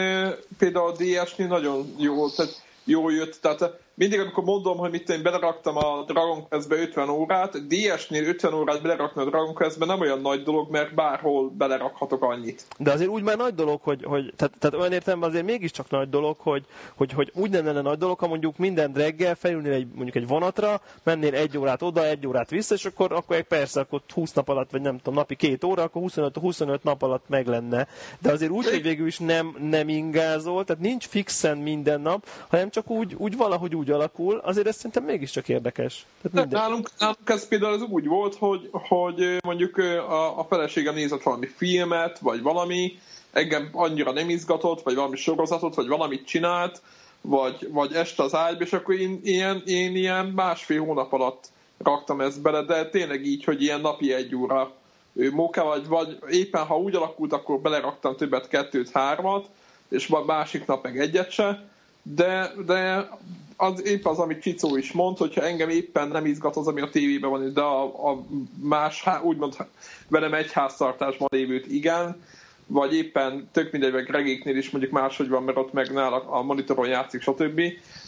például 0.58 0.90
a 0.90 0.96
DS-nél 0.96 1.48
nagyon 1.48 1.96
jó, 1.98 2.30
tehát 2.30 2.62
jó 2.84 3.10
jött, 3.10 3.38
tehát 3.42 3.80
mindig, 3.96 4.20
amikor 4.20 4.44
mondom, 4.44 4.78
hogy 4.78 4.92
mit 4.92 5.10
én 5.10 5.22
beleraktam 5.22 5.78
a 5.78 6.04
Dragon 6.08 6.48
Quest-be 6.48 6.76
50 6.76 7.10
órát, 7.10 7.68
DS-nél 7.68 8.26
50 8.26 8.54
órát 8.54 8.82
belerakni 8.82 9.22
a 9.22 9.26
Dragon 9.26 9.54
Quest-be 9.54 9.86
nem 9.86 10.00
olyan 10.00 10.22
nagy 10.22 10.44
dolog, 10.44 10.72
mert 10.72 10.94
bárhol 10.94 11.50
belerakhatok 11.50 12.24
annyit. 12.24 12.66
De 12.78 12.92
azért 12.92 13.10
úgy 13.10 13.24
már 13.24 13.38
nagy 13.38 13.56
dolog, 13.56 13.82
hogy, 13.82 14.04
hogy 14.04 14.34
tehát, 14.36 14.54
tehát 14.60 14.80
olyan 14.80 14.92
értelemben 14.92 15.30
azért 15.30 15.46
mégiscsak 15.46 15.90
nagy 15.90 16.10
dolog, 16.10 16.36
hogy, 16.40 16.66
hogy, 16.96 17.12
hogy 17.12 17.32
úgy 17.34 17.50
nem 17.50 17.66
lenne 17.66 17.82
nagy 17.82 17.98
dolog, 17.98 18.20
ha 18.20 18.28
mondjuk 18.28 18.58
minden 18.58 18.94
reggel 18.94 19.36
felülnél 19.36 19.74
egy, 19.74 19.88
mondjuk 19.94 20.16
egy 20.16 20.28
vonatra, 20.28 20.82
mennél 21.04 21.34
egy 21.34 21.58
órát 21.58 21.82
oda, 21.82 22.06
egy 22.06 22.28
órát 22.28 22.50
vissza, 22.50 22.76
és 22.76 22.86
akkor, 22.86 23.12
akkor 23.12 23.36
egy 23.36 23.44
persze, 23.44 23.80
akkor 23.80 24.02
20 24.14 24.34
nap 24.34 24.50
alatt, 24.50 24.72
vagy 24.72 24.82
nem 24.82 24.98
tudom, 24.98 25.14
napi 25.14 25.36
két 25.36 25.64
óra, 25.64 25.84
akkor 25.84 26.02
25-25 26.06 26.82
nap 26.82 27.02
alatt 27.02 27.30
meg 27.30 27.48
lenne. 27.48 27.88
De 28.20 28.32
azért 28.32 28.52
úgy, 28.52 28.70
hogy 28.70 28.82
végül 28.82 29.08
is 29.08 29.20
nem, 29.20 29.56
nem 29.60 29.90
ingázol, 29.90 30.64
tehát 30.64 30.82
nincs 30.82 31.08
fixen 31.08 31.58
minden 31.58 32.02
nap, 32.02 32.28
hanem 32.50 32.70
csak 32.70 32.90
úgy, 32.90 33.16
úgy 33.18 33.38
valahogy 33.38 33.76
úgy 33.76 33.83
alakul, 33.92 34.38
azért 34.38 34.68
ez 34.68 34.76
szerintem 34.76 35.04
mégiscsak 35.04 35.50
érdekes. 35.50 36.06
Tehát 36.22 36.38
minden... 36.38 36.62
nálunk, 36.62 36.90
nálunk 37.00 37.30
ez 37.30 37.48
például 37.48 37.74
ez 37.74 37.82
úgy 37.82 38.08
volt, 38.08 38.36
hogy, 38.36 38.70
hogy 38.72 39.38
mondjuk 39.44 39.78
a, 39.78 40.40
a 40.40 40.46
feleségem 40.50 40.94
nézett 40.94 41.24
valami 41.24 41.48
filmet, 41.48 42.20
vagy 42.20 42.42
valami, 42.42 43.00
engem 43.32 43.70
annyira 43.72 44.12
nem 44.12 44.30
izgatott, 44.30 44.82
vagy 44.82 44.96
valami 44.96 45.16
sorozatot, 45.16 45.76
vagy 45.76 45.88
valamit 45.88 46.26
csinált, 46.26 46.82
vagy, 47.22 47.68
vagy 47.72 47.94
este 47.94 48.24
az 48.24 48.36
ágyba, 48.36 48.64
és 48.64 48.74
akkor 48.74 48.96
én 48.96 49.20
ilyen, 49.24 49.62
én 49.66 49.96
ilyen 49.96 50.26
másfél 50.26 50.86
hónap 50.86 51.14
alatt 51.14 51.48
raktam 51.78 52.22
ezt 52.22 52.42
bele, 52.42 52.64
de 52.64 52.90
tényleg 52.90 53.26
így, 53.26 53.44
hogy 53.44 53.62
ilyen 53.62 53.82
napi 53.82 54.14
egy 54.14 54.36
óra 54.36 54.72
móka, 55.32 55.64
vagy, 55.64 55.88
vagy 55.88 56.18
éppen 56.30 56.66
ha 56.66 56.78
úgy 56.78 56.96
alakult, 56.96 57.34
akkor 57.34 57.60
beleraktam 57.60 58.16
többet, 58.16 58.48
kettőt, 58.48 58.92
hármat, 58.92 59.50
és 59.90 60.14
másik 60.26 60.66
nap 60.66 60.84
meg 60.84 61.00
egyet 61.00 61.32
se, 61.32 61.68
de, 62.04 62.52
de 62.66 63.10
az 63.58 63.86
épp 63.86 64.06
az, 64.06 64.18
amit 64.18 64.42
Csicó 64.42 64.76
is 64.78 64.92
mond, 64.92 65.18
hogyha 65.18 65.42
engem 65.42 65.70
éppen 65.70 66.08
nem 66.08 66.26
izgat 66.26 66.56
az, 66.56 66.68
ami 66.68 66.82
a 66.82 66.90
tévében 66.90 67.30
van, 67.30 67.54
de 67.54 67.62
a, 67.62 68.10
a 68.10 68.24
más, 68.62 69.04
úgymond 69.24 69.56
velem 70.08 70.34
egy 70.34 70.52
háztartásban 70.52 71.28
lévőt 71.32 71.68
igen, 71.68 72.22
vagy 72.68 72.96
éppen 72.96 73.50
tök 73.52 73.72
mindegy, 73.72 73.92
vagy 73.92 74.04
Gregéknél 74.04 74.58
is 74.58 74.70
mondjuk 74.70 74.94
máshogy 74.94 75.30
van, 75.30 75.44
mert 75.44 75.58
ott 75.58 75.74
meg 75.74 75.94
nála 75.94 76.30
a 76.30 76.42
monitoron 76.42 76.88
játszik, 76.88 77.22
stb. 77.22 77.62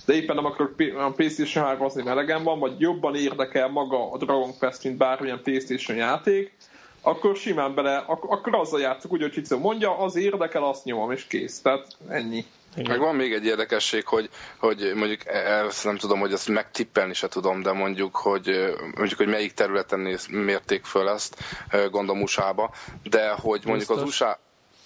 De 0.05 0.13
éppen 0.13 0.35
nem 0.35 0.45
akarok 0.45 0.73
a 0.97 1.11
PlayStation 1.11 1.65
3 1.65 1.79
hozni 1.79 2.03
melegem 2.03 2.43
van, 2.43 2.59
vagy 2.59 2.79
jobban 2.79 3.15
érdekel 3.15 3.67
maga 3.67 4.11
a 4.11 4.17
Dragon 4.17 4.57
Quest, 4.59 4.83
mint 4.83 4.97
bármilyen 4.97 5.41
PlayStation 5.43 5.97
játék, 5.97 6.53
akkor 7.01 7.35
simán 7.35 7.75
bele, 7.75 7.97
ak- 7.97 8.31
akkor 8.31 8.55
azzal 8.55 8.79
játszok, 8.79 9.11
úgy, 9.11 9.21
hogy 9.21 9.31
Csicó 9.31 9.57
mondja, 9.57 9.97
az 9.97 10.15
érdekel, 10.15 10.63
azt 10.63 10.83
nyomom, 10.83 11.11
és 11.11 11.27
kész. 11.27 11.61
Tehát 11.61 11.87
ennyi. 12.09 12.45
Igen. 12.75 12.91
Meg 12.91 12.99
van 12.99 13.15
még 13.15 13.33
egy 13.33 13.45
érdekesség, 13.45 14.05
hogy, 14.07 14.29
hogy 14.57 14.91
mondjuk 14.95 15.25
ezt 15.27 15.83
nem 15.85 15.97
tudom, 15.97 16.19
hogy 16.19 16.33
ezt 16.33 16.47
megtippelni 16.47 17.13
se 17.13 17.27
tudom, 17.27 17.61
de 17.61 17.71
mondjuk, 17.71 18.15
hogy 18.15 18.75
mondjuk, 18.95 19.17
hogy 19.17 19.27
melyik 19.27 19.53
területen 19.53 19.99
néz, 19.99 20.27
mérték 20.27 20.85
föl 20.85 21.09
ezt, 21.09 21.37
gondolom 21.71 22.21
USA-ba, 22.21 22.73
de 23.03 23.29
hogy 23.29 23.61
mondjuk 23.65 23.77
Biztos. 23.77 23.97
az 23.97 24.03
USA, 24.03 24.39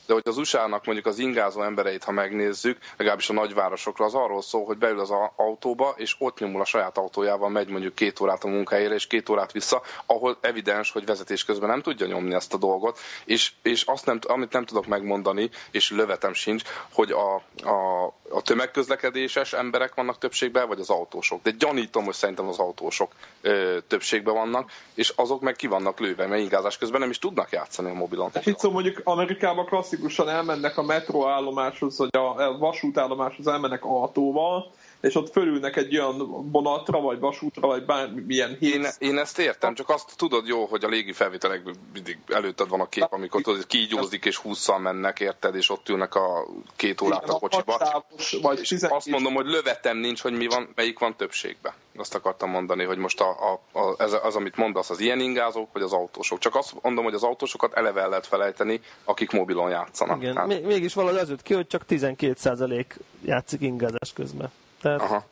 de 0.09 0.15
hogy 0.15 0.27
az 0.27 0.37
USA-nak 0.37 0.85
mondjuk 0.85 1.07
az 1.07 1.19
ingázó 1.19 1.61
embereit, 1.61 2.03
ha 2.03 2.11
megnézzük, 2.11 2.77
legalábbis 2.97 3.29
a 3.29 3.33
nagyvárosokra, 3.33 4.05
az 4.05 4.13
arról 4.13 4.41
szól, 4.41 4.65
hogy 4.65 4.77
beül 4.77 4.99
az 4.99 5.13
autóba, 5.35 5.93
és 5.97 6.15
ott 6.19 6.39
nyomul 6.39 6.61
a 6.61 6.65
saját 6.65 6.97
autójával, 6.97 7.49
megy 7.49 7.67
mondjuk 7.67 7.95
két 7.95 8.19
órát 8.19 8.43
a 8.43 8.47
munkahelyére, 8.47 8.93
és 8.93 9.07
két 9.07 9.29
órát 9.29 9.51
vissza, 9.51 9.81
ahol 10.05 10.37
evidens, 10.41 10.91
hogy 10.91 11.05
vezetés 11.05 11.45
közben 11.45 11.69
nem 11.69 11.81
tudja 11.81 12.05
nyomni 12.05 12.33
ezt 12.33 12.53
a 12.53 12.57
dolgot, 12.57 12.99
és, 13.25 13.51
és 13.61 13.83
azt 13.83 14.05
nem, 14.05 14.19
amit 14.27 14.53
nem 14.53 14.65
tudok 14.65 14.85
megmondani, 14.85 15.49
és 15.71 15.91
lövetem 15.91 16.33
sincs, 16.33 16.63
hogy 16.93 17.11
a, 17.11 17.35
a, 17.69 18.05
a 18.29 18.41
tömegközlekedéses 18.41 19.53
emberek 19.53 19.95
vannak 19.95 20.17
többségben, 20.17 20.67
vagy 20.67 20.79
az 20.79 20.89
autósok. 20.89 21.41
De 21.41 21.51
gyanítom, 21.51 22.03
hogy 22.03 22.13
szerintem 22.13 22.47
az 22.47 22.59
autósok 22.59 23.11
ö, 23.41 23.77
többségben 23.87 24.33
vannak, 24.33 24.71
és 24.93 25.13
azok 25.15 25.41
meg 25.41 25.55
ki 25.55 25.67
vannak 25.67 25.99
lőve, 25.99 26.27
mert 26.27 26.41
ingázás 26.41 26.77
közben 26.77 26.99
nem 26.99 27.09
is 27.09 27.19
tudnak 27.19 27.51
játszani 27.51 27.89
a 27.89 27.93
mobilon. 27.93 28.29
Hát 28.33 28.45
itt 28.45 28.59
szó 28.59 28.71
mondjuk 28.71 29.01
Amerikában 29.03 29.65
klasszikus 29.65 29.97
klasszikusan 29.99 30.29
elmennek 30.35 30.77
a 30.77 30.83
metroállomáshoz, 30.83 31.97
vagy 31.97 32.09
a 32.11 32.57
vasútállomáshoz 32.57 33.47
elmennek 33.47 33.83
autóval, 33.85 34.71
és 35.01 35.15
ott 35.15 35.31
fölülnek 35.31 35.75
egy 35.75 35.97
olyan 35.97 36.51
vonatra, 36.51 37.01
vagy 37.01 37.19
vasútra, 37.19 37.67
vagy 37.67 37.85
bármilyen 37.85 38.57
hír. 38.59 38.73
Én, 38.73 38.85
én 38.99 39.17
ezt 39.17 39.39
értem, 39.39 39.73
csak 39.73 39.89
azt 39.89 40.17
tudod 40.17 40.47
jó, 40.47 40.65
hogy 40.65 40.83
a 40.83 40.87
légi 40.87 41.11
felvételekben 41.11 41.75
mindig 41.93 42.17
előtted 42.27 42.67
van 42.67 42.79
a 42.79 42.89
kép, 42.89 43.07
amikor 43.09 43.41
tudod, 43.41 43.67
kígyózik 43.67 44.25
és 44.25 44.37
húszal 44.37 44.79
mennek, 44.79 45.19
érted, 45.19 45.55
és 45.55 45.69
ott 45.69 45.89
ülnek 45.89 46.15
a 46.15 46.47
két 46.75 47.01
órát 47.01 47.29
a 47.29 47.39
kocsiba. 47.39 48.03
vagy 48.41 48.59
és 48.61 48.75
azt 48.89 49.07
mondom, 49.07 49.33
hogy 49.33 49.45
lövetem 49.45 49.97
nincs, 49.97 50.21
hogy 50.21 50.33
mi 50.33 50.47
van, 50.47 50.69
melyik 50.75 50.99
van 50.99 51.15
többségben. 51.15 51.73
Azt 51.97 52.15
akartam 52.15 52.49
mondani, 52.49 52.83
hogy 52.83 52.97
most 52.97 53.21
a, 53.21 53.29
a, 53.29 53.79
a, 53.79 53.95
ez 53.97 54.13
az, 54.23 54.35
amit 54.35 54.55
mondasz, 54.55 54.89
az 54.89 54.99
ilyen 54.99 55.19
ingázók, 55.19 55.69
vagy 55.73 55.81
az 55.81 55.93
autósok. 55.93 56.39
Csak 56.39 56.55
azt 56.55 56.73
mondom, 56.81 57.03
hogy 57.03 57.13
az 57.13 57.23
autósokat 57.23 57.73
eleve 57.73 58.01
el 58.01 58.09
lehet 58.09 58.27
felejteni, 58.27 58.81
akik 59.03 59.31
mobilon 59.31 59.69
játszanak. 59.69 60.21
Igen, 60.21 60.35
hát. 60.35 60.47
mégis 60.47 60.93
valahogy 60.93 61.19
az 61.19 61.29
jött 61.29 61.41
ki, 61.41 61.53
hogy 61.53 61.67
csak 61.67 61.83
12% 61.89 62.85
játszik 63.21 63.61
ingázás 63.61 64.13
közben. 64.13 64.51
Tehát... 64.81 65.01
Aha. 65.01 65.25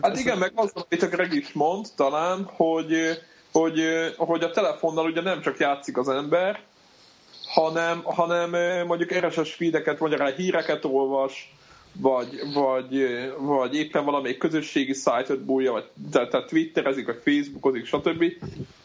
Hát 0.00 0.18
igen, 0.18 0.38
meg 0.38 0.52
az, 0.54 0.72
amit 0.74 1.02
a 1.02 1.08
Greg 1.08 1.32
is 1.32 1.52
mond 1.52 1.86
talán, 1.96 2.50
hogy, 2.52 2.94
hogy, 3.52 3.80
hogy 4.16 4.42
a 4.42 4.50
telefonnal 4.50 5.04
ugye 5.04 5.20
nem 5.20 5.40
csak 5.40 5.58
játszik 5.58 5.96
az 5.96 6.08
ember, 6.08 6.60
hanem, 7.46 8.02
hanem 8.04 8.50
mondjuk 8.86 9.14
RSS 9.14 9.54
feedeket, 9.54 9.98
vagy 9.98 10.34
híreket 10.36 10.84
olvas, 10.84 11.54
vagy, 11.92 12.40
vagy, 12.54 13.04
vagy 13.38 13.74
éppen 13.76 14.04
valamelyik 14.04 14.38
közösségi 14.38 14.92
szájtot 14.92 15.40
bújja, 15.40 15.72
vagy 15.72 15.88
tehát, 16.12 16.30
tehát 16.30 16.48
twitterezik, 16.48 17.06
vagy 17.06 17.20
facebookozik, 17.24 17.86
stb. 17.86 18.24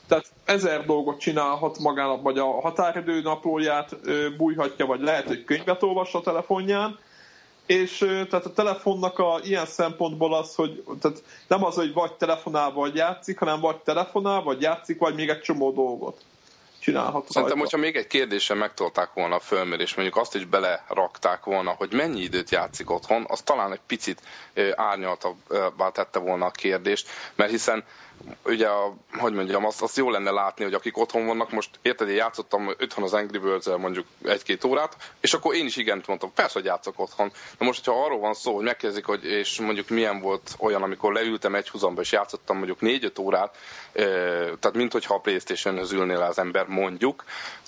Tehát 0.07 0.25
ezer 0.45 0.85
dolgot 0.85 1.19
csinálhat 1.19 1.79
magának, 1.79 2.21
vagy 2.21 2.37
a 2.37 2.61
határidő 2.61 3.21
naplóját 3.21 3.95
bújhatja, 4.37 4.85
vagy 4.85 5.01
lehet, 5.01 5.27
hogy 5.27 5.43
könyvet 5.43 5.83
olvas 5.83 6.13
a 6.13 6.21
telefonján, 6.21 6.99
és 7.65 7.97
tehát 7.97 8.45
a 8.45 8.53
telefonnak 8.53 9.19
a 9.19 9.39
ilyen 9.43 9.65
szempontból 9.65 10.33
az, 10.33 10.55
hogy 10.55 10.83
tehát 11.01 11.23
nem 11.47 11.63
az, 11.63 11.75
hogy 11.75 11.93
vagy 11.93 12.13
telefonál, 12.13 12.71
vagy 12.71 12.95
játszik, 12.95 13.39
hanem 13.39 13.59
vagy 13.59 13.77
telefonál, 13.77 14.41
vagy 14.41 14.61
játszik, 14.61 14.99
vagy 14.99 15.15
még 15.15 15.29
egy 15.29 15.41
csomó 15.41 15.71
dolgot 15.71 16.21
csinálhat. 16.79 17.29
Szerintem, 17.29 17.59
hogyha 17.59 17.77
még 17.77 17.95
egy 17.95 18.07
kérdésen 18.07 18.57
megtolták 18.57 19.13
volna 19.13 19.35
a 19.35 19.39
fölmérés, 19.39 19.95
mondjuk 19.95 20.17
azt 20.17 20.35
is 20.35 20.45
belerakták 20.45 21.43
volna, 21.43 21.71
hogy 21.71 21.93
mennyi 21.93 22.21
időt 22.21 22.49
játszik 22.49 22.89
otthon, 22.89 23.25
az 23.27 23.41
talán 23.41 23.71
egy 23.71 23.81
picit 23.87 24.21
árnyaltabbá 24.75 25.89
tette 25.91 26.19
volna 26.19 26.45
a 26.45 26.51
kérdést, 26.51 27.09
mert 27.35 27.51
hiszen 27.51 27.83
ugye, 28.45 28.67
a, 28.67 28.95
hogy 29.17 29.33
mondjam, 29.33 29.65
azt, 29.65 29.81
azt 29.81 29.97
jó 29.97 30.09
lenne 30.09 30.31
látni, 30.31 30.63
hogy 30.63 30.73
akik 30.73 30.97
otthon 30.97 31.25
vannak, 31.25 31.51
most 31.51 31.69
érted, 31.81 32.09
én 32.09 32.15
játszottam 32.15 32.67
otthon 32.67 33.03
az 33.03 33.13
Angry 33.13 33.37
birds 33.37 33.65
mondjuk 33.65 34.05
egy-két 34.23 34.63
órát, 34.63 34.95
és 35.19 35.33
akkor 35.33 35.55
én 35.55 35.65
is 35.65 35.75
igent 35.75 36.07
mondtam, 36.07 36.33
persze, 36.33 36.53
hogy 36.53 36.65
játszok 36.65 36.99
otthon. 36.99 37.31
De 37.57 37.65
most, 37.65 37.85
hogyha 37.85 38.03
arról 38.03 38.19
van 38.19 38.33
szó, 38.33 38.55
hogy 38.55 38.63
megkezdik, 38.63 39.05
hogy 39.05 39.25
és 39.25 39.59
mondjuk 39.59 39.89
milyen 39.89 40.19
volt 40.19 40.55
olyan, 40.59 40.83
amikor 40.83 41.13
leültem 41.13 41.55
egy 41.55 41.69
húzamba, 41.69 42.01
és 42.01 42.11
játszottam 42.11 42.57
mondjuk 42.57 42.81
négy-öt 42.81 43.19
órát, 43.19 43.57
tehát 43.93 44.73
mint 44.73 44.91
hogyha 44.91 45.13
a 45.13 45.19
Playstation-höz 45.19 45.91
ülnél 45.91 46.21
az 46.21 46.37
ember, 46.37 46.65
mondjuk, 46.67 47.23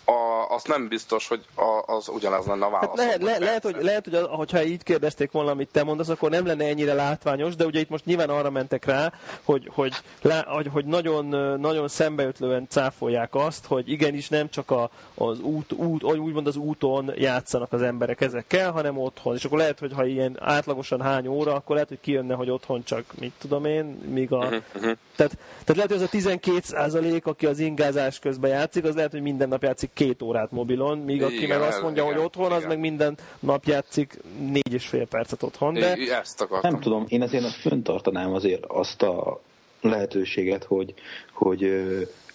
a, 0.07 0.53
az 0.53 0.63
nem 0.63 0.87
biztos, 0.87 1.27
hogy 1.27 1.45
a, 1.55 1.93
az 1.93 2.07
ugyanaz 2.07 2.45
lenne 2.45 2.65
a 2.65 2.69
válasz. 2.69 2.99
Hát 2.99 3.17
le, 3.17 3.25
le, 3.25 3.37
lehet, 3.37 3.63
hogy, 3.63 3.75
lehet, 3.79 4.07
hogy 4.09 4.27
hogyha 4.29 4.63
így 4.63 4.83
kérdezték 4.83 5.31
volna, 5.31 5.51
amit 5.51 5.69
te 5.71 5.83
mondasz, 5.83 6.07
akkor 6.07 6.29
nem 6.29 6.45
lenne 6.45 6.65
ennyire 6.65 6.93
látványos, 6.93 7.55
de 7.55 7.65
ugye 7.65 7.79
itt 7.79 7.89
most 7.89 8.05
nyilván 8.05 8.29
arra 8.29 8.49
mentek 8.49 8.85
rá, 8.85 9.13
hogy, 9.43 9.69
hogy, 9.73 9.93
le, 10.21 10.36
hogy, 10.45 10.67
hogy 10.67 10.85
nagyon, 10.85 11.25
nagyon 11.59 11.87
szembeötlően 11.87 12.65
cáfolják 12.69 13.35
azt, 13.35 13.65
hogy 13.65 13.91
igenis 13.91 14.29
nem 14.29 14.49
csak 14.49 14.71
a, 14.71 14.89
az 15.15 15.39
út, 15.39 15.71
út, 15.73 16.03
úgymond 16.03 16.47
az 16.47 16.55
úton 16.55 17.11
játszanak 17.15 17.73
az 17.73 17.81
emberek 17.81 18.21
ezekkel, 18.21 18.71
hanem 18.71 18.97
otthon. 18.97 19.35
És 19.35 19.45
akkor 19.45 19.57
lehet, 19.57 19.79
hogy 19.79 19.93
ha 19.93 20.05
ilyen 20.05 20.37
átlagosan 20.39 21.01
hány 21.01 21.27
óra, 21.27 21.53
akkor 21.53 21.73
lehet, 21.73 21.89
hogy 21.89 21.99
kijönne, 22.01 22.33
hogy 22.33 22.49
otthon 22.49 22.83
csak, 22.83 23.03
mit 23.19 23.33
tudom 23.37 23.65
én, 23.65 23.85
míg 23.85 24.31
a... 24.31 24.37
Uh-huh, 24.37 24.61
uh-huh. 24.75 24.91
Tehát, 25.15 25.37
tehát 25.63 25.75
lehet, 25.75 25.87
hogy 25.87 25.97
az 25.97 26.01
a 26.01 26.07
12 26.07 26.59
százalék, 26.63 27.25
aki 27.25 27.45
az 27.45 27.59
ingázás 27.59 28.19
közben 28.19 28.49
játszik, 28.49 28.83
az 28.83 28.95
lehet, 28.95 29.11
hogy 29.11 29.21
minden 29.21 29.47
nap 29.47 29.63
játszik 29.63 29.89
két 29.93 30.21
órát 30.21 30.51
mobilon, 30.51 30.97
míg 30.97 31.23
aki 31.23 31.43
igen, 31.43 31.59
meg 31.59 31.67
azt 31.67 31.81
mondja, 31.81 32.03
igen, 32.03 32.15
hogy 32.15 32.25
otthon, 32.25 32.45
igen. 32.45 32.57
az 32.57 32.65
meg 32.65 32.79
minden 32.79 33.17
nap 33.39 33.65
játszik 33.65 34.19
négy 34.39 34.73
és 34.73 34.87
fél 34.87 35.07
percet 35.07 35.43
otthon. 35.43 35.73
De... 35.73 35.95
Ezt 36.19 36.41
akartam. 36.41 36.71
Nem 36.71 36.79
tudom, 36.79 37.05
én 37.07 37.21
azért 37.21 37.45
föntartanám 37.51 38.33
azért 38.33 38.65
azt 38.65 39.01
a 39.01 39.41
lehetőséget, 39.81 40.63
hogy, 40.63 40.93
hogy 41.33 41.85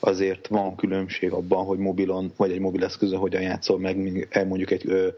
azért 0.05 0.47
van 0.47 0.77
különbség 0.77 1.33
abban, 1.33 1.65
hogy 1.65 1.79
mobilon, 1.79 2.33
vagy 2.37 2.51
egy 2.51 2.59
mobileszközön 2.59 3.19
hogyan 3.19 3.43
játszol 3.43 3.79
meg, 3.79 3.97
mondjuk 4.47 4.71
egy 4.71 4.83
ö, 4.87 5.09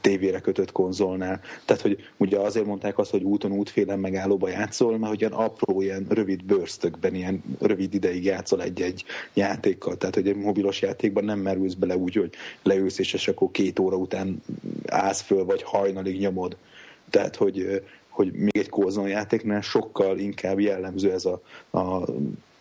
tévére 0.00 0.40
kötött 0.40 0.72
konzolnál. 0.72 1.40
Tehát, 1.64 1.82
hogy 1.82 2.08
ugye 2.16 2.38
azért 2.38 2.66
mondták 2.66 2.98
azt, 2.98 3.10
hogy 3.10 3.22
úton 3.22 3.52
útfélen 3.52 3.98
megállóba 3.98 4.48
játszol, 4.48 4.98
mert 4.98 5.08
hogy 5.08 5.20
ilyen 5.20 5.32
apró, 5.32 5.82
ilyen 5.82 6.06
rövid 6.08 6.44
bőrztökben, 6.44 7.14
ilyen 7.14 7.42
rövid 7.60 7.94
ideig 7.94 8.24
játszol 8.24 8.62
egy-egy 8.62 9.04
játékkal. 9.34 9.96
Tehát, 9.96 10.14
hogy 10.14 10.28
egy 10.28 10.36
mobilos 10.36 10.82
játékban 10.82 11.24
nem 11.24 11.38
merülsz 11.38 11.74
bele 11.74 11.96
úgy, 11.96 12.14
hogy 12.14 12.30
leülsz, 12.62 12.98
és 12.98 13.28
akkor 13.28 13.50
két 13.50 13.78
óra 13.78 13.96
után 13.96 14.42
állsz 14.86 15.20
föl, 15.20 15.44
vagy 15.44 15.62
hajnalig 15.62 16.18
nyomod. 16.18 16.56
Tehát, 17.10 17.36
hogy 17.36 17.82
hogy 18.18 18.32
még 18.32 18.56
egy 18.56 18.70
játéknál 19.06 19.60
sokkal 19.60 20.18
inkább 20.18 20.60
jellemző 20.60 21.12
ez 21.12 21.24
a, 21.24 21.42
a 21.78 22.04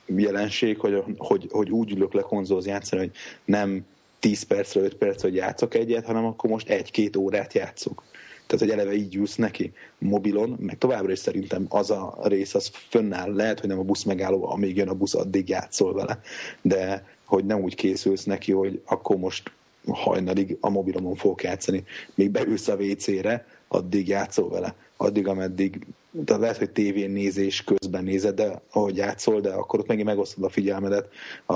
jelenség, 0.05 0.79
hogy, 0.79 1.03
hogy, 1.17 1.47
hogy 1.51 1.71
úgy 1.71 1.91
ülök 1.91 2.13
le 2.13 2.21
konzolz 2.21 2.65
játszani, 2.65 3.01
hogy 3.01 3.11
nem 3.45 3.85
10 4.19 4.43
percre, 4.43 4.81
5 4.81 4.95
perc, 4.95 5.21
hogy 5.21 5.35
játszok 5.35 5.73
egyet, 5.73 6.05
hanem 6.05 6.25
akkor 6.25 6.49
most 6.49 6.69
egy-két 6.69 7.15
órát 7.15 7.53
játszok. 7.53 8.03
Tehát, 8.47 8.65
hogy 8.65 8.73
eleve 8.73 8.95
így 8.95 9.15
ülsz 9.15 9.35
neki 9.35 9.73
mobilon, 9.97 10.57
meg 10.59 10.77
továbbra 10.77 11.11
is 11.11 11.19
szerintem 11.19 11.65
az 11.69 11.91
a 11.91 12.17
rész, 12.23 12.55
az 12.55 12.71
fönnáll. 12.89 13.33
Lehet, 13.33 13.59
hogy 13.59 13.69
nem 13.69 13.79
a 13.79 13.83
busz 13.83 14.03
megálló, 14.03 14.49
amíg 14.49 14.75
jön 14.75 14.89
a 14.89 14.93
busz, 14.93 15.15
addig 15.15 15.49
játszol 15.49 15.93
vele. 15.93 16.19
De 16.61 17.07
hogy 17.25 17.45
nem 17.45 17.61
úgy 17.61 17.75
készülsz 17.75 18.23
neki, 18.23 18.51
hogy 18.51 18.81
akkor 18.85 19.17
most 19.17 19.51
hajnalig 19.87 20.57
a 20.59 20.69
mobilomon 20.69 21.15
fogok 21.15 21.43
játszani. 21.43 21.83
Még 22.15 22.29
beülsz 22.29 22.67
a 22.67 22.75
WC-re, 22.75 23.45
addig 23.67 24.07
játszol 24.07 24.49
vele 24.49 24.75
addig, 24.97 25.27
ameddig, 25.27 25.87
de 26.11 26.37
lehet, 26.37 26.57
hogy 26.57 26.69
tévén 26.69 27.11
nézés 27.11 27.63
közben 27.63 28.03
nézed, 28.03 28.35
de 28.35 28.61
ahogy 28.71 28.95
játszol, 28.95 29.41
de 29.41 29.49
akkor 29.49 29.79
ott 29.79 29.87
megint 29.87 30.07
megosztod 30.07 30.43
a 30.43 30.49
figyelmedet 30.49 31.09
a, 31.45 31.55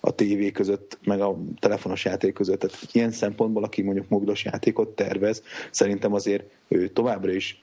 a 0.00 0.14
tévé 0.14 0.50
között, 0.50 0.98
meg 1.04 1.20
a 1.20 1.36
telefonos 1.60 2.04
játék 2.04 2.32
között. 2.32 2.58
Tehát 2.58 2.76
ilyen 2.92 3.10
szempontból, 3.10 3.64
aki 3.64 3.82
mondjuk 3.82 4.08
mobilos 4.08 4.44
játékot 4.44 4.88
tervez, 4.88 5.42
szerintem 5.70 6.12
azért 6.12 6.44
ő 6.68 6.88
továbbra 6.88 7.32
is 7.32 7.62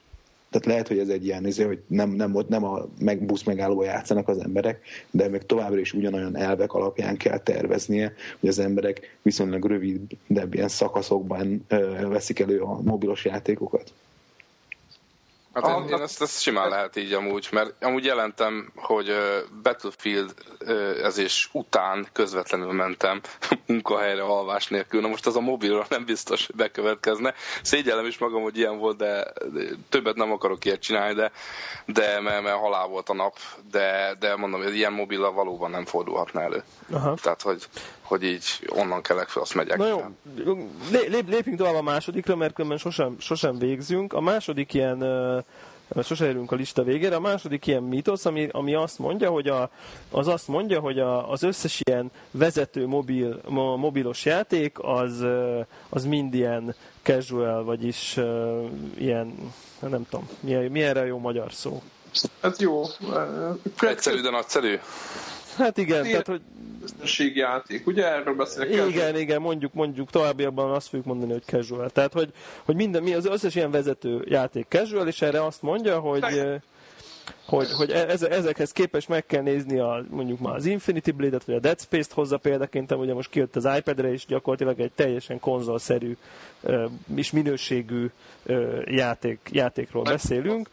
tehát 0.50 0.66
lehet, 0.66 0.88
hogy 0.88 0.98
ez 0.98 1.08
egy 1.08 1.24
ilyen, 1.24 1.46
izé, 1.46 1.64
hogy 1.64 1.82
nem, 1.86 2.10
nem, 2.10 2.34
ott 2.34 2.48
nem 2.48 2.64
a 2.64 2.86
meg, 2.98 3.24
busz 3.24 3.42
megállóba 3.42 3.84
játszanak 3.84 4.28
az 4.28 4.38
emberek, 4.38 4.80
de 5.10 5.28
még 5.28 5.42
továbbra 5.42 5.78
is 5.78 5.92
ugyanolyan 5.92 6.36
elvek 6.36 6.72
alapján 6.72 7.16
kell 7.16 7.38
terveznie, 7.38 8.12
hogy 8.40 8.48
az 8.48 8.58
emberek 8.58 9.18
viszonylag 9.22 9.64
rövidebb 9.64 10.54
ilyen 10.54 10.68
szakaszokban 10.68 11.64
ö, 11.68 12.08
veszik 12.08 12.38
elő 12.38 12.60
a 12.60 12.80
mobilos 12.82 13.24
játékokat. 13.24 13.92
Hát 15.62 15.78
én, 15.78 15.88
én 15.88 16.02
ezt, 16.02 16.22
ezt 16.22 16.40
simán 16.40 16.68
lehet 16.68 16.96
így 16.96 17.12
amúgy, 17.12 17.48
mert 17.50 17.74
amúgy 17.80 18.04
jelentem, 18.04 18.72
hogy 18.74 19.12
Battlefield 19.62 20.34
ezés 21.02 21.48
után 21.52 22.06
közvetlenül 22.12 22.72
mentem 22.72 23.20
munkahelyre 23.66 24.22
alvás 24.22 24.66
nélkül. 24.66 25.00
Na 25.00 25.08
most 25.08 25.26
az 25.26 25.36
a 25.36 25.40
mobilra 25.40 25.86
nem 25.88 26.04
biztos, 26.04 26.46
hogy 26.46 26.56
bekövetkezne. 26.56 27.34
Szégyellem 27.62 28.06
is 28.06 28.18
magam, 28.18 28.42
hogy 28.42 28.58
ilyen 28.58 28.78
volt, 28.78 28.96
de 28.96 29.32
többet 29.88 30.16
nem 30.16 30.32
akarok 30.32 30.64
ilyet 30.64 30.80
csinálni, 30.80 31.14
de, 31.14 31.32
de 31.86 32.20
mert, 32.20 32.42
mert 32.42 32.56
halál 32.58 32.86
volt 32.86 33.08
a 33.08 33.14
nap, 33.14 33.36
de, 33.70 34.16
de 34.18 34.36
mondom, 34.36 34.62
hogy 34.62 34.76
ilyen 34.76 34.92
mobillal 34.92 35.32
valóban 35.32 35.70
nem 35.70 35.84
fordulhatna 35.84 36.42
elő. 36.42 36.62
Aha. 36.92 37.14
Tehát, 37.22 37.42
hogy, 37.42 37.62
hogy 38.02 38.22
így 38.22 38.44
onnan 38.68 39.02
kelek 39.02 39.28
fel, 39.28 39.42
azt 39.42 39.54
megyek. 39.54 39.76
Na 39.76 39.86
jó, 39.86 40.04
lép, 40.90 41.28
lépjünk 41.28 41.58
tovább 41.58 41.74
a 41.74 41.82
másodikra, 41.82 42.36
mert 42.36 42.54
különben 42.54 42.78
sosem, 42.78 43.16
sosem 43.18 43.58
végzünk. 43.58 44.12
A 44.12 44.20
második 44.20 44.74
ilyen 44.74 45.02
sose 46.02 46.26
érünk 46.26 46.52
a 46.52 46.56
lista 46.56 46.82
végére. 46.82 47.16
A 47.16 47.20
második 47.20 47.66
ilyen 47.66 47.82
mítosz, 47.82 48.24
ami, 48.24 48.48
ami 48.52 48.74
azt 48.74 48.98
mondja, 48.98 49.30
hogy 49.30 49.48
a, 49.48 49.70
az 50.10 50.28
azt 50.28 50.48
mondja, 50.48 50.80
hogy 50.80 50.98
a, 50.98 51.30
az 51.30 51.42
összes 51.42 51.80
ilyen 51.84 52.10
vezető 52.30 52.86
mobil, 52.86 53.40
mo, 53.48 53.76
mobilos 53.76 54.24
játék 54.24 54.78
az, 54.78 55.24
az 55.88 56.04
mind 56.04 56.34
ilyen 56.34 56.74
casual, 57.02 57.64
vagyis 57.64 58.16
uh, 58.16 58.64
ilyen, 58.98 59.52
nem 59.80 60.06
tudom, 60.10 60.28
milyen, 60.40 60.64
milyenre 60.64 61.06
jó 61.06 61.18
magyar 61.18 61.52
szó. 61.52 61.82
Ez 62.40 62.60
jó. 62.60 62.82
Egyszerű, 63.80 64.20
de 64.20 64.30
nagyszerű. 64.30 64.78
Hát 65.56 65.78
igen, 65.78 66.04
Én 66.04 66.10
tehát 66.10 66.26
hogy... 66.26 66.40
játék, 67.34 67.86
ugye 67.86 68.12
erről 68.12 68.34
beszélek? 68.34 68.68
Igen, 68.68 68.92
casual. 68.92 69.14
igen, 69.14 69.40
mondjuk, 69.40 69.72
mondjuk 69.72 70.10
továbbiakban 70.10 70.70
azt 70.70 70.88
fogjuk 70.88 71.06
mondani, 71.06 71.32
hogy 71.32 71.44
casual. 71.44 71.90
Tehát, 71.90 72.12
hogy, 72.12 72.32
hogy 72.64 72.74
minden, 72.74 73.02
mi 73.02 73.14
az 73.14 73.26
összes 73.26 73.54
ilyen 73.54 73.70
vezető 73.70 74.24
játék 74.28 74.66
casual, 74.68 75.06
és 75.06 75.22
erre 75.22 75.44
azt 75.44 75.62
mondja, 75.62 75.98
hogy 75.98 76.24
hogy, 77.46 77.72
hogy 77.72 77.90
e- 77.90 78.06
ezekhez 78.30 78.72
képest 78.72 79.08
meg 79.08 79.26
kell 79.26 79.42
nézni 79.42 79.78
a, 79.78 80.04
mondjuk 80.10 80.38
már 80.38 80.54
az 80.54 80.66
Infinity 80.66 81.10
Blade-et, 81.10 81.44
vagy 81.44 81.54
a 81.54 81.58
Dead 81.58 81.80
Space-t 81.80 82.12
hozza 82.12 82.36
példaként, 82.36 82.92
ugye 82.92 83.14
most 83.14 83.30
kijött 83.30 83.56
az 83.56 83.68
iPad-re, 83.76 84.12
és 84.12 84.26
gyakorlatilag 84.26 84.80
egy 84.80 84.92
teljesen 84.92 85.40
konzolszerű 85.40 86.16
és 87.14 87.30
minőségű 87.30 88.10
játék, 88.84 89.38
játékról 89.52 90.02
beszélünk. 90.02 90.68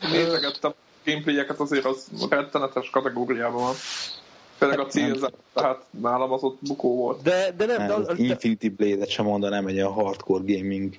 Nézegettem 0.00 0.72
gameplayeket 1.04 1.60
azért 1.60 1.84
az 1.84 2.06
rettenetes 2.30 2.90
kategóriában 2.90 3.62
van. 3.62 3.74
Főleg 4.58 4.78
a 4.78 4.86
célzat, 4.86 5.34
tehát 5.52 5.84
nálam 5.90 6.32
az 6.32 6.42
ott 6.42 6.58
bukó 6.60 6.96
volt. 6.96 7.22
De, 7.22 7.54
de 7.56 7.66
nem, 7.66 7.86
de 7.86 7.92
az, 7.92 8.08
az 8.08 8.18
Infinity 8.18 8.68
Blade-et 8.68 9.08
sem 9.08 9.24
mondanám 9.24 9.66
egy 9.66 9.78
a 9.78 9.90
hardcore 9.90 10.54
gaming 10.54 10.98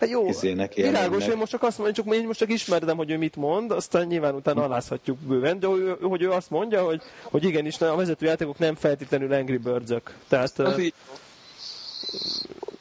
Hát 0.00 0.08
jó, 0.08 0.28
világos, 0.74 1.26
én 1.26 1.36
most 1.36 1.50
csak 1.50 1.62
azt 1.62 1.78
mondom, 1.78 1.94
csak 1.94 2.14
én 2.14 2.26
most 2.26 2.38
csak 2.38 2.52
ismerem, 2.52 2.96
hogy 2.96 3.10
ő 3.10 3.18
mit 3.18 3.36
mond, 3.36 3.70
aztán 3.70 4.06
nyilván 4.06 4.34
utána 4.34 4.64
alázhatjuk 4.64 5.18
bőven, 5.18 5.58
de 5.58 5.66
hogy, 5.66 5.96
hogy 6.02 6.22
ő 6.22 6.30
azt 6.30 6.50
mondja, 6.50 6.84
hogy, 6.84 7.02
hogy 7.22 7.44
igenis 7.44 7.80
a 7.80 7.96
vezetőjátékok 7.96 8.58
nem 8.58 8.74
feltétlenül 8.74 9.32
Angry 9.32 9.56
Birds-ök. 9.56 10.14
Tehát, 10.28 10.58
az 10.58 10.78
így. 10.78 10.94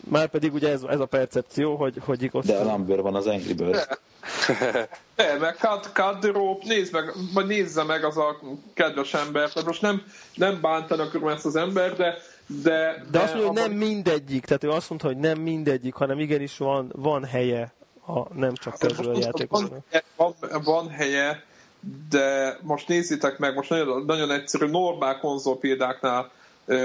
Már 0.10 0.28
pedig 0.28 0.54
ugye 0.54 0.70
ez, 0.70 0.82
ez 0.82 1.00
a 1.00 1.06
percepció, 1.06 1.76
hogy, 1.76 1.98
hogy 2.00 2.24
igaz. 2.24 2.46
De 2.46 2.58
a 2.58 2.64
number 2.64 3.02
van 3.02 3.16
az 3.16 3.28
Angry 3.28 3.54
Birds. 3.54 3.88
De, 3.88 3.98
meg 5.40 5.56
cut, 5.60 5.92
cut 5.94 6.20
the 6.20 6.32
rope, 6.32 6.66
nézd 6.68 6.94
meg, 6.94 7.12
vagy 7.34 7.46
nézze 7.46 7.84
meg 7.84 8.04
az 8.04 8.18
a 8.18 8.40
kedves 8.74 9.14
ember. 9.14 9.50
Tehát 9.52 9.68
most 9.68 9.82
nem, 9.82 10.04
nem 10.36 10.62
bántanak 10.62 11.32
ezt 11.32 11.46
az 11.46 11.56
ember, 11.56 11.96
de 11.96 12.18
de, 12.48 12.62
de, 12.62 13.06
de 13.12 13.20
azt 13.20 13.34
mondja, 13.34 13.62
hogy 13.62 13.70
nem 13.70 13.78
mindegyik, 13.78 14.46
tehát 14.46 14.64
ő 14.64 14.70
azt 14.70 14.90
mondta, 14.90 15.08
hogy 15.08 15.18
nem 15.18 15.40
mindegyik, 15.40 15.94
hanem 15.94 16.20
igenis 16.20 16.58
van, 16.58 16.92
van 16.96 17.24
helye 17.24 17.74
a 18.08 18.34
nem 18.34 18.54
csak 18.54 18.76
casual 18.76 19.18
játékosnak. 19.18 19.84
Van, 20.16 20.36
van, 20.40 20.62
van 20.64 20.90
helye, 20.90 21.44
de 22.10 22.58
most 22.62 22.88
nézzétek 22.88 23.38
meg, 23.38 23.56
most 23.56 23.70
nagyon, 23.70 24.06
nagyon 24.06 24.32
egyszerű, 24.32 24.66
normál 24.66 25.20
konzol 25.20 25.58
példáknál 25.58 26.32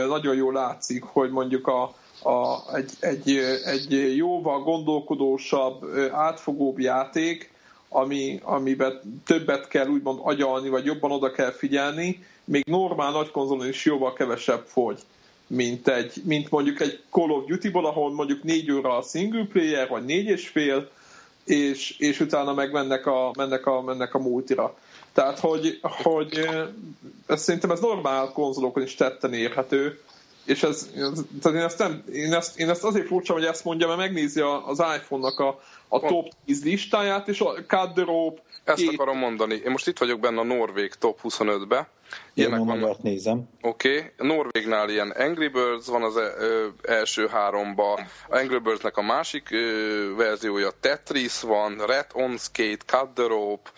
nagyon 0.08 0.34
jól 0.34 0.52
látszik, 0.52 1.02
hogy 1.02 1.30
mondjuk 1.30 1.66
a, 1.66 1.94
a, 2.22 2.76
egy, 2.76 2.90
egy, 3.00 3.36
egy 3.64 4.16
jóval 4.16 4.62
gondolkodósabb, 4.62 5.84
átfogóbb 6.12 6.78
játék, 6.78 7.50
ami, 7.88 8.40
amiben 8.42 9.20
többet 9.26 9.68
kell 9.68 9.88
úgymond 9.88 10.18
agyalni, 10.22 10.68
vagy 10.68 10.84
jobban 10.84 11.12
oda 11.12 11.30
kell 11.30 11.52
figyelni, 11.52 12.24
még 12.44 12.64
normál 12.66 13.12
nagy 13.12 13.30
konzolon 13.30 13.68
is 13.68 13.84
jóval 13.84 14.12
kevesebb 14.12 14.64
fogy, 14.66 14.98
mint, 15.46 15.88
egy, 15.88 16.12
mint 16.24 16.50
mondjuk 16.50 16.80
egy 16.80 17.00
Call 17.10 17.30
of 17.30 17.44
Duty-ból, 17.44 17.86
ahol 17.86 18.12
mondjuk 18.12 18.42
négy 18.42 18.72
óra 18.72 18.96
a 18.96 19.02
single 19.02 19.46
player, 19.52 19.88
vagy 19.88 20.04
négy 20.04 20.26
és 20.26 20.48
fél, 20.48 20.88
és, 21.44 21.98
és 21.98 22.20
utána 22.20 22.54
meg 22.54 22.72
mennek 22.72 23.06
a, 23.06 23.32
mennek 23.36 23.66
a, 23.66 23.82
mennek 23.82 24.14
a 24.14 24.18
multira. 24.18 24.74
Tehát, 25.12 25.38
hogy, 25.38 25.78
hogy 25.82 26.48
ez, 27.26 27.42
szerintem 27.42 27.70
ez 27.70 27.80
normál 27.80 28.32
konzolokon 28.32 28.82
is 28.82 28.94
tetten 28.94 29.32
érhető, 29.32 30.00
és 30.44 30.62
ez, 30.62 30.90
tehát 31.42 31.58
én 31.58 31.64
ezt, 31.64 31.78
nem, 31.78 32.04
én, 32.12 32.32
ezt, 32.32 32.58
én 32.58 32.68
ezt 32.68 32.84
azért 32.84 33.06
furcsa, 33.06 33.32
hogy 33.32 33.44
ezt 33.44 33.64
mondja, 33.64 33.86
mert 33.86 33.98
megnézi 33.98 34.40
az 34.66 34.78
iPhone-nak 34.96 35.38
a, 35.38 35.60
a 35.88 36.00
top 36.00 36.28
10 36.44 36.64
listáját, 36.64 37.28
és 37.28 37.40
a 37.40 37.54
Cut 37.66 37.92
the 37.94 38.04
Rope, 38.04 38.42
ezt 38.64 38.78
két... 38.78 38.92
akarom 38.92 39.18
mondani. 39.18 39.54
Én 39.54 39.70
most 39.70 39.88
itt 39.88 39.98
vagyok 39.98 40.20
benne 40.20 40.40
a 40.40 40.44
Norvég 40.44 40.94
top 40.94 41.20
25-be. 41.22 41.88
Ilyenek 42.34 42.64
van. 42.64 42.96
nézem. 43.02 43.48
Oké. 43.62 43.96
Okay. 43.96 44.28
Norvégnál 44.28 44.90
ilyen 44.90 45.10
Angry 45.10 45.48
Birds 45.48 45.86
van 45.86 46.02
az 46.02 46.16
ö, 46.16 46.66
első 46.82 47.26
háromba. 47.26 47.92
A 48.28 48.36
Angry 48.36 48.58
Birdsnek 48.58 48.96
a 48.96 49.02
másik 49.02 49.50
ö, 49.50 50.14
verziója 50.16 50.70
Tetris 50.80 51.40
van, 51.40 51.86
Red 51.86 52.06
on 52.12 52.36
Skate, 52.36 52.84
Cut 52.86 53.08
the 53.14 53.26
Rope, 53.26 53.70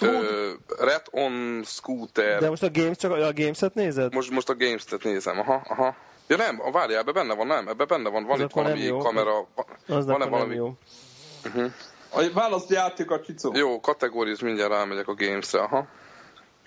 Ö, 0.00 0.52
Red 0.78 1.02
on 1.10 1.62
Scooter. 1.64 2.40
De 2.40 2.48
most 2.48 2.62
a 2.62 2.70
Games 2.72 2.96
csak 2.96 3.12
a 3.12 3.32
Games-et 3.32 3.74
nézed? 3.74 4.14
Most, 4.14 4.30
most 4.30 4.48
a 4.48 4.56
Games-et 4.56 5.02
nézem, 5.02 5.38
aha, 5.38 5.62
aha. 5.68 5.96
Ja 6.26 6.36
nem, 6.36 6.60
a 6.60 6.70
várjál, 6.70 7.00
ebben 7.00 7.14
benne 7.14 7.34
van, 7.34 7.46
nem, 7.46 7.68
ebben 7.68 7.86
benne 7.86 8.08
van, 8.08 8.24
van 8.24 8.32
az 8.32 8.40
itt 8.40 8.50
valami 8.50 8.80
jó. 8.80 8.98
kamera, 8.98 9.46
van-e 9.86 10.26
valami... 10.26 10.54
Jó. 10.54 10.76
Uh-huh. 11.46 11.72
A 12.12 12.32
választ 12.34 12.70
játék 12.70 13.20
Csicó. 13.24 13.52
Jó, 13.54 13.80
kategóriz, 13.80 14.40
mindjárt 14.40 14.70
rámegyek 14.70 15.08
a 15.08 15.14
Games-re, 15.14 15.60
aha. 15.60 15.86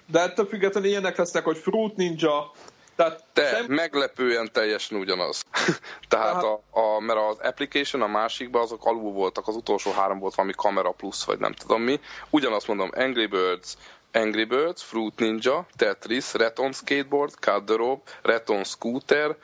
De 0.08 0.20
ettől 0.20 0.46
függetlenül 0.46 0.90
ilyenek 0.90 1.18
lesznek, 1.18 1.44
hogy 1.44 1.58
Fruit 1.58 1.96
Ninja, 1.96 2.52
tehát 2.96 3.24
de 3.34 3.50
sem... 3.50 3.66
meglepően 3.66 4.50
teljesen 4.52 4.98
ugyanaz. 4.98 5.44
Tehát 6.10 6.44
a, 6.44 6.64
a, 6.72 7.00
mert 7.00 7.20
az 7.30 7.38
application 7.38 8.02
a 8.02 8.08
másikban 8.08 8.62
azok 8.62 8.86
alul 8.86 9.12
voltak, 9.12 9.48
az 9.48 9.56
utolsó 9.56 9.92
három 9.92 10.20
volt 10.20 10.36
valami 10.36 10.54
kamera 10.56 10.92
plusz, 10.92 11.24
vagy 11.24 11.40
nem 11.40 11.54
tudom 11.54 11.82
mi. 11.82 12.00
Ugyanazt 12.30 12.68
mondom, 12.68 12.90
Angry 12.96 13.26
Birds, 13.26 13.78
Angry 14.12 14.44
Birds, 14.44 14.84
Fruit 14.84 15.20
Ninja, 15.20 15.66
Tetris, 15.76 16.34
Reton 16.34 16.72
Skateboard, 16.72 17.34
Cut 17.40 17.66
the 17.66 17.76
Rope, 17.76 18.12
Reton 18.22 18.64
Scooter, 18.64 19.38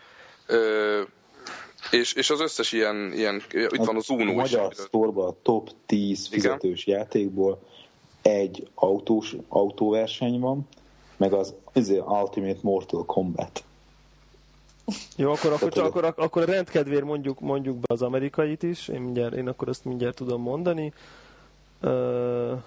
ö, 0.47 1.01
és, 1.91 2.13
és 2.13 2.29
az 2.29 2.41
összes 2.41 2.71
ilyen, 2.71 3.11
ilyen 3.13 3.41
itt 3.51 3.83
van 3.83 3.95
az 3.95 4.09
Uno 4.09 4.23
a 4.23 4.43
is. 4.43 4.51
Magyar 4.51 4.73
sztorban 4.73 5.27
a 5.27 5.35
top 5.41 5.69
10 5.85 6.27
fizetős 6.27 6.85
Igen? 6.85 6.99
játékból 6.99 7.59
egy 8.21 8.67
autós, 8.75 9.35
autóverseny 9.47 10.39
van, 10.39 10.67
meg 11.19 11.33
az, 11.33 11.53
az 11.73 11.89
Ultimate 11.89 12.59
Mortal 12.61 13.05
Kombat. 13.05 13.63
Jó, 15.15 15.31
akkor, 15.31 15.51
akkor, 15.51 15.71
csak, 15.71 15.85
akkor, 15.85 16.13
akkor 16.17 16.45
rendkedvér 16.45 17.03
mondjuk, 17.03 17.39
mondjuk 17.39 17.77
be 17.77 17.93
az 17.93 18.01
amerikait 18.01 18.63
is, 18.63 18.87
én, 18.87 19.01
mindjárt, 19.01 19.33
én 19.33 19.47
akkor 19.47 19.67
ezt 19.67 19.85
mindjárt 19.85 20.15
tudom 20.15 20.41
mondani. 20.41 20.93
Uh, 21.81 22.61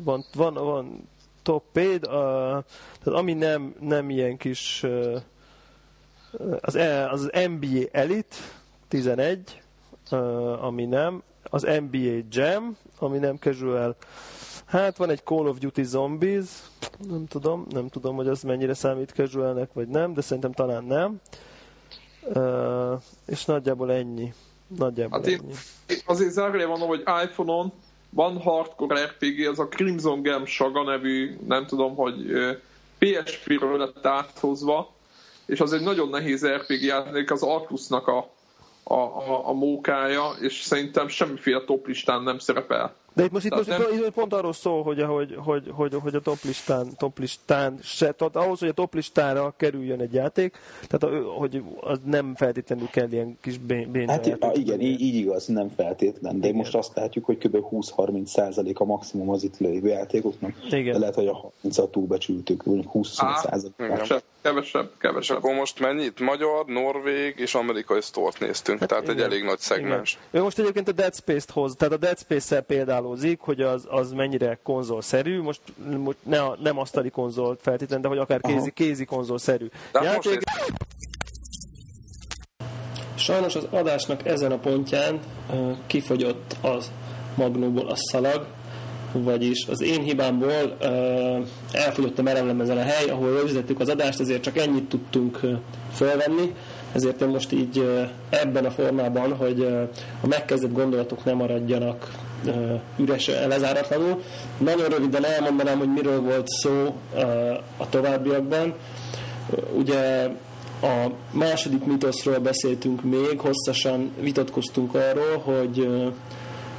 van, 0.00 0.24
van, 0.34 0.54
van 0.54 1.08
top 1.42 1.64
paid, 1.72 2.04
uh, 2.04 2.10
tehát 2.10 2.64
ami 3.04 3.32
nem, 3.32 3.74
nem 3.80 4.10
ilyen 4.10 4.36
kis 4.36 4.82
uh, 4.82 5.20
az, 6.60 6.74
e, 6.74 7.10
az 7.10 7.30
NBA 7.32 7.82
Elite 7.92 8.36
11, 8.88 9.62
uh, 10.10 10.64
ami 10.64 10.84
nem, 10.84 11.22
az 11.42 11.62
NBA 11.62 12.24
Jam, 12.30 12.76
ami 12.98 13.18
nem 13.18 13.36
casual. 13.36 13.96
Hát 14.74 14.96
van 14.96 15.10
egy 15.10 15.22
Call 15.24 15.46
of 15.46 15.58
Duty 15.58 15.82
Zombies, 15.82 16.46
nem 17.08 17.26
tudom, 17.26 17.66
nem 17.70 17.88
tudom, 17.88 18.16
hogy 18.16 18.28
az 18.28 18.42
mennyire 18.42 18.74
számít 18.74 19.10
casualnek, 19.10 19.72
vagy 19.72 19.88
nem, 19.88 20.14
de 20.14 20.20
szerintem 20.20 20.52
talán 20.52 20.84
nem. 20.84 21.20
Uh, 22.22 23.02
és 23.26 23.44
nagyjából 23.44 23.92
ennyi. 23.92 24.32
Nagyjából 24.78 25.18
hát 25.18 25.26
ennyi. 25.28 25.52
Én, 25.86 25.96
azért 26.06 26.32
zárója 26.32 26.68
mondom, 26.68 26.88
hogy 26.88 27.02
iPhone-on 27.24 27.72
van 28.10 28.40
hardcore 28.40 29.04
RPG, 29.04 29.40
ez 29.40 29.58
a 29.58 29.68
Crimson 29.68 30.22
Gem 30.22 30.44
Saga 30.44 30.82
nevű, 30.82 31.36
nem 31.46 31.66
tudom, 31.66 31.94
hogy 31.94 32.14
PSP-ről 32.98 33.78
lett 33.78 34.06
áthozva, 34.06 34.94
és 35.46 35.60
az 35.60 35.72
egy 35.72 35.82
nagyon 35.82 36.08
nehéz 36.08 36.46
RPG 36.46 36.82
játék, 36.82 37.30
az 37.30 37.42
Artusnak 37.42 38.06
a, 38.08 38.30
a, 38.82 38.94
a, 38.94 39.48
a 39.48 39.52
mókája, 39.52 40.30
és 40.40 40.62
szerintem 40.62 41.08
semmiféle 41.08 41.64
top 41.64 41.86
listán 41.86 42.22
nem 42.22 42.38
szerepel. 42.38 42.94
De 43.14 43.24
itt 43.24 43.30
most, 43.30 43.44
itt 43.44 43.54
most 43.54 43.68
nem... 43.68 43.80
itt 43.92 44.10
pont 44.10 44.32
arról 44.32 44.52
szól, 44.52 44.82
hogy, 44.82 45.02
hogy, 45.02 45.36
hogy, 45.38 45.70
hogy, 45.70 45.94
hogy 46.02 46.14
a 46.14 46.20
toplistán, 46.20 46.96
toplistán 46.96 47.78
se, 47.82 48.12
tehát 48.12 48.36
ahhoz, 48.36 48.58
hogy 48.58 48.68
a 48.68 48.72
toplistára 48.72 49.54
kerüljön 49.56 50.00
egy 50.00 50.12
játék, 50.12 50.58
tehát 50.88 51.16
a, 51.16 51.30
hogy 51.30 51.62
az 51.80 51.98
nem 52.04 52.34
feltétlenül 52.34 52.86
kell 52.86 53.08
ilyen 53.10 53.38
kis 53.40 53.58
bénja 53.58 54.10
Hát 54.10 54.26
játék, 54.26 54.56
igen, 54.56 54.80
így, 54.80 55.00
így, 55.00 55.14
igaz, 55.14 55.46
nem 55.46 55.68
feltétlen, 55.76 56.40
de 56.40 56.46
igen. 56.46 56.58
most 56.58 56.74
azt 56.74 56.96
látjuk, 56.96 57.24
hogy 57.24 57.38
kb. 57.38 57.56
20-30 57.70 58.26
százalék 58.26 58.80
a 58.80 58.84
maximum 58.84 59.30
az 59.30 59.42
itt 59.42 59.58
lévő 59.58 59.88
játékoknak, 59.88 60.52
igen. 60.70 60.92
de 60.92 60.98
lehet, 60.98 61.14
hogy 61.14 61.26
a 61.26 61.52
30-at 61.64 61.90
túlbecsültük, 61.90 62.64
mondjuk 62.64 62.90
20 62.92 63.08
százalék. 63.12 64.22
Kevesebb, 64.44 64.90
kevesebb, 64.98 65.36
akkor 65.36 65.54
most 65.54 65.80
mennyit? 65.80 66.20
Magyar, 66.20 66.64
norvég 66.66 67.34
és 67.38 67.54
amerikai 67.54 68.00
sztort 68.00 68.40
néztünk, 68.40 68.78
hát 68.78 68.88
tehát 68.88 69.04
igen. 69.04 69.16
egy 69.16 69.22
elég 69.22 69.44
nagy 69.44 69.58
szegmens. 69.58 70.12
Igen. 70.12 70.40
Ő 70.40 70.44
most 70.44 70.58
egyébként 70.58 70.88
a 70.88 70.92
Dead 70.92 71.14
Space-t 71.14 71.50
hoz, 71.50 71.74
tehát 71.76 71.94
a 71.94 71.96
Dead 71.96 72.18
Space-szel 72.18 72.62
példálózik, 73.04 73.40
hogy 73.40 73.60
az, 73.60 73.86
az 73.88 74.12
mennyire 74.12 74.58
konzolszerű, 74.62 75.42
most, 75.42 75.60
most 75.98 76.16
ne, 76.22 76.38
nem 76.62 76.78
asztali 76.78 77.10
konzol 77.10 77.56
feltétlenül, 77.60 78.02
de 78.02 78.08
hogy 78.08 78.18
akár 78.18 78.40
kézi, 78.40 78.70
kézi 78.70 79.04
konzolszerű. 79.04 79.66
Játék... 79.92 80.42
Sajnos 83.14 83.54
az 83.54 83.66
adásnak 83.70 84.26
ezen 84.26 84.52
a 84.52 84.58
pontján 84.58 85.18
uh, 85.50 85.76
kifogyott 85.86 86.56
az 86.60 86.92
magnóból 87.34 87.88
a 87.88 87.96
szalag, 87.96 88.46
vagyis 89.12 89.66
az 89.66 89.82
én 89.82 90.02
hibámból 90.02 90.76
uh, 90.80 91.46
elfogyott 91.72 92.18
a 92.18 92.22
meremlemezen 92.22 92.76
a 92.76 92.82
hely, 92.82 93.08
ahol 93.08 93.32
rögzítettük 93.32 93.80
az 93.80 93.88
adást, 93.88 94.20
ezért 94.20 94.42
csak 94.42 94.58
ennyit 94.58 94.88
tudtunk 94.88 95.40
uh, 95.42 95.58
felvenni, 95.92 96.54
ezért 96.92 97.20
én 97.20 97.28
most 97.28 97.52
így 97.52 98.06
ebben 98.30 98.64
a 98.64 98.70
formában, 98.70 99.36
hogy 99.36 99.60
a 100.20 100.26
megkezdett 100.26 100.72
gondolatok 100.72 101.24
nem 101.24 101.36
maradjanak 101.36 102.10
üres 102.96 103.26
lezáratlanul. 103.46 104.22
Nagyon 104.58 104.88
röviden 104.88 105.24
elmondanám, 105.24 105.78
hogy 105.78 105.92
miről 105.92 106.20
volt 106.20 106.48
szó 106.48 106.94
a 107.76 107.88
továbbiakban. 107.88 108.74
Ugye 109.72 110.28
a 110.82 111.10
második 111.30 111.84
mitoszról 111.84 112.38
beszéltünk 112.38 113.02
még, 113.02 113.40
hosszasan 113.40 114.12
vitatkoztunk 114.20 114.94
arról, 114.94 115.38
hogy, 115.38 115.88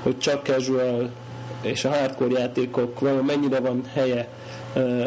hogy 0.03 0.17
csak 0.17 0.45
casual 0.45 1.09
és 1.61 1.85
a 1.85 1.89
hardcore 1.89 2.39
játékok 2.39 2.99
vajon 2.99 3.23
mennyire 3.23 3.59
van 3.59 3.83
helye 3.93 4.27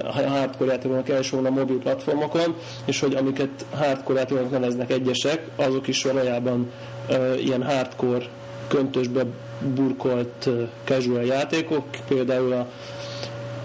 a 0.04 0.28
hardcore 0.28 0.72
játékoknak 0.72 1.08
elsősorban 1.08 1.52
a 1.52 1.54
mobil 1.54 1.78
platformokon, 1.78 2.56
és 2.84 3.00
hogy 3.00 3.14
amiket 3.14 3.64
hardcore 3.70 4.18
játékoknak 4.18 4.50
neveznek 4.50 4.90
egyesek, 4.90 5.48
azok 5.56 5.88
is 5.88 6.02
valójában 6.02 6.70
ilyen 7.38 7.62
hardcore 7.62 8.26
köntösbe 8.68 9.24
burkolt 9.74 10.48
casual 10.84 11.24
játékok, 11.24 11.84
például 12.08 12.52
a 12.52 12.66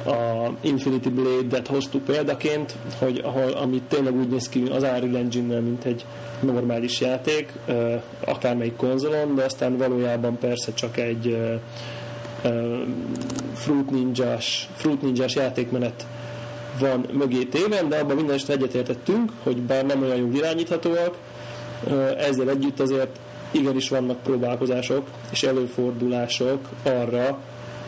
a 0.05 0.51
Infinity 0.61 1.07
Blade-et 1.09 1.67
hoztuk 1.67 2.03
példaként, 2.03 2.75
hogy 2.99 3.21
ahol, 3.23 3.51
ami 3.51 3.81
tényleg 3.87 4.15
úgy 4.15 4.29
néz 4.29 4.49
ki 4.49 4.63
az 4.71 4.83
Unreal 4.83 5.17
engine 5.17 5.59
mint 5.59 5.85
egy 5.85 6.05
normális 6.39 6.99
játék, 6.99 7.51
akármelyik 8.25 8.75
konzolon, 8.75 9.35
de 9.35 9.43
aztán 9.43 9.77
valójában 9.77 10.37
persze 10.37 10.73
csak 10.73 10.97
egy 10.97 11.37
Fruit 13.53 13.89
Ninja-s, 13.91 14.67
Fruit 14.75 15.01
Ninja-s 15.01 15.35
játékmenet 15.35 16.05
van 16.79 17.05
mögé 17.11 17.43
téven, 17.43 17.89
de 17.89 17.97
abban 17.97 18.15
minden 18.15 18.39
egyetértettünk, 18.47 19.31
hogy 19.43 19.61
bár 19.61 19.85
nem 19.85 20.01
olyan 20.01 20.17
jól 20.17 20.33
irányíthatóak, 20.33 21.17
ezzel 22.17 22.49
együtt 22.49 22.79
azért 22.79 23.19
igenis 23.53 23.89
vannak 23.89 24.23
próbálkozások 24.23 25.07
és 25.31 25.43
előfordulások 25.43 26.69
arra, 26.83 27.39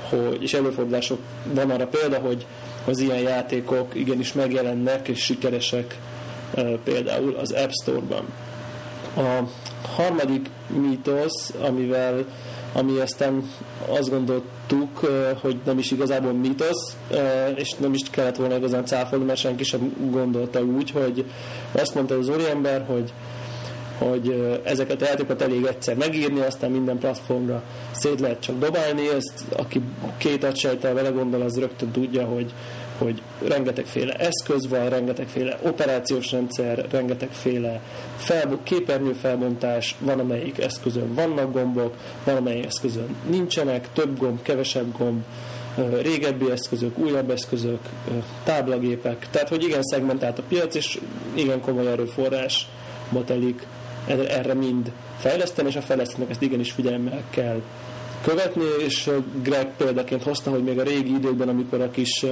hogy, 0.09 0.43
és 0.43 0.53
előfordulások 0.53 1.19
van 1.53 1.69
arra 1.69 1.87
példa, 1.87 2.17
hogy 2.17 2.45
az 2.85 2.99
ilyen 2.99 3.19
játékok 3.19 3.95
igenis 3.95 4.33
megjelennek 4.33 5.07
és 5.07 5.19
sikeresek 5.19 5.97
például 6.83 7.35
az 7.35 7.51
App 7.51 7.69
Store-ban. 7.81 8.25
A 9.17 9.43
harmadik 9.95 10.49
mítosz, 10.67 11.53
amivel 11.61 12.25
ami 12.75 12.99
aztán 12.99 13.49
azt 13.87 14.09
gondoltuk, 14.09 14.99
hogy 15.41 15.59
nem 15.65 15.77
is 15.77 15.91
igazából 15.91 16.31
mítosz, 16.31 16.95
és 17.55 17.73
nem 17.73 17.93
is 17.93 18.01
kellett 18.09 18.35
volna 18.35 18.55
igazán 18.55 18.85
cáfolni, 18.85 19.25
mert 19.25 19.39
senki 19.39 19.63
sem 19.63 19.95
gondolta 20.11 20.63
úgy, 20.63 20.91
hogy 20.91 21.25
azt 21.71 21.95
mondta 21.95 22.17
az 22.17 22.29
úriember, 22.29 22.85
hogy 22.87 23.13
hogy 23.97 24.59
ezeket 24.63 25.01
a 25.01 25.05
játékokat 25.05 25.41
elég 25.41 25.65
egyszer 25.65 25.95
megírni, 25.95 26.39
aztán 26.39 26.71
minden 26.71 26.97
platformra 26.97 27.63
szét 27.91 28.19
lehet 28.19 28.39
csak 28.39 28.59
dobálni, 28.59 29.09
ezt 29.09 29.43
aki 29.55 29.81
két 30.17 30.43
agysejtel 30.43 30.93
vele 30.93 31.09
gondol, 31.09 31.41
az 31.41 31.59
rögtön 31.59 31.91
tudja, 31.91 32.25
hogy, 32.25 32.53
hogy 32.97 33.21
rengetegféle 33.47 34.13
eszköz 34.13 34.67
van, 34.67 34.89
rengetegféle 34.89 35.57
operációs 35.61 36.31
rendszer, 36.31 36.85
rengetegféle 36.91 37.81
fel, 38.15 38.59
képernyő 38.63 39.13
felbontás, 39.13 39.95
van 39.99 40.19
amelyik 40.19 40.59
eszközön 40.59 41.13
vannak 41.13 41.51
gombok, 41.51 41.95
van 42.23 42.35
amelyik 42.35 42.65
eszközön 42.65 43.15
nincsenek, 43.29 43.87
több 43.93 44.17
gomb, 44.17 44.41
kevesebb 44.41 44.97
gomb, 44.97 45.23
régebbi 46.01 46.51
eszközök, 46.51 46.97
újabb 46.97 47.29
eszközök, 47.29 47.79
táblagépek, 48.43 49.27
tehát 49.31 49.49
hogy 49.49 49.63
igen 49.63 49.83
szegmentált 49.83 50.39
a 50.39 50.43
piac, 50.47 50.75
és 50.75 50.99
igen 51.33 51.61
komoly 51.61 51.87
erőforrás 51.87 52.67
botelik 53.09 53.65
erre 54.07 54.53
mind 54.53 54.91
fejleszteni, 55.17 55.67
és 55.67 55.75
a 55.75 55.81
fejlesztőnek 55.81 56.29
ezt 56.29 56.41
igenis 56.41 56.71
figyelemmel 56.71 57.23
kell 57.29 57.61
követni, 58.25 58.63
és 58.85 59.09
Greg 59.43 59.67
példaként 59.77 60.23
hozta, 60.23 60.49
hogy 60.49 60.63
még 60.63 60.79
a 60.79 60.83
régi 60.83 61.13
időkben, 61.13 61.49
amikor 61.49 61.81
a 61.81 61.91
kis 61.91 62.25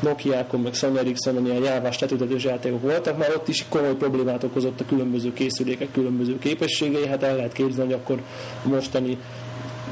Nokia-kon, 0.00 0.60
meg 0.60 0.74
Sony 0.74 0.96
Ericsson 0.96 1.46
ilyen 1.46 1.62
jávás 1.62 1.96
tetőtetős 1.96 2.44
játékok 2.44 2.80
voltak, 2.80 3.18
már 3.18 3.30
ott 3.36 3.48
is 3.48 3.64
komoly 3.68 3.94
problémát 3.94 4.44
okozott 4.44 4.80
a 4.80 4.84
különböző 4.88 5.32
készülékek 5.32 5.92
különböző 5.92 6.38
képességei, 6.38 7.06
hát 7.06 7.22
el 7.22 7.36
lehet 7.36 7.52
képzelni, 7.52 7.92
hogy 7.92 8.00
akkor 8.00 8.22
mostani 8.62 9.18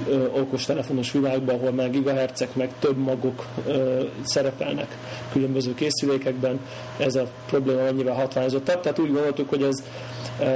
ö, 0.08 0.24
okostelefonos 0.26 1.12
világban, 1.12 1.54
ahol 1.54 1.70
már 1.70 1.90
gigahercek, 1.90 2.54
meg 2.54 2.70
több 2.78 2.96
magok 2.96 3.46
ö, 3.66 4.02
szerepelnek 4.22 4.96
különböző 5.32 5.74
készülékekben, 5.74 6.60
ez 6.96 7.14
a 7.14 7.26
probléma 7.46 7.86
annyival 7.86 8.14
hatványozottabb. 8.14 8.80
Tehát 8.80 8.98
úgy 8.98 9.12
gondoltuk, 9.12 9.48
hogy 9.48 9.62
ez 9.62 9.84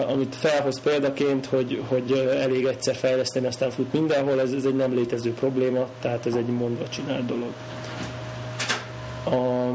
amit 0.09 0.35
felhoz 0.35 0.81
példaként, 0.81 1.47
hogy, 1.47 1.83
hogy 1.89 2.13
elég 2.41 2.65
egyszer 2.65 2.95
fejleszteni, 2.95 3.47
aztán 3.47 3.71
fut 3.71 3.93
mindenhol, 3.93 4.41
ez, 4.41 4.53
ez 4.53 4.65
egy 4.65 4.77
nem 4.77 4.95
létező 4.95 5.33
probléma, 5.33 5.87
tehát 6.01 6.27
ez 6.27 6.35
egy 6.35 6.47
mondva 6.47 6.89
csinált 6.89 7.27
dolog. 7.27 7.53
A, 9.25 9.69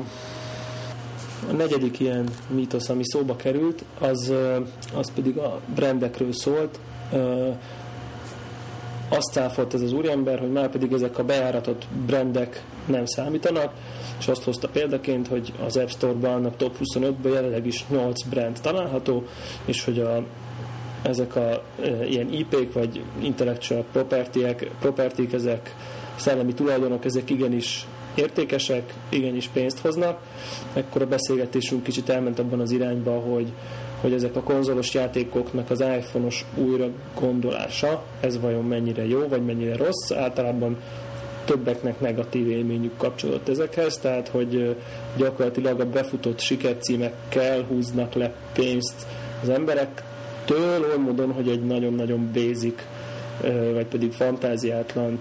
a 1.50 1.54
negyedik 1.58 2.00
ilyen 2.00 2.30
mítosz, 2.48 2.90
ami 2.90 3.04
szóba 3.06 3.36
került, 3.36 3.84
az, 4.00 4.34
az 4.94 5.12
pedig 5.16 5.38
a 5.38 5.60
brandekről 5.76 6.34
szólt. 6.34 6.80
Azt 9.10 9.32
cáfolt 9.32 9.74
ez 9.74 9.82
az 9.82 9.94
úriember, 9.94 10.40
hogy 10.40 10.52
már 10.52 10.70
pedig 10.70 10.92
ezek 10.92 11.18
a 11.18 11.24
bejáratott 11.24 11.88
brandek 12.06 12.64
nem 12.86 13.06
számítanak, 13.06 13.74
és 14.20 14.28
azt 14.28 14.44
hozta 14.44 14.68
példaként, 14.68 15.28
hogy 15.28 15.54
az 15.66 15.78
App 15.78 15.88
Store-ban 15.88 16.46
a 16.46 16.56
top 16.58 16.78
25-ben 16.84 17.32
jelenleg 17.32 17.66
is 17.66 17.86
8 17.88 18.24
brand 18.24 18.60
található, 18.62 19.24
és 19.66 19.84
hogy 19.84 20.00
a, 20.00 20.24
ezek 21.02 21.36
a 21.36 21.64
e, 21.82 22.06
ilyen 22.06 22.34
IP-k 22.34 22.74
vagy 22.74 23.04
intellectual 23.22 23.86
property-ek, 23.92 24.72
property 24.80 25.34
ezek 25.34 25.76
szellemi 26.16 26.54
tulajdonok, 26.54 27.06
ezek 27.06 27.30
igenis 27.30 27.88
értékesek, 28.16 28.94
igenis 29.10 29.48
pénzt 29.48 29.80
hoznak. 29.80 30.20
Ekkor 30.74 31.02
a 31.02 31.08
beszélgetésünk 31.08 31.84
kicsit 31.84 32.10
elment 32.10 32.40
abban 32.40 32.60
az 32.60 32.72
irányba, 32.72 33.12
hogy, 33.12 33.52
hogy 34.02 34.14
ezek 34.14 34.36
a 34.36 34.42
konzolos 34.42 34.94
játékoknak 34.94 35.70
az 35.70 35.82
iPhone-os 35.82 36.46
újra 36.56 36.88
gondolása, 37.20 38.04
ez 38.20 38.40
vajon 38.40 38.66
mennyire 38.66 39.08
jó, 39.08 39.28
vagy 39.28 39.46
mennyire 39.46 39.76
rossz. 39.76 40.12
Általában 40.12 40.78
többeknek 41.46 42.00
negatív 42.00 42.50
élményük 42.50 42.98
kapcsolódott 42.98 43.50
ezekhez, 43.50 43.98
tehát 43.98 44.28
hogy 44.28 44.76
gyakorlatilag 45.18 45.80
a 45.80 45.86
befutott 45.86 46.40
sikercímekkel 46.40 47.64
húznak 47.64 48.14
le 48.14 48.34
pénzt 48.54 49.06
az 49.42 49.50
emberektől, 49.50 50.86
oly 50.92 50.98
módon, 50.98 51.32
hogy 51.32 51.50
egy 51.50 51.66
nagyon-nagyon 51.66 52.30
basic, 52.34 52.82
vagy 53.74 53.86
pedig 53.86 54.12
fantáziátlan 54.12 55.20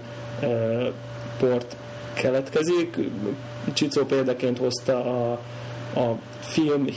port 1.39 1.75
keletkezik. 2.13 2.97
Csicó 3.73 4.03
példaként 4.03 4.57
hozta 4.57 4.93
a, 4.93 5.39
a 5.95 6.11
film, 6.39 6.87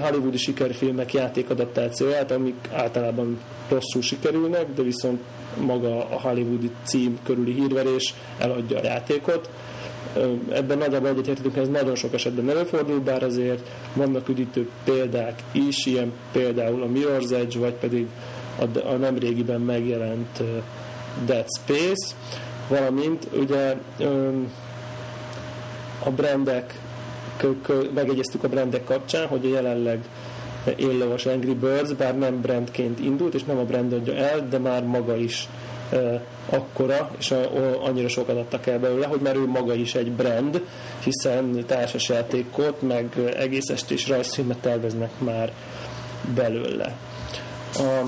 hollywoodi 0.00 0.36
sikerfilmek 0.36 1.12
játékadaptációját, 1.12 2.30
amik 2.30 2.68
általában 2.72 3.40
rosszul 3.68 4.02
sikerülnek, 4.02 4.66
de 4.74 4.82
viszont 4.82 5.20
maga 5.60 5.96
a 5.96 6.20
hollywoodi 6.20 6.70
cím 6.82 7.18
körüli 7.24 7.52
hírverés 7.52 8.14
eladja 8.38 8.78
a 8.78 8.84
játékot. 8.84 9.50
Ebben 10.52 10.78
nagyjából 10.78 11.08
egyetértünk, 11.08 11.56
ez 11.56 11.68
nagyon 11.68 11.94
sok 11.94 12.14
esetben 12.14 12.50
előfordul, 12.50 13.00
bár 13.00 13.22
azért 13.22 13.68
vannak 13.94 14.28
üdítő 14.28 14.68
példák 14.84 15.42
is, 15.52 15.86
ilyen 15.86 16.12
például 16.32 16.82
a 16.82 16.86
Mirror's 16.86 17.32
Edge, 17.32 17.58
vagy 17.58 17.74
pedig 17.74 18.06
a, 18.58 18.78
a 18.78 18.92
nemrégiben 18.92 19.60
megjelent 19.60 20.42
Dead 21.24 21.46
Space, 21.58 22.14
valamint 22.68 23.26
ugye 23.32 23.76
a 26.04 26.10
brandek, 26.10 26.79
megegyeztük 27.94 28.44
a 28.44 28.48
brandek 28.48 28.84
kapcsán, 28.84 29.26
hogy 29.26 29.46
a 29.46 29.48
jelenleg 29.48 29.98
éllovas 30.76 31.26
Angry 31.26 31.54
Birds, 31.54 31.92
bár 31.92 32.18
nem 32.18 32.40
brandként 32.40 33.00
indult, 33.00 33.34
és 33.34 33.44
nem 33.44 33.58
a 33.58 33.64
brand 33.64 33.92
adja 33.92 34.14
el, 34.14 34.48
de 34.48 34.58
már 34.58 34.84
maga 34.84 35.16
is 35.16 35.48
akkora, 36.50 37.10
és 37.18 37.34
annyira 37.82 38.08
sokat 38.08 38.36
adtak 38.36 38.66
el 38.66 38.78
belőle, 38.78 39.06
hogy 39.06 39.20
már 39.20 39.36
ő 39.36 39.46
maga 39.46 39.74
is 39.74 39.94
egy 39.94 40.12
brand, 40.12 40.62
hiszen 41.04 41.64
társasjátékot, 41.66 42.82
meg 42.82 43.34
egész 43.36 43.68
estés 43.68 44.08
rajzfilmet 44.08 44.58
terveznek 44.58 45.10
már 45.18 45.52
belőle. 46.34 46.96
A 47.74 48.04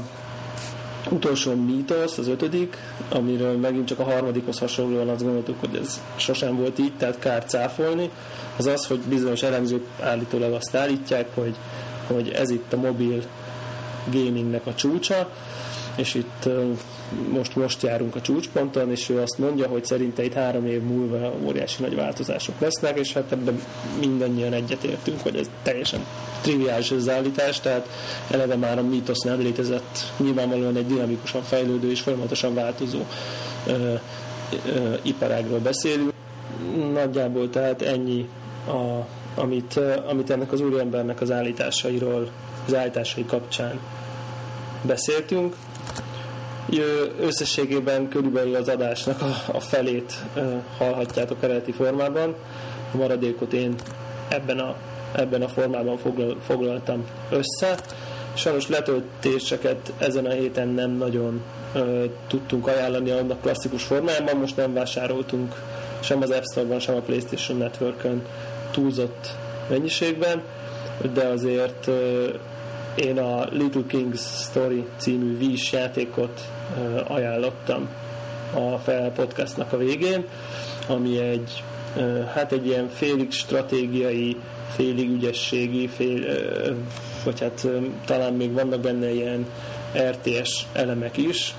utolsó 1.10 1.54
mítosz, 1.54 2.18
az 2.18 2.28
ötödik, 2.28 2.76
amiről 3.08 3.56
megint 3.56 3.86
csak 3.86 3.98
a 3.98 4.04
harmadikhoz 4.04 4.58
hasonlóan 4.58 5.08
azt 5.08 5.22
gondoltuk, 5.22 5.60
hogy 5.60 5.78
ez 5.82 6.00
sosem 6.16 6.56
volt 6.56 6.78
így, 6.78 6.92
tehát 6.96 7.18
kár 7.18 7.44
cáfolni, 7.44 8.10
az 8.56 8.66
az, 8.66 8.86
hogy 8.86 8.98
bizonyos 8.98 9.42
elemzők 9.42 9.86
állítólag 10.00 10.52
azt 10.52 10.76
állítják, 10.76 11.28
hogy, 11.34 11.54
hogy 12.06 12.28
ez 12.28 12.50
itt 12.50 12.72
a 12.72 12.76
mobil 12.76 13.22
gamingnek 14.10 14.66
a 14.66 14.74
csúcsa, 14.74 15.30
és 15.96 16.14
itt 16.14 16.48
most, 17.30 17.56
most 17.56 17.82
járunk 17.82 18.16
a 18.16 18.20
csúcsponton, 18.20 18.90
és 18.90 19.08
ő 19.08 19.20
azt 19.20 19.38
mondja, 19.38 19.68
hogy 19.68 19.84
szerinte 19.84 20.24
itt 20.24 20.32
három 20.32 20.66
év 20.66 20.82
múlva 20.82 21.32
óriási 21.44 21.82
nagy 21.82 21.94
változások 21.94 22.60
lesznek, 22.60 22.98
és 22.98 23.12
hát 23.12 23.32
ebben 23.32 23.62
mindannyian 24.00 24.52
egyetértünk, 24.52 25.20
hogy 25.20 25.36
ez 25.36 25.50
teljesen 25.62 26.04
triviális 26.40 26.90
az 26.90 27.08
állítás, 27.08 27.60
tehát 27.60 27.88
eleve 28.30 28.56
már 28.56 28.78
a 28.78 28.82
mítosz 28.82 29.22
nem 29.22 29.40
létezett, 29.40 30.12
nyilvánvalóan 30.16 30.76
egy 30.76 30.86
dinamikusan 30.86 31.42
fejlődő 31.42 31.90
és 31.90 32.00
folyamatosan 32.00 32.54
változó 32.54 33.00
ö, 33.66 33.72
ö, 33.72 34.94
iparágról 35.02 35.58
beszélünk. 35.58 36.12
Nagyjából 36.92 37.50
tehát 37.50 37.82
ennyi, 37.82 38.28
a, 38.66 39.06
amit, 39.40 39.80
amit 40.08 40.30
ennek 40.30 40.52
az 40.52 40.60
úriembernek 40.60 41.20
az 41.20 41.30
állításairól, 41.30 42.30
az 42.66 42.74
állításai 42.74 43.24
kapcsán 43.24 43.78
beszéltünk 44.82 45.56
összességében 47.20 48.08
körülbelül 48.08 48.54
az 48.54 48.68
adásnak 48.68 49.22
a, 49.22 49.56
a 49.56 49.60
felét 49.60 50.14
hallhatjátok 50.78 51.42
eredeti 51.42 51.72
formában. 51.72 52.34
A 52.92 52.96
maradékot 52.96 53.52
én 53.52 53.74
ebben 54.28 54.58
a, 54.58 54.74
ebben 55.12 55.42
a 55.42 55.48
formában 55.48 55.98
foglal, 55.98 56.36
foglaltam 56.46 57.06
össze. 57.30 57.78
Sajnos 58.34 58.68
letöltéseket 58.68 59.92
ezen 59.98 60.26
a 60.26 60.30
héten 60.30 60.68
nem 60.68 60.90
nagyon 60.90 61.42
ö, 61.74 62.04
tudtunk 62.26 62.66
ajánlani 62.66 63.10
annak 63.10 63.40
klasszikus 63.40 63.82
formájában, 63.82 64.36
most 64.36 64.56
nem 64.56 64.72
vásároltunk 64.72 65.54
sem 66.00 66.22
az 66.22 66.30
App 66.30 66.42
Store-ban, 66.50 66.80
sem 66.80 66.94
a 66.94 67.00
PlayStation 67.00 67.58
Network-ön 67.58 68.22
túlzott 68.70 69.28
mennyiségben, 69.68 70.42
de 71.12 71.24
azért 71.24 71.86
ö, 71.86 72.28
én 72.94 73.18
a 73.18 73.44
Little 73.50 73.82
Kings 73.86 74.20
Story 74.20 74.84
című 74.96 75.38
víz 75.38 75.70
játékot 75.72 76.50
ajánlottam 77.06 77.88
a 78.54 78.78
Fel 78.78 79.10
podcastnak 79.10 79.72
a 79.72 79.76
végén, 79.76 80.24
ami 80.86 81.18
egy 81.18 81.62
hát 82.34 82.52
egy 82.52 82.66
ilyen 82.66 82.88
félig 82.88 83.32
stratégiai, 83.32 84.36
félig 84.74 85.10
ügyességi, 85.10 85.86
fél, 85.86 86.24
vagy 87.24 87.40
hát 87.40 87.66
talán 88.04 88.32
még 88.32 88.52
vannak 88.52 88.80
benne 88.80 89.12
ilyen 89.12 89.46
RTS 90.10 90.66
elemek 90.72 91.16
is. 91.16 91.54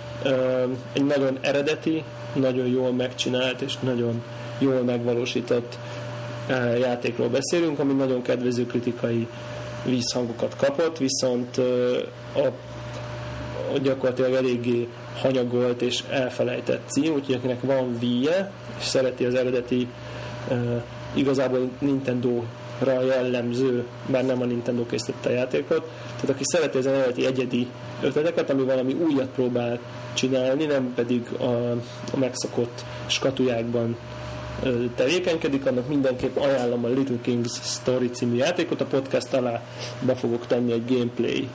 Egy 0.93 1.05
nagyon 1.05 1.37
eredeti, 1.41 2.03
nagyon 2.33 2.67
jól 2.67 2.91
megcsinált 2.91 3.61
és 3.61 3.79
nagyon 3.79 4.23
jól 4.59 4.81
megvalósított 4.81 5.77
játékról 6.79 7.29
beszélünk, 7.29 7.79
ami 7.79 7.93
nagyon 7.93 8.21
kedvező 8.21 8.65
kritikai 8.65 9.27
vízhangokat 9.85 10.55
kapott, 10.55 10.97
viszont 10.97 11.57
a, 12.33 12.45
a 13.73 13.77
gyakorlatilag 13.81 14.33
eléggé 14.33 14.87
hanyagolt 15.21 15.81
és 15.81 16.03
elfelejtett 16.09 16.89
cím, 16.89 17.13
úgyhogy 17.13 17.35
akinek 17.35 17.61
van 17.61 17.97
Wii-je, 18.01 18.51
és 18.79 18.85
szereti 18.85 19.25
az 19.25 19.35
eredeti 19.35 19.87
igazából 21.13 21.69
Nintendo-ra 21.79 23.01
jellemző, 23.05 23.85
bár 24.05 24.25
nem 24.25 24.41
a 24.41 24.45
Nintendo 24.45 24.85
készítette 24.85 25.29
a 25.29 25.33
játékot, 25.33 25.89
tehát 26.15 26.29
aki 26.29 26.43
szereti 26.43 26.77
az 26.77 26.85
eredeti 26.85 27.25
egyedi 27.25 27.67
ötleteket, 28.01 28.49
ami 28.49 28.63
valami 28.63 28.93
újat 28.93 29.29
próbál 29.35 29.79
csinálni, 30.13 30.65
nem 30.65 30.93
pedig 30.95 31.27
a, 31.39 31.71
a 32.13 32.17
megszokott 32.17 32.85
skatujákban 33.07 33.97
tevékenykedik, 34.95 35.65
annak 35.65 35.87
mindenképp 35.87 36.37
ajánlom 36.37 36.85
a 36.85 36.87
Little 36.87 37.17
Kings 37.21 37.51
Story 37.61 38.09
című 38.09 38.35
játékot, 38.35 38.81
a 38.81 38.85
podcast 38.85 39.33
alá 39.33 39.61
be 39.99 40.15
fogok 40.15 40.47
tenni 40.47 40.71
egy 40.71 40.85
gameplay 40.85 41.49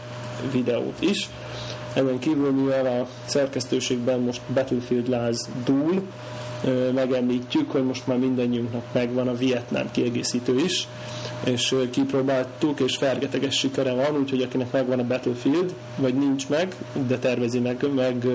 videót 0.52 1.00
is. 1.00 1.28
Ezen 1.94 2.18
kívül, 2.18 2.52
mivel 2.52 2.86
a 2.86 3.08
szerkesztőségben 3.24 4.20
most 4.20 4.40
Battlefield 4.54 5.08
láz 5.08 5.48
dúl, 5.64 6.02
megemlítjük, 6.94 7.70
hogy 7.70 7.84
most 7.84 8.06
már 8.06 8.18
mindannyiunknak 8.18 8.84
megvan 8.92 9.28
a 9.28 9.34
Vietnám 9.34 9.90
kiegészítő 9.90 10.58
is, 10.58 10.88
és 11.44 11.74
kipróbáltuk, 11.90 12.80
és 12.80 12.96
fergeteges 12.96 13.58
sikere 13.58 13.92
van, 13.92 14.16
úgyhogy 14.20 14.42
akinek 14.42 14.72
megvan 14.72 14.98
a 14.98 15.06
Battlefield, 15.06 15.74
vagy 15.96 16.14
nincs 16.14 16.48
meg, 16.48 16.74
de 17.06 17.18
tervezi 17.18 17.58
meg, 17.58 17.86
meg 17.94 18.26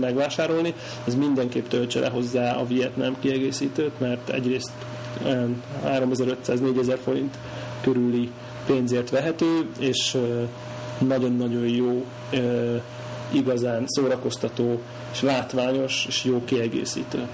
megvásárolni, 0.00 0.74
az 1.04 1.14
mindenképp 1.14 1.68
töltse 1.68 2.00
le 2.00 2.08
hozzá 2.08 2.56
a 2.56 2.66
Vietnám 2.66 3.16
kiegészítőt, 3.20 4.00
mert 4.00 4.28
egyrészt 4.28 4.70
3500-4000 5.84 6.98
forint 7.04 7.34
körüli 7.80 8.30
pénzért 8.66 9.10
vehető, 9.10 9.66
és 9.78 10.16
nagyon-nagyon 10.98 11.68
jó, 11.68 12.04
igazán 13.30 13.84
szórakoztató, 13.86 14.80
és 15.12 15.22
látványos, 15.22 16.04
és 16.08 16.24
jó 16.24 16.44
kiegészítő. 16.44 17.28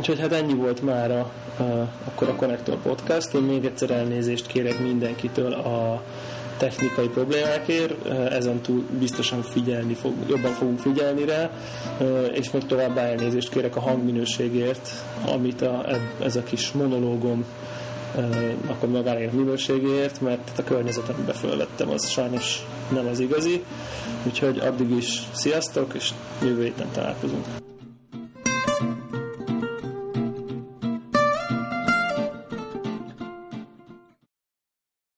Úgyhogy 0.00 0.20
hát 0.20 0.32
ennyi 0.32 0.54
volt 0.54 0.82
már 0.82 1.10
a, 1.10 1.30
a, 1.62 1.88
akkor 2.04 2.28
a 2.28 2.34
Connector 2.34 2.76
Podcast. 2.82 3.34
Én 3.34 3.40
még 3.40 3.64
egyszer 3.64 3.90
elnézést 3.90 4.46
kérek 4.46 4.78
mindenkitől 4.78 5.52
a 5.52 6.02
technikai 6.56 7.08
problémákért, 7.08 8.06
ezen 8.30 8.60
túl 8.60 8.84
biztosan 8.98 9.42
figyelni 9.42 9.94
fog, 9.94 10.12
jobban 10.28 10.52
fogunk 10.52 10.78
figyelni 10.78 11.24
rá, 11.24 11.50
és 12.32 12.50
még 12.50 12.66
tovább 12.66 12.96
elnézést 12.96 13.50
kérek 13.50 13.76
a 13.76 13.80
hangminőségért, 13.80 14.88
amit 15.26 15.62
a, 15.62 15.86
ez 16.22 16.36
a 16.36 16.42
kis 16.42 16.72
monológom 16.72 17.44
akkor 18.66 18.88
magáért 18.88 19.32
minőségéért, 19.32 20.20
mert 20.20 20.58
a 20.58 20.64
környezetembe 20.64 21.32
fölvettem, 21.32 21.90
az 21.90 22.08
sajnos 22.08 22.66
nem 22.88 23.06
az 23.06 23.18
igazi. 23.18 23.64
Úgyhogy 24.26 24.58
addig 24.58 24.90
is 24.90 25.22
sziasztok, 25.32 25.94
és 25.94 26.10
jövő 26.42 26.62
héten 26.62 26.88
találkozunk. 26.92 27.44